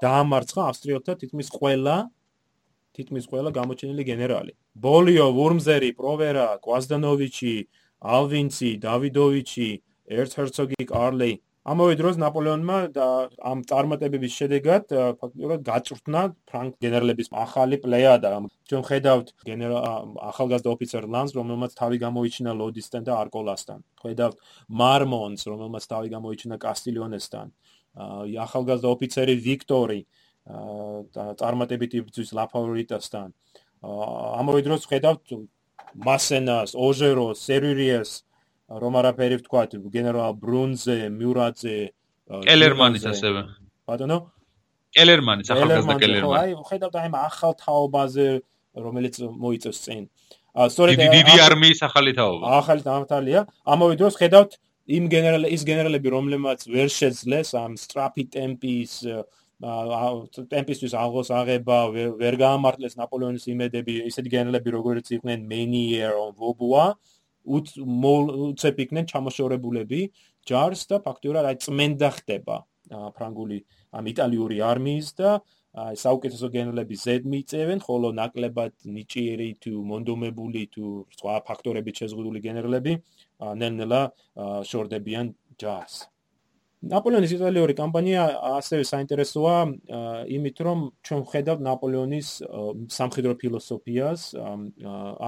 დაამარცხა 0.02 0.62
ავსტრიელთა 0.72 1.14
თითქმის 1.22 1.50
ყველა 1.54 1.96
თითქმის 2.92 3.26
ყველა 3.32 3.50
გამოჩენილი 3.56 4.04
გენერალი. 4.04 4.54
ბოლიო, 4.76 5.26
ვურმზერი, 5.32 5.92
პროვერა, 5.96 6.60
კვაზდანოვიჩი, 6.60 7.56
ალვინცი, 8.02 8.72
დავიდოვიჩი, 8.84 9.70
ერცჰერცოგი 10.12 10.84
კარლი 10.92 11.32
ამავე 11.62 11.94
დროს 11.94 12.18
ნაპოლეონმა 12.18 12.78
და 12.90 13.08
ამ 13.38 13.60
წარმატებების 13.70 14.34
შედეგად 14.34 14.94
ფაქტობრივად 15.22 15.62
გაჭრთნა 15.62 16.22
ფრანგ 16.50 16.74
გენერლების 16.82 17.30
ახალი 17.38 17.78
პლეიადა. 17.84 18.32
ჩვენ 18.66 18.82
ხედავთ 18.90 19.28
გენერალ 19.46 20.18
ახალგაზრდა 20.32 20.70
ოფიცერ 20.74 21.06
ლანს, 21.06 21.38
რომელმაც 21.38 21.72
თავი 21.78 21.98
გამოიჩინა 22.02 22.52
ლოდისთან 22.58 23.02
და 23.06 23.14
არკოლასთან. 23.22 23.80
ხედავთ 24.02 24.38
მარმონს, 24.74 25.42
რომელმაც 25.46 25.84
თავი 25.86 26.08
გამოიჩინა 26.16 26.56
კასტილიონესთან. 26.66 27.48
ახალგაზრდა 28.42 28.88
ოფიცერი 28.96 29.36
ვიქტორი 29.46 30.02
წარმატებით 31.38 31.92
იბრძვის 32.02 32.30
ლაფავრიტასთან. 32.42 33.28
ამავე 33.86 34.62
დროს 34.66 34.90
ხედავთ 34.90 35.26
მასენას, 35.94 36.74
ოჟეროს, 36.74 37.38
სერვირიეს 37.46 38.26
რომ 38.80 38.94
არაფერი 39.02 39.36
ვთქვა 39.42 39.62
გენერალ 39.92 40.36
ბრუნზე, 40.40 40.98
მიურაძე, 41.12 41.78
კელერმანის 42.48 43.04
ასევე. 43.12 43.42
ბატონო? 43.88 44.18
კელერმანის, 44.96 45.48
ახალგაზრდა 45.52 45.96
კელერმანი. 46.00 46.40
აი, 46.40 46.50
ხედავთ 46.70 46.96
აი 46.96 47.08
ამ 47.12 47.16
ახალ 47.20 47.54
თაობაზე, 47.60 48.28
რომელიც 48.76 49.16
მოიწევს 49.44 49.80
წინ. 49.84 50.04
აა, 50.56 50.68
სწორედ 50.72 50.96
დიდი 51.00 51.36
არმიის 51.48 51.80
ახალი 51.88 52.12
თაობა. 52.16 52.44
ახალი 52.60 52.82
თაობაა. 52.88 53.42
ამავე 53.68 53.94
დროს 54.00 54.16
ხედავთ 54.20 54.52
იმ 54.88 55.04
გენერალ 55.12 55.44
ის 55.52 55.62
გენერალები, 55.68 56.08
რომლებმაც 56.12 56.60
ვერ 56.68 56.90
შეძლეს 56.92 57.50
ამ 57.56 57.76
სტრაფი 57.80 58.24
ტემპის 58.36 58.94
აა 59.62 60.48
ტემპისთვის 60.50 60.94
აღოს 60.98 61.30
აღება 61.38 61.78
ვერ 62.18 62.36
გაამართლეს 62.42 62.98
ნაპოლეონის 62.98 63.46
იმედები, 63.46 63.94
ისეთი 64.10 64.30
გენერალები 64.34 64.70
როგორიც 64.74 65.12
იყვნენ 65.22 65.40
მენიერ, 65.46 66.18
ვობუა, 66.34 66.86
უცებ 67.46 68.84
იქნენ 68.86 69.06
ჩამოშორებულები 69.12 70.02
ჯარს 70.50 70.86
და 70.92 71.02
ფაქტურად 71.06 71.48
აი 71.52 71.58
წმენდა 71.66 72.10
ხდება 72.18 72.58
ფრანგული 72.92 73.60
ამ 73.98 74.06
იტალიური 74.14 74.62
არმიის 74.62 75.10
და 75.20 75.40
აი 75.72 75.96
საუკეთესო 75.96 76.48
გენერლები 76.52 76.96
ზედ 77.00 77.28
მიწევენ, 77.32 77.80
ხოლო 77.80 78.12
ნაკლებად 78.12 78.74
ნიჭიერი 78.92 79.50
თუ 79.64 79.72
მონდომებული 79.92 80.64
თუ 80.76 81.08
სხვა 81.16 81.36
ფაქტორებით 81.48 82.04
შეზღუდული 82.04 82.44
გენერლები 82.44 82.98
ნელ-ნელა 83.40 84.02
შორდებიან 84.68 85.32
ჯარს. 85.56 86.11
ნაპოლეონის 86.82 87.34
იტალიური 87.36 87.76
კამპანია 87.78 88.22
ასევე 88.58 88.86
საინტერესოა 88.90 89.58
იმით 90.34 90.62
რომ 90.66 90.80
ჩვენ 91.06 91.20
ვხედავთ 91.30 91.62
ნაპოლეონის 91.68 92.30
სამხედრო 92.96 93.34
ფილოსოფიას 93.44 94.24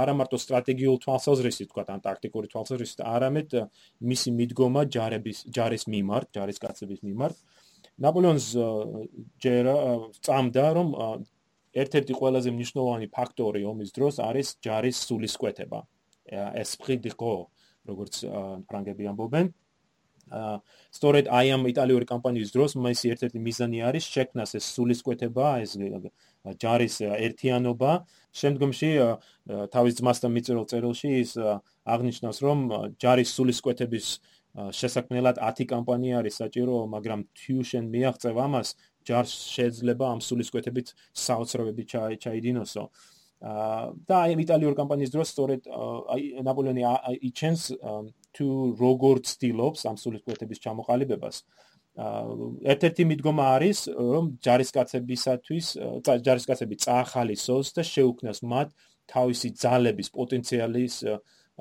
არა 0.01 0.15
მარტო 0.17 0.39
სტრატეგიულ 0.41 0.97
თვალსაზრისით 1.05 1.69
თქვა 1.69 1.85
ან 1.93 2.01
ტაქტიკური 2.09 2.49
თვალსაზრისით 2.49 3.05
არამედ 3.05 3.53
მისი 4.01 4.33
მიდგომა 4.39 4.81
ჯარების 4.97 5.45
ჯარის 5.53 5.85
მიმართ 5.93 6.33
ჯარის 6.33 6.57
კაცების 6.57 7.05
მიმართ. 7.05 7.37
ნაპოლეონს 8.01 8.47
ჯერა 9.37 9.77
წამდა 10.25 10.65
რომ 10.73 10.87
ერთ-ერთი 11.77 12.13
ყველაზე 12.17 12.49
მნიშვნელოვანი 12.49 13.07
ფაქტორი 13.13 13.61
ომის 13.69 13.93
დროს 13.93 14.17
არის 14.25 14.57
ჯარის 14.65 14.97
სულისკვეთება 15.05 15.85
esprit 16.57 17.05
de 17.05 17.13
corps 17.13 17.45
როგორც 17.85 18.25
ფრანგები 18.65 19.05
ამბობენ 19.13 19.53
სწორედ 20.93 21.29
აი 21.29 21.47
ამ 21.55 21.63
იტალიური 21.69 22.05
კამპანიის 22.09 22.51
დროს 22.55 22.75
მისი 22.79 23.11
ერთ-ერთი 23.13 23.39
მიზანი 23.47 23.79
არის 23.89 24.05
შექმნას 24.15 24.51
ეს 24.59 24.65
სულისკვეთება, 24.75 25.47
ეს 25.63 25.71
ჯარის 26.63 26.95
ერთიანობა. 27.05 27.91
შემდგომში 28.33 28.89
თავის 29.73 29.93
ძმასთან 29.99 30.31
მიწერილ 30.33 30.65
წერილში 30.65 31.09
ის 31.21 31.31
აღნიშნავს, 31.85 32.37
რომ 32.45 32.59
ჯარის 32.97 33.29
სულისკვეთების 33.37 34.07
შესაქმნელად 34.53 35.37
10 35.41 35.65
კამპანია 35.69 36.21
არის 36.21 36.35
საჭირო, 36.41 36.75
მაგრამ 36.89 37.19
თიუშენ 37.37 37.85
მიაღწევ 37.93 38.35
ამას, 38.37 38.67
ჯარს 39.05 39.33
შეიძლება 39.53 40.05
ამ 40.13 40.19
სულისკვეთებით 40.21 40.87
საოცრებები 41.13 41.83
ჩაიდინოსო. 42.23 42.85
და 44.07 44.15
აი 44.23 44.39
იტალიური 44.39 44.75
კამპანიის 44.79 45.11
დროს 45.11 45.27
სწორედ 45.35 45.65
აი 45.67 46.43
ნაპოლეონი 46.47 46.83
იჩენს 47.27 47.61
თუ 48.33 48.47
როგორ 48.79 49.15
ცდილობს 49.29 49.81
ამ 49.89 49.95
სულისკვეთების 50.03 50.59
ჩამოყალიბებას. 50.65 51.35
ერთ-ერთი 52.73 53.03
მიდგომა 53.05 53.45
არის, 53.55 53.79
რომ 53.93 54.25
ჯარისკაცებისათვის 54.41 55.65
ჯარისკაცები 56.25 56.75
წაახალისოს 56.85 57.67
და 57.77 57.81
შეუქმნას 57.85 58.39
მათ 58.41 58.69
თავისი 59.13 59.49
ძალების 59.63 60.09
პოტენციალის 60.17 60.95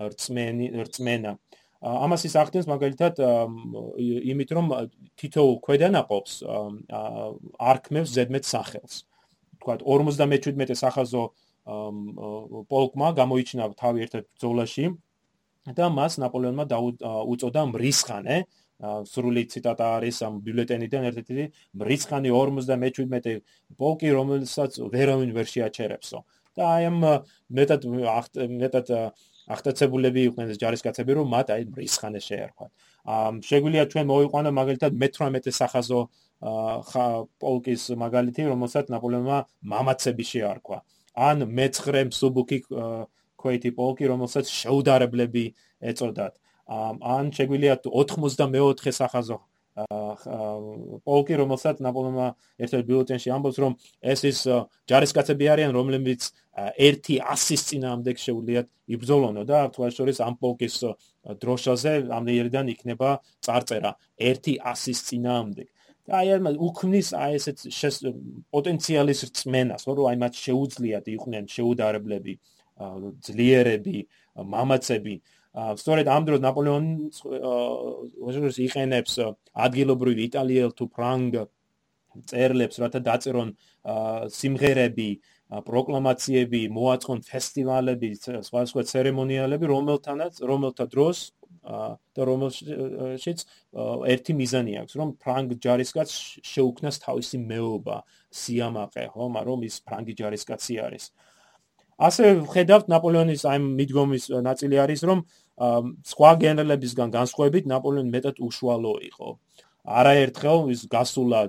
რწმენი 0.01 0.67
რწმენა. 0.89 1.33
ამას 1.83 2.23
ის 2.25 2.35
ახდენს 2.39 2.67
მაგალითად 2.71 3.15
იმით, 4.33 4.51
რომ 4.57 4.67
თითოეულ 5.21 5.57
ქვედანაყოფს 5.67 6.33
არქმევს 7.61 8.11
ზედმეტ 8.17 8.45
სახელს. 8.47 8.95
თქვათ 9.61 9.81
57 9.85 10.75
სახაზო 10.75 11.25
პოლკმა 12.73 13.09
გამოიჩინა 13.21 13.65
თავი 13.79 13.99
ერთ-ერთ 14.07 14.27
ბრძოლაში 14.35 14.85
და 15.71 15.87
მას 15.95 16.19
ნაპოლეონმა 16.19 16.65
დაუწოდა 16.73 17.63
მრისხანე. 17.73 18.37
სრული 18.83 19.47
ციტატა 19.47 19.87
არის 20.03 20.17
ამ 20.27 20.43
ბიულეტენიდან 20.43 21.03
ერთ-ერთი 21.07 21.45
მრისხანი 21.79 22.31
57 22.35 23.43
პოლკი 23.79 24.09
რომელსაც 24.11 24.73
ვერავინ 24.91 25.31
ვერ 25.37 25.47
შეაჩერებსო. 25.47 26.19
და 26.57 26.63
აი 26.67 26.83
ამ 26.91 26.99
მეტად 27.59 27.81
მეტად 28.63 28.89
ახტაცებულები 29.55 30.21
იყვნენ 30.29 30.51
ეს 30.51 30.59
ჯარისკაცები 30.63 31.13
რომ 31.19 31.27
მათ 31.35 31.47
აი 31.55 31.63
მრისხანე 31.71 32.21
შეერქვათ 32.27 32.71
ამ 33.03 33.43
შეგვიძლია 33.43 33.85
ჩვენ 33.91 34.07
მოვიყვანო 34.07 34.51
მაგალითად 34.55 34.93
მე-18 34.95 35.51
სახაზო 35.51 36.01
პოლკის 36.43 37.83
მაგალითი 37.99 38.47
რომელსაც 38.47 38.91
ნაპოლეონმა 38.95 39.39
მამაცები 39.63 40.25
შეარქვა. 40.27 40.79
ან 41.13 41.45
მე-9 41.47 42.09
მსუბუქი 42.11 42.59
ქვეითი 43.43 43.71
პოლკი, 43.79 44.05
რომელსაც 44.13 44.47
შეუდარებლები 44.63 45.45
ეწოდათ. 45.93 46.35
ან 46.73 47.33
შეგვიძლია 47.37 47.75
84 47.85 48.93
სახაზო 48.95 49.39
პოლკი, 49.73 51.35
რომელსაც 51.41 51.81
ნაპოლეონმა 51.81 52.27
ერთ-ერთ 52.61 52.85
ბიულეტენში 52.89 53.29
ამბობს, 53.33 53.59
რომ 53.65 53.73
ეს 54.05 54.21
ის 54.29 54.39
ჯარისკაცები 54.85 55.49
არიან, 55.49 55.73
რომლებიც 55.73 56.29
ერთი 56.77 57.17
100-ის 57.25 57.63
წინააღმდეგ 57.73 58.17
შეუძლიათ 58.21 58.67
იბრძოლონო 58.93 59.43
და 59.49 59.59
თვალშორის 59.73 60.21
ამ 60.29 60.37
პოლკის 60.45 60.77
დროშაზე 61.41 61.95
ამდენიდან 62.13 62.67
იქნება 62.77 63.11
წარწერა 63.41 63.97
ერთი 64.21 64.61
100-ის 64.61 65.01
წინააღმდეგ. 65.09 65.69
და 66.03 66.19
აი 66.19 66.29
ამ 66.35 66.47
უქმნის 66.59 67.09
აი 67.15 67.33
ესეთ 67.39 67.59
პოტენციალის 68.51 69.21
რწმენას, 69.29 69.83
რომ 69.87 70.07
აი 70.11 70.17
მათ 70.19 70.35
შეუძლიათ 70.45 71.07
იყვნენ 71.17 71.45
შეუდარებლები 71.47 72.33
ძლიერები, 72.79 73.97
მამაცები. 74.37 75.15
სწორედ 75.53 76.07
ამ 76.09 76.23
დროს 76.29 76.41
ნაპოლეონი 76.41 76.93
უშუალოდ 77.13 78.57
იყენებს 78.67 79.13
ადგილობრივ 79.53 80.17
იტალიელ 80.29 80.71
თუ 80.73 80.85
ფრანგ 80.89 81.33
წერლებს, 82.29 82.77
რათა 82.81 83.01
დაწერონ 83.05 83.51
სიმღერები, 84.33 85.11
პროკლამაციები, 85.53 86.61
მოაწყონ 86.73 87.19
ფესტივალები, 87.29 88.09
სხვა 88.49 88.61
სხვა 88.73 88.83
ცერემონიალები, 88.89 89.69
რომელთანაც 89.69 90.41
რომელთა 90.41 90.85
დროს 90.89 91.19
და 91.63 92.23
რომელშიც 92.27 93.39
ერთი 94.09 94.33
მიზანი 94.41 94.73
აქვს, 94.83 94.95
რომ 94.99 95.09
ფრანგ 95.21 95.53
ჯარისკაც 95.61 96.09
შეუქმნას 96.41 96.97
თავისი 97.05 97.37
მეობა, 97.45 97.97
სიამაყე, 98.33 99.05
ხო, 99.13 99.25
მაგრამ 99.37 99.61
ის 99.69 99.77
ფრანგი 99.85 100.17
ჯარისკაცი 100.17 100.75
არის. 100.89 101.05
ასე 102.09 102.25
ვხედავთ 102.43 102.91
ნაპოლეონის 102.93 103.43
აი 103.53 103.59
მიდგომის 103.63 104.25
ნაწილი 104.49 104.77
არის 104.85 105.03
რომ 105.09 105.25
სხვა 106.13 106.31
გენერლებისგან 106.43 107.09
განსხვავებით 107.15 107.69
ნაპოლეონი 107.73 108.11
მეტად 108.17 108.37
უშუალო 108.43 108.95
იყო. 109.13 109.29
არაერთხელ 109.83 110.59
ის 110.75 110.83
გასულა 110.87 111.41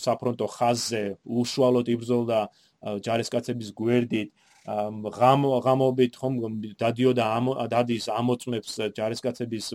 საფრონტო 0.00 0.46
ხაზზე 0.56 1.02
უშუალოდ 1.28 1.86
იბრძოლდა 1.94 2.38
ჯარისკაცების 3.04 3.68
გვერდით 3.76 4.28
ღამ 5.16 5.42
ღამობით 5.66 6.16
ხომ 6.16 6.34
დადიოდა 6.80 7.26
დადის 7.68 8.06
ამოწმებს 8.08 8.72
ჯარისკაცების 8.96 9.66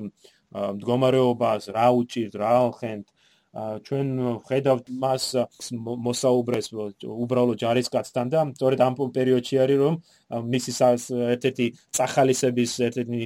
მდგომარეობას 0.55 1.69
რა 1.77 1.87
უჭირთ 1.99 2.33
რა 2.41 2.53
ხენთ 2.79 3.05
ჩვენ 3.57 4.09
ხედავთ 4.45 4.89
მას 5.01 5.23
მოსაუბრეს 6.05 6.67
უბრალოდ 7.09 7.57
ჯარისკაცთან 7.63 8.29
და 8.33 8.43
სწორედ 8.53 8.83
ამ 8.85 8.93
პერიოდში 9.17 9.55
არის 9.63 9.79
რომ 9.81 9.95
მისი 10.53 10.71
ერთ-ერთი 11.33 11.65
წახალისების 11.97 12.71
ერთ-ერთი 12.87 13.21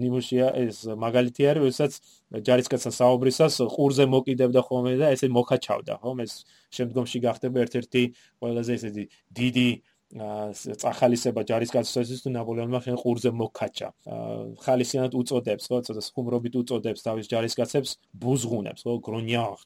ნიმუშია 0.00 0.46
ეს 0.64 0.76
მაგალითი 1.04 1.42
არის 1.52 1.60
როდესაც 1.60 1.92
ჯარისკაცთან 2.48 2.94
საუბრისას 3.00 3.54
ყურზე 3.76 4.04
მოკიდებდა 4.16 4.60
ხოლმე 4.64 4.96
და 4.96 5.12
ესე 5.12 5.28
მოკაჩავდა 5.28 5.94
ხომ? 6.00 6.24
ეს 6.24 6.32
შემდგომში 6.72 7.18
გახდება 7.20 7.58
ერთ-ერთი 7.66 8.02
ყველაზე 8.40 8.72
ესეთი 8.80 9.04
დიდი 9.36 9.68
წახალისება 10.10 11.44
ჯარისკაცების 11.46 12.22
თუ 12.24 12.30
ნაპოლეონმა 12.34 12.78
ხენ 12.82 12.96
ყურზე 12.98 13.30
მოკაჭა. 13.30 13.88
ხალისიანად 14.58 15.12
უწოდებს, 15.14 15.64
ხო, 15.70 15.78
ცოტა 15.86 16.02
ხუმრობით 16.02 16.54
უწოდებს 16.58 17.00
თავის 17.06 17.26
ჯარისკაცებს 17.30 17.90
ბუზღუნებს, 18.18 18.82
ხო, 18.82 18.98
გრონიახ. 19.06 19.60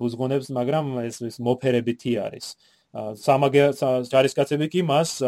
ბუზღუნებს, 0.00 0.48
მაგრამ 0.56 0.86
ეს 1.04 1.20
ეს 1.20 1.36
მოფერებითი 1.44 2.12
არის. 2.16 2.56
სამაგე 2.96 3.64
ჯარისკაცები 4.08 4.66
კი 4.72 4.80
მას 4.88 5.20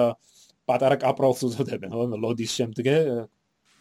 პატარა 0.64 0.96
კაპრალს 0.96 1.44
უწოდებენ, 1.44 1.92
ხო, 1.92 2.04
ლოდის 2.16 2.50
შემდგე 2.56 3.28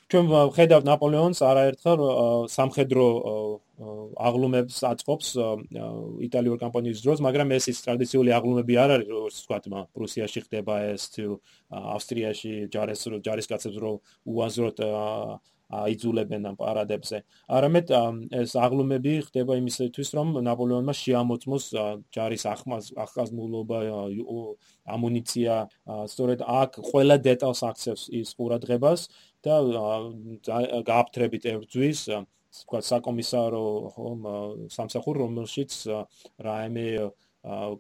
ჩვენ 0.10 0.26
ხედავთ 0.58 0.86
ნაპოლეონს 0.90 1.40
არაერთხელ 1.46 2.00
სამხედრო 2.50 3.06
აღლუმებს 4.18 4.80
აწყობს 4.90 5.28
იტალიურ 6.26 6.58
კამპანიის 6.64 7.04
დროს, 7.06 7.22
მაგრამ 7.22 7.54
ეს 7.54 7.70
ის 7.70 7.84
ტრადიციული 7.86 8.34
აღლუმები 8.34 8.74
არ 8.82 8.90
არის, 8.96 9.08
როგორც 9.14 9.38
თქვა, 9.46 9.86
პრუსიაში 9.94 10.40
ხდება 10.50 10.76
ეს 10.98 11.04
თუ 11.14 11.38
ავსტრიაში 11.70 12.54
ჯარის 12.74 13.06
ჯარისკაცებს 13.22 13.78
რო 13.78 13.94
უაზროდ 14.26 14.78
აიძულებენ 15.70 16.42
ამ 16.50 16.56
პარადებზე. 16.58 17.18
არამედ 17.46 17.94
ეს 18.34 18.52
აღლუმები 18.58 19.14
ხდება 19.30 19.54
იმისათვის, 19.62 20.10
რომ 20.18 20.28
ნაპოლეონმა 20.42 20.94
შეამოწმოს 20.98 21.66
ჯარის 22.10 22.44
ახალმულობა, 23.06 23.78
ამუნიცია, 24.90 25.54
სწორედ 26.10 26.40
აქ 26.42 26.72
ყველა 26.90 27.16
დეტალს 27.22 27.62
აქცევს 27.70 28.04
ის 28.10 28.34
ყურადღებას 28.34 29.02
და 29.46 29.56
გააფთრებით 30.90 31.48
ერძვის 31.54 32.02
თქვა 32.64 32.80
საკომისარო 32.82 33.64
ხომ 33.96 34.28
სამსახურ 34.74 35.22
რომელშიც 35.24 35.74
რაიმე 36.48 36.88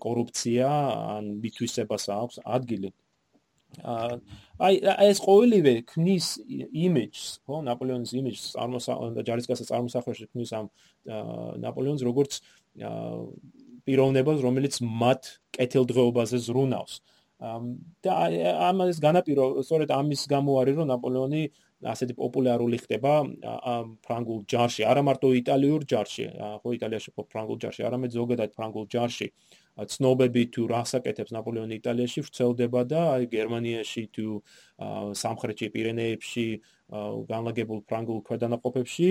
კორუფცია 0.05 0.69
ან 1.17 1.29
მითვისებას 1.43 2.05
აქვს 2.15 2.41
ადგილი. 2.45 2.91
აი 4.65 4.79
ეს 5.09 5.19
ყოველივე 5.21 5.73
ქმნის 5.89 6.27
იმიჯს 6.49 7.25
ხო 7.45 7.59
ნაპოლეონის 7.67 8.13
იმიჯს 8.17 8.45
წარმოსახვა 8.55 9.25
ჯარისკაცის 9.29 9.69
წარმოსახვაში 9.69 10.25
ქმნის 10.31 10.53
ამ 10.57 10.71
ნაპოლეონს 11.65 12.01
როგორც 12.07 12.39
პიროვნებას 13.85 14.41
რომელიც 14.41 14.81
მათ 14.81 15.29
კეთილდღეობაზე 15.53 16.41
ზრუნავს 16.49 16.97
და 17.39 18.13
ამას 18.67 18.99
განაპირო 18.99 19.63
სწორედ 19.63 19.89
ამის 19.95 20.27
გამო 20.27 20.59
არის 20.59 20.75
რომ 20.79 20.87
ნაპოლეონი 20.91 21.43
ასეთი 21.79 22.13
პოპულარული 22.19 22.77
ხდება 22.83 23.13
ფრანგულ 24.03 24.43
ჯარში, 24.51 24.83
არა 24.83 25.01
მარტო 25.07 25.31
იტალიურ 25.39 25.85
ჯარში, 25.87 26.25
ხო 26.59 26.69
იტალიაში 26.75 27.09
ხო 27.15 27.23
ფრანგულ 27.31 27.57
ჯარში, 27.63 27.81
არამედ 27.87 28.11
ზოგადად 28.19 28.51
ფრანგულ 28.51 28.85
ჯარში. 28.91 29.27
ცნობები 29.79 30.43
თუ 30.51 30.67
რასაკეთებს 30.67 31.31
ნაპოლეონი 31.31 31.79
იტალიაში 31.79 32.19
ვრცელდება 32.27 32.81
და 32.83 33.01
აი 33.15 33.25
გერმანიაში 33.31 34.03
თუ 34.11 34.27
სამხრეთში 35.15 35.67
პირენეებში 35.71 36.47
განლაგებულ 37.31 37.79
ფრანგულ 37.87 38.19
ქვედანაყოფებში 38.27 39.09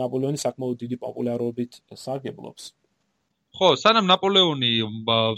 ნაპოლეონი 0.00 0.38
საკმაოდ 0.40 0.76
დიდი 0.80 0.96
პოპულარობით 1.04 1.72
სარგებლობს. 1.92 2.72
ხო, 3.58 3.74
სანამ 3.80 4.06
ნაპოლეონი 4.10 4.70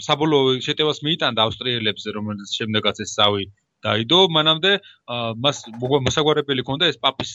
საბოლოო 0.05 0.55
შეტევას 0.67 1.01
მიიტანდა 1.07 1.45
ავსტრიელებს, 1.49 2.07
რომელზეც 2.17 2.55
შემდეგაც 2.59 3.01
ეს 3.05 3.13
ზავი 3.17 3.45
დაიდო, 3.83 4.19
მანამდე 4.35 4.71
მას 5.43 5.57
მოსაგვარებელი 6.07 6.63
ქონდა 6.69 6.89
ეს 6.93 6.99
პაპის 7.03 7.31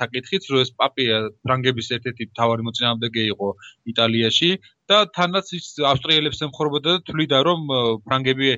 საკითხიც, 0.00 0.48
რომ 0.52 0.64
ეს 0.66 0.72
პაპი 0.82 1.06
ფრანგების 1.46 1.88
ერთ-ერთი 1.96 2.28
მთავარი 2.32 2.66
მოწინააღმდეგე 2.68 3.22
იყო 3.32 3.48
იტალიაში 3.94 4.50
და 4.90 4.98
თანაც 5.16 5.50
ის 5.58 5.66
ავსტრიელებს 5.90 6.42
ემხრობოდა 6.46 6.92
და 6.96 7.02
თვლიდა 7.06 7.38
რომ 7.46 7.60
ფრანგები 8.06 8.50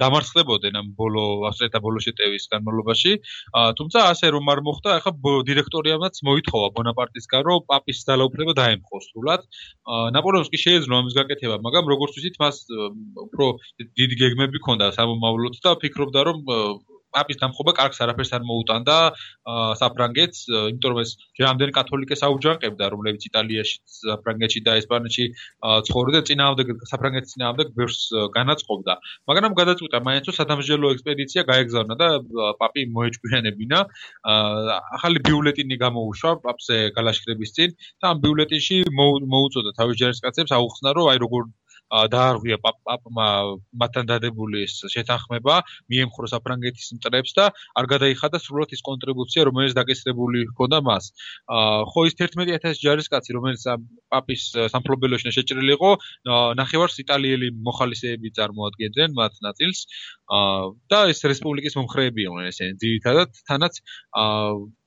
დამარცხდებოდნენ 0.00 0.76
ამ 0.80 0.88
ბოლო 0.98 1.24
ავსტრიეთა 1.48 1.80
ბოლო 1.80 2.02
შეტევის 2.04 2.44
განმავლობაში. 2.52 3.12
თუმცა 3.80 3.98
ასე 4.12 4.26
რომ 4.36 4.50
არ 4.52 4.60
მოხდა, 4.66 4.90
ახლა 5.00 5.12
დირექტორიამაც 5.48 6.20
მოითხოვა 6.28 6.68
ბონაპარტისგან 6.76 7.42
რომ 7.48 7.64
პაპის 7.72 8.04
ძალაუფლება 8.04 8.52
დაემხოს 8.60 9.08
სრულად. 9.08 9.40
ნაპოლეონს 10.16 10.52
კი 10.52 10.58
შეეძლო 10.64 10.94
ამის 11.00 11.16
გაკეთება, 11.16 11.56
მაგრამ 11.64 11.84
როგორც 11.92 12.12
ვთქვით, 12.18 12.36
მას 12.44 12.56
უფრო 13.24 13.46
დიდი 13.80 14.16
გეგმები 14.20 14.60
ჰქონდა 14.60 14.92
სამომავლოდ 15.00 15.54
და 15.64 15.70
ფიქრობდა 15.80 16.20
რომ 16.28 16.38
პაპის 17.14 17.40
დამხობა 17.42 17.72
კარგს 17.80 18.02
არაფერს 18.04 18.32
არ 18.36 18.42
მოუტანდა 18.50 18.96
საფრანგეთს, 19.80 20.40
იმიტომ 20.70 20.90
რომ 20.94 21.00
ეს 21.04 21.10
ჯერამდენ 21.38 21.70
კათოლიკეს 21.78 22.22
აუჯანყებდა, 22.28 22.84
რომლებიც 22.94 23.22
იტალიაში, 23.30 23.76
საფრანგეთში 24.00 24.60
და 24.66 24.72
ესპანეთში 24.80 25.24
ცხოვრობდნენ, 25.88 26.24
წინააღმდეგ 26.30 26.66
საფრანგეთის 26.92 27.34
წინააღმდეგ 27.34 27.68
ბევრს 27.78 28.00
განაწყობდა. 28.36 28.94
მაგრამ 29.30 29.52
გადაწყვიტა 29.60 29.98
მაინც 30.08 30.24
რომ 30.30 30.36
სადამსჯელო 30.40 30.92
ექსპედიცია 30.94 31.42
გაეგზავნა 31.50 31.94
და 32.02 32.08
პაპი 32.60 32.82
მოეჭკვიანებინა. 32.94 33.78
ახალი 35.00 35.18
ბიულეტინი 35.26 35.76
გამოუშვა 35.84 36.30
პაპზე 36.44 36.76
გალაშქრების 36.96 37.50
წინ 37.56 37.70
და 38.00 38.04
ამ 38.12 38.16
ბიულეტინში 38.24 38.76
მოუწოდა 39.00 39.70
თავის 39.78 39.96
ჯარისკაცებს 40.02 40.52
აუხსნა 40.58 40.90
რომ 40.98 41.10
აი 41.12 41.18
როგორ 41.24 41.42
დაარღვია 41.90 42.58
პაპმა 42.62 43.26
მათთან 43.82 44.10
დადებული 44.10 44.64
ეს 44.66 44.78
შეთანხმება, 44.94 45.54
მიემხრო 45.90 46.30
საფრანგეთის 46.32 46.88
მტრებს 46.98 47.34
და 47.38 47.50
არ 47.78 47.84
გადაიხადა 47.92 48.38
სრულად 48.38 48.74
ის 48.76 48.82
კონტრიბუცია, 48.86 49.46
რომელიც 49.50 49.74
დაკისრებული 49.78 50.46
ჰქონდა 50.54 50.78
მას. 50.86 51.10
ხო 51.90 52.00
ის 52.06 52.14
11000 52.22 52.82
ჯარისკაცი, 52.84 53.30
რომელიც 53.36 53.62
პაპის 54.10 54.42
სამფლობელოში 54.74 55.34
შეჭრილი 55.34 55.74
იყო, 55.78 55.90
ნახევარს 56.62 57.02
იტალიელი 57.04 57.48
მოხალისეები 57.66 58.28
წარმოადგენდნენ 58.38 59.10
მათ 59.18 59.42
ნაწილს. 59.46 59.86
და 60.90 60.98
ეს 61.10 61.20
რესპუბლიკის 61.26 61.74
მომხრეები 61.74 62.22
იყვნენ 62.26 62.46
ესენი. 62.50 62.78
ძირითადად 62.78 63.30
თანაც 63.50 63.82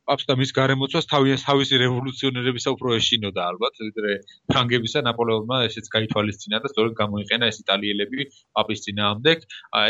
პაპს 0.08 0.28
და 0.30 0.36
მის 0.40 0.52
გარემოცვას 0.58 1.08
თავის 1.12 1.46
თავისი 1.48 1.80
რევოლუციონერებისა 1.82 2.74
უფრო 2.76 2.96
ეშინოდა 3.00 3.42
ალბათ 3.54 3.80
ვიდრე 3.84 4.12
ფრანგებისა 4.52 5.04
ნაპოლეონმა 5.08 5.60
ესეც 5.68 5.88
გაითვალისწინა 5.96 6.60
და 6.64 6.72
სწორედ 6.74 6.94
გამოიყენა 7.00 7.50
ეს 7.52 7.62
იტალიელები 7.64 8.28
პაპის 8.58 8.84
ძინაამდე 8.88 9.36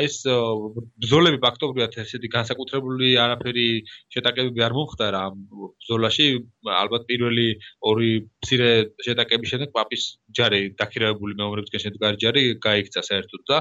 ეს 0.05 0.15
ბზოლები 1.05 1.39
ფაქტობრივად 1.45 1.97
ესეთი 2.05 2.29
განსაკუთრებული 2.37 3.09
არაფერი 3.25 3.67
შეტაკებები 4.13 4.65
არ 4.67 4.77
მომხდარა 4.77 5.23
ამ 5.29 5.41
ბზოლაში 5.81 6.27
ალბათ 6.83 7.09
პირველი 7.09 7.47
ორი 7.91 8.11
მცირე 8.23 8.71
შეტაკების 9.07 9.53
შემდეგ 9.53 9.73
პაპის 9.73 10.03
ჯარი 10.37 10.61
დაქირავებული 10.81 11.37
მეომრებისგან 11.41 11.83
შედგარი 11.85 12.21
ჯარი 12.23 12.43
გაიქცა 12.67 13.01
საერთოდ 13.09 13.43
და 13.49 13.57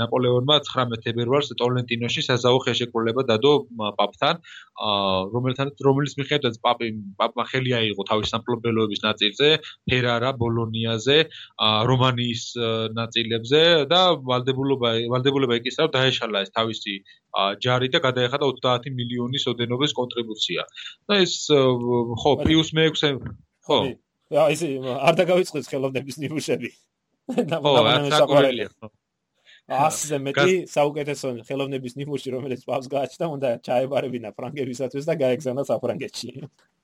ნაპოლეონმა 0.00 0.60
19 0.68 1.02
თებერვალს 1.06 1.52
ტოლენტინოში 1.60 2.26
საზავო 2.28 2.62
ხელშეკრულება 2.66 3.26
დადო 3.30 3.52
პაპთან. 3.98 4.44
რომ 5.32 5.45
რომელთანაც 5.46 5.82
რომელიც 5.86 6.14
მიხედვაც 6.18 6.58
პაპი 6.58 6.88
პაპმა 7.20 7.44
ხელი 7.46 7.72
აიღო 7.78 8.02
თავის 8.10 8.32
სამფლობელოების 8.34 9.00
ნაწილზე, 9.06 9.48
ფერარა, 9.86 10.30
ბოლონიაზე, 10.40 11.18
რომანიის 11.90 12.42
ნაწილებზე 12.98 13.62
და 13.92 14.00
ვალდებულობა 14.26 14.90
ვალდებულება 15.14 15.58
ეკისრა 15.60 15.86
დაეშალა 15.94 16.42
ეს 16.46 16.50
თავისი 16.58 16.94
ჯარი 17.62 17.88
და 17.94 18.02
გადაეხადა 18.02 18.50
30 18.50 18.90
მილიონის 18.98 19.46
ოდენობის 19.54 19.92
კონტრიბუცია. 19.94 20.66
და 21.06 21.14
ეს 21.22 21.34
ხო, 21.46 22.30
პიუს 22.42 22.74
მე-6 22.74 23.22
ხო. 23.70 23.78
აი 24.34 24.52
ეს 24.52 24.62
არ 25.06 25.14
დაგავიწყდეს 25.22 25.70
ხელოვნების 25.70 26.16
ნიმუშები. 26.22 26.70
ხო, 27.62 27.72
საკურელია. 28.10 28.68
ხო. 29.66 29.78
ასზე 29.86 30.18
მეტი 30.22 30.54
საუკეთესო 30.70 31.28
ხელოვნების 31.48 31.94
ნიმუში 31.98 32.32
რომელიც 32.36 32.60
პავს 32.70 32.86
გააჩნდა 32.94 33.26
უნდა 33.34 33.48
ჩაებარებინა 33.66 34.30
ფრანგებისათვის 34.38 35.04
და 35.10 35.14
გაეგზავნა 35.22 35.62
საფრანგეთში. 35.70 36.30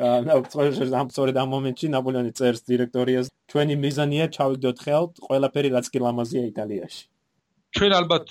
აა 0.00 0.36
სწორედ 0.48 0.94
ამ 0.96 1.08
სწორედ 1.12 1.36
ამ 1.42 1.48
მომენტში 1.52 1.86
ნაპოლეონი 1.92 2.32
წერს 2.38 2.62
დირექტორიას 2.70 3.26
ჩვენი 3.52 3.74
მიზანია 3.84 4.26
ჩავიგდოთ 4.36 4.78
ხელთ 4.86 5.12
ყველაფერი 5.26 5.68
რაც 5.76 5.86
კი 5.92 5.98
ლამაზია 6.06 6.42
იტალიაში. 6.48 7.02
ჩვენ 7.76 7.92
ალბათ 8.00 8.28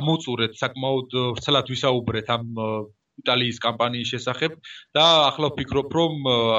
ამოწურეთ 0.00 0.52
საკმაოდ 0.60 1.08
ვრცელად 1.34 1.66
ვისაუბრეთ 1.72 2.26
ამ 2.36 2.44
იტალიის 3.20 3.58
კამპანიის 3.64 4.12
შესახებ 4.14 4.56
და 4.96 5.04
ახლა 5.30 5.50
ვფიქრობ 5.52 5.88
რომ 5.98 6.12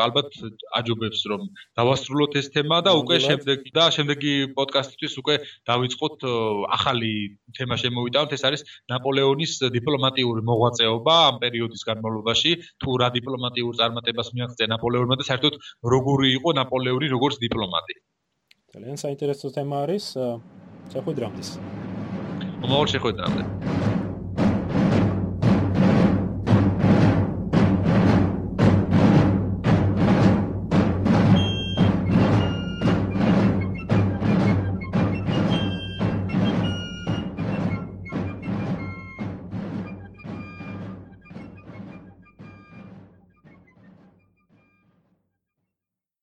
ალბათ 0.06 0.30
აჯობებს 0.80 1.22
რომ 1.32 1.42
დავასრულოთ 1.80 2.38
ეს 2.42 2.48
თემა 2.56 2.78
და 2.88 2.92
უკვე 3.02 3.18
შემდეგ 3.28 3.68
და 3.78 3.86
შემდეგი 3.98 4.34
პოდკასტისთვის 4.58 5.14
უკვე 5.22 5.36
დავიწყოთ 5.70 6.18
ახალი 6.78 7.14
თემა 7.58 7.76
შემოვიტანოთ. 7.84 8.32
ეს 8.38 8.44
არის 8.48 8.62
ნაპოლეონის 8.94 9.52
დიპლომატიური 9.78 10.42
მოღვაწეობა 10.50 11.16
ამ 11.30 11.36
პერიოდის 11.44 11.82
განმავლობაში. 11.90 12.52
თუ 12.82 12.90
რა 13.02 13.08
დიპლომატიურ 13.18 13.74
წარმატებას 13.82 14.34
მიაღწია 14.36 14.68
ნაპოლეონმა 14.74 15.16
და 15.20 15.26
საერთოდ 15.30 15.54
როგორი 15.94 16.28
იყო 16.38 16.50
ნაპოლეონი 16.62 17.08
როგორც 17.16 17.36
დიპლომატი? 17.46 17.96
ძალიან 18.72 18.98
საინტერესო 19.04 19.48
თემა 19.52 19.84
არის 19.84 20.06
შეხვედრამდე 20.94 21.44
მომავალ 22.62 22.88
შეხვედრამდე 22.94 23.91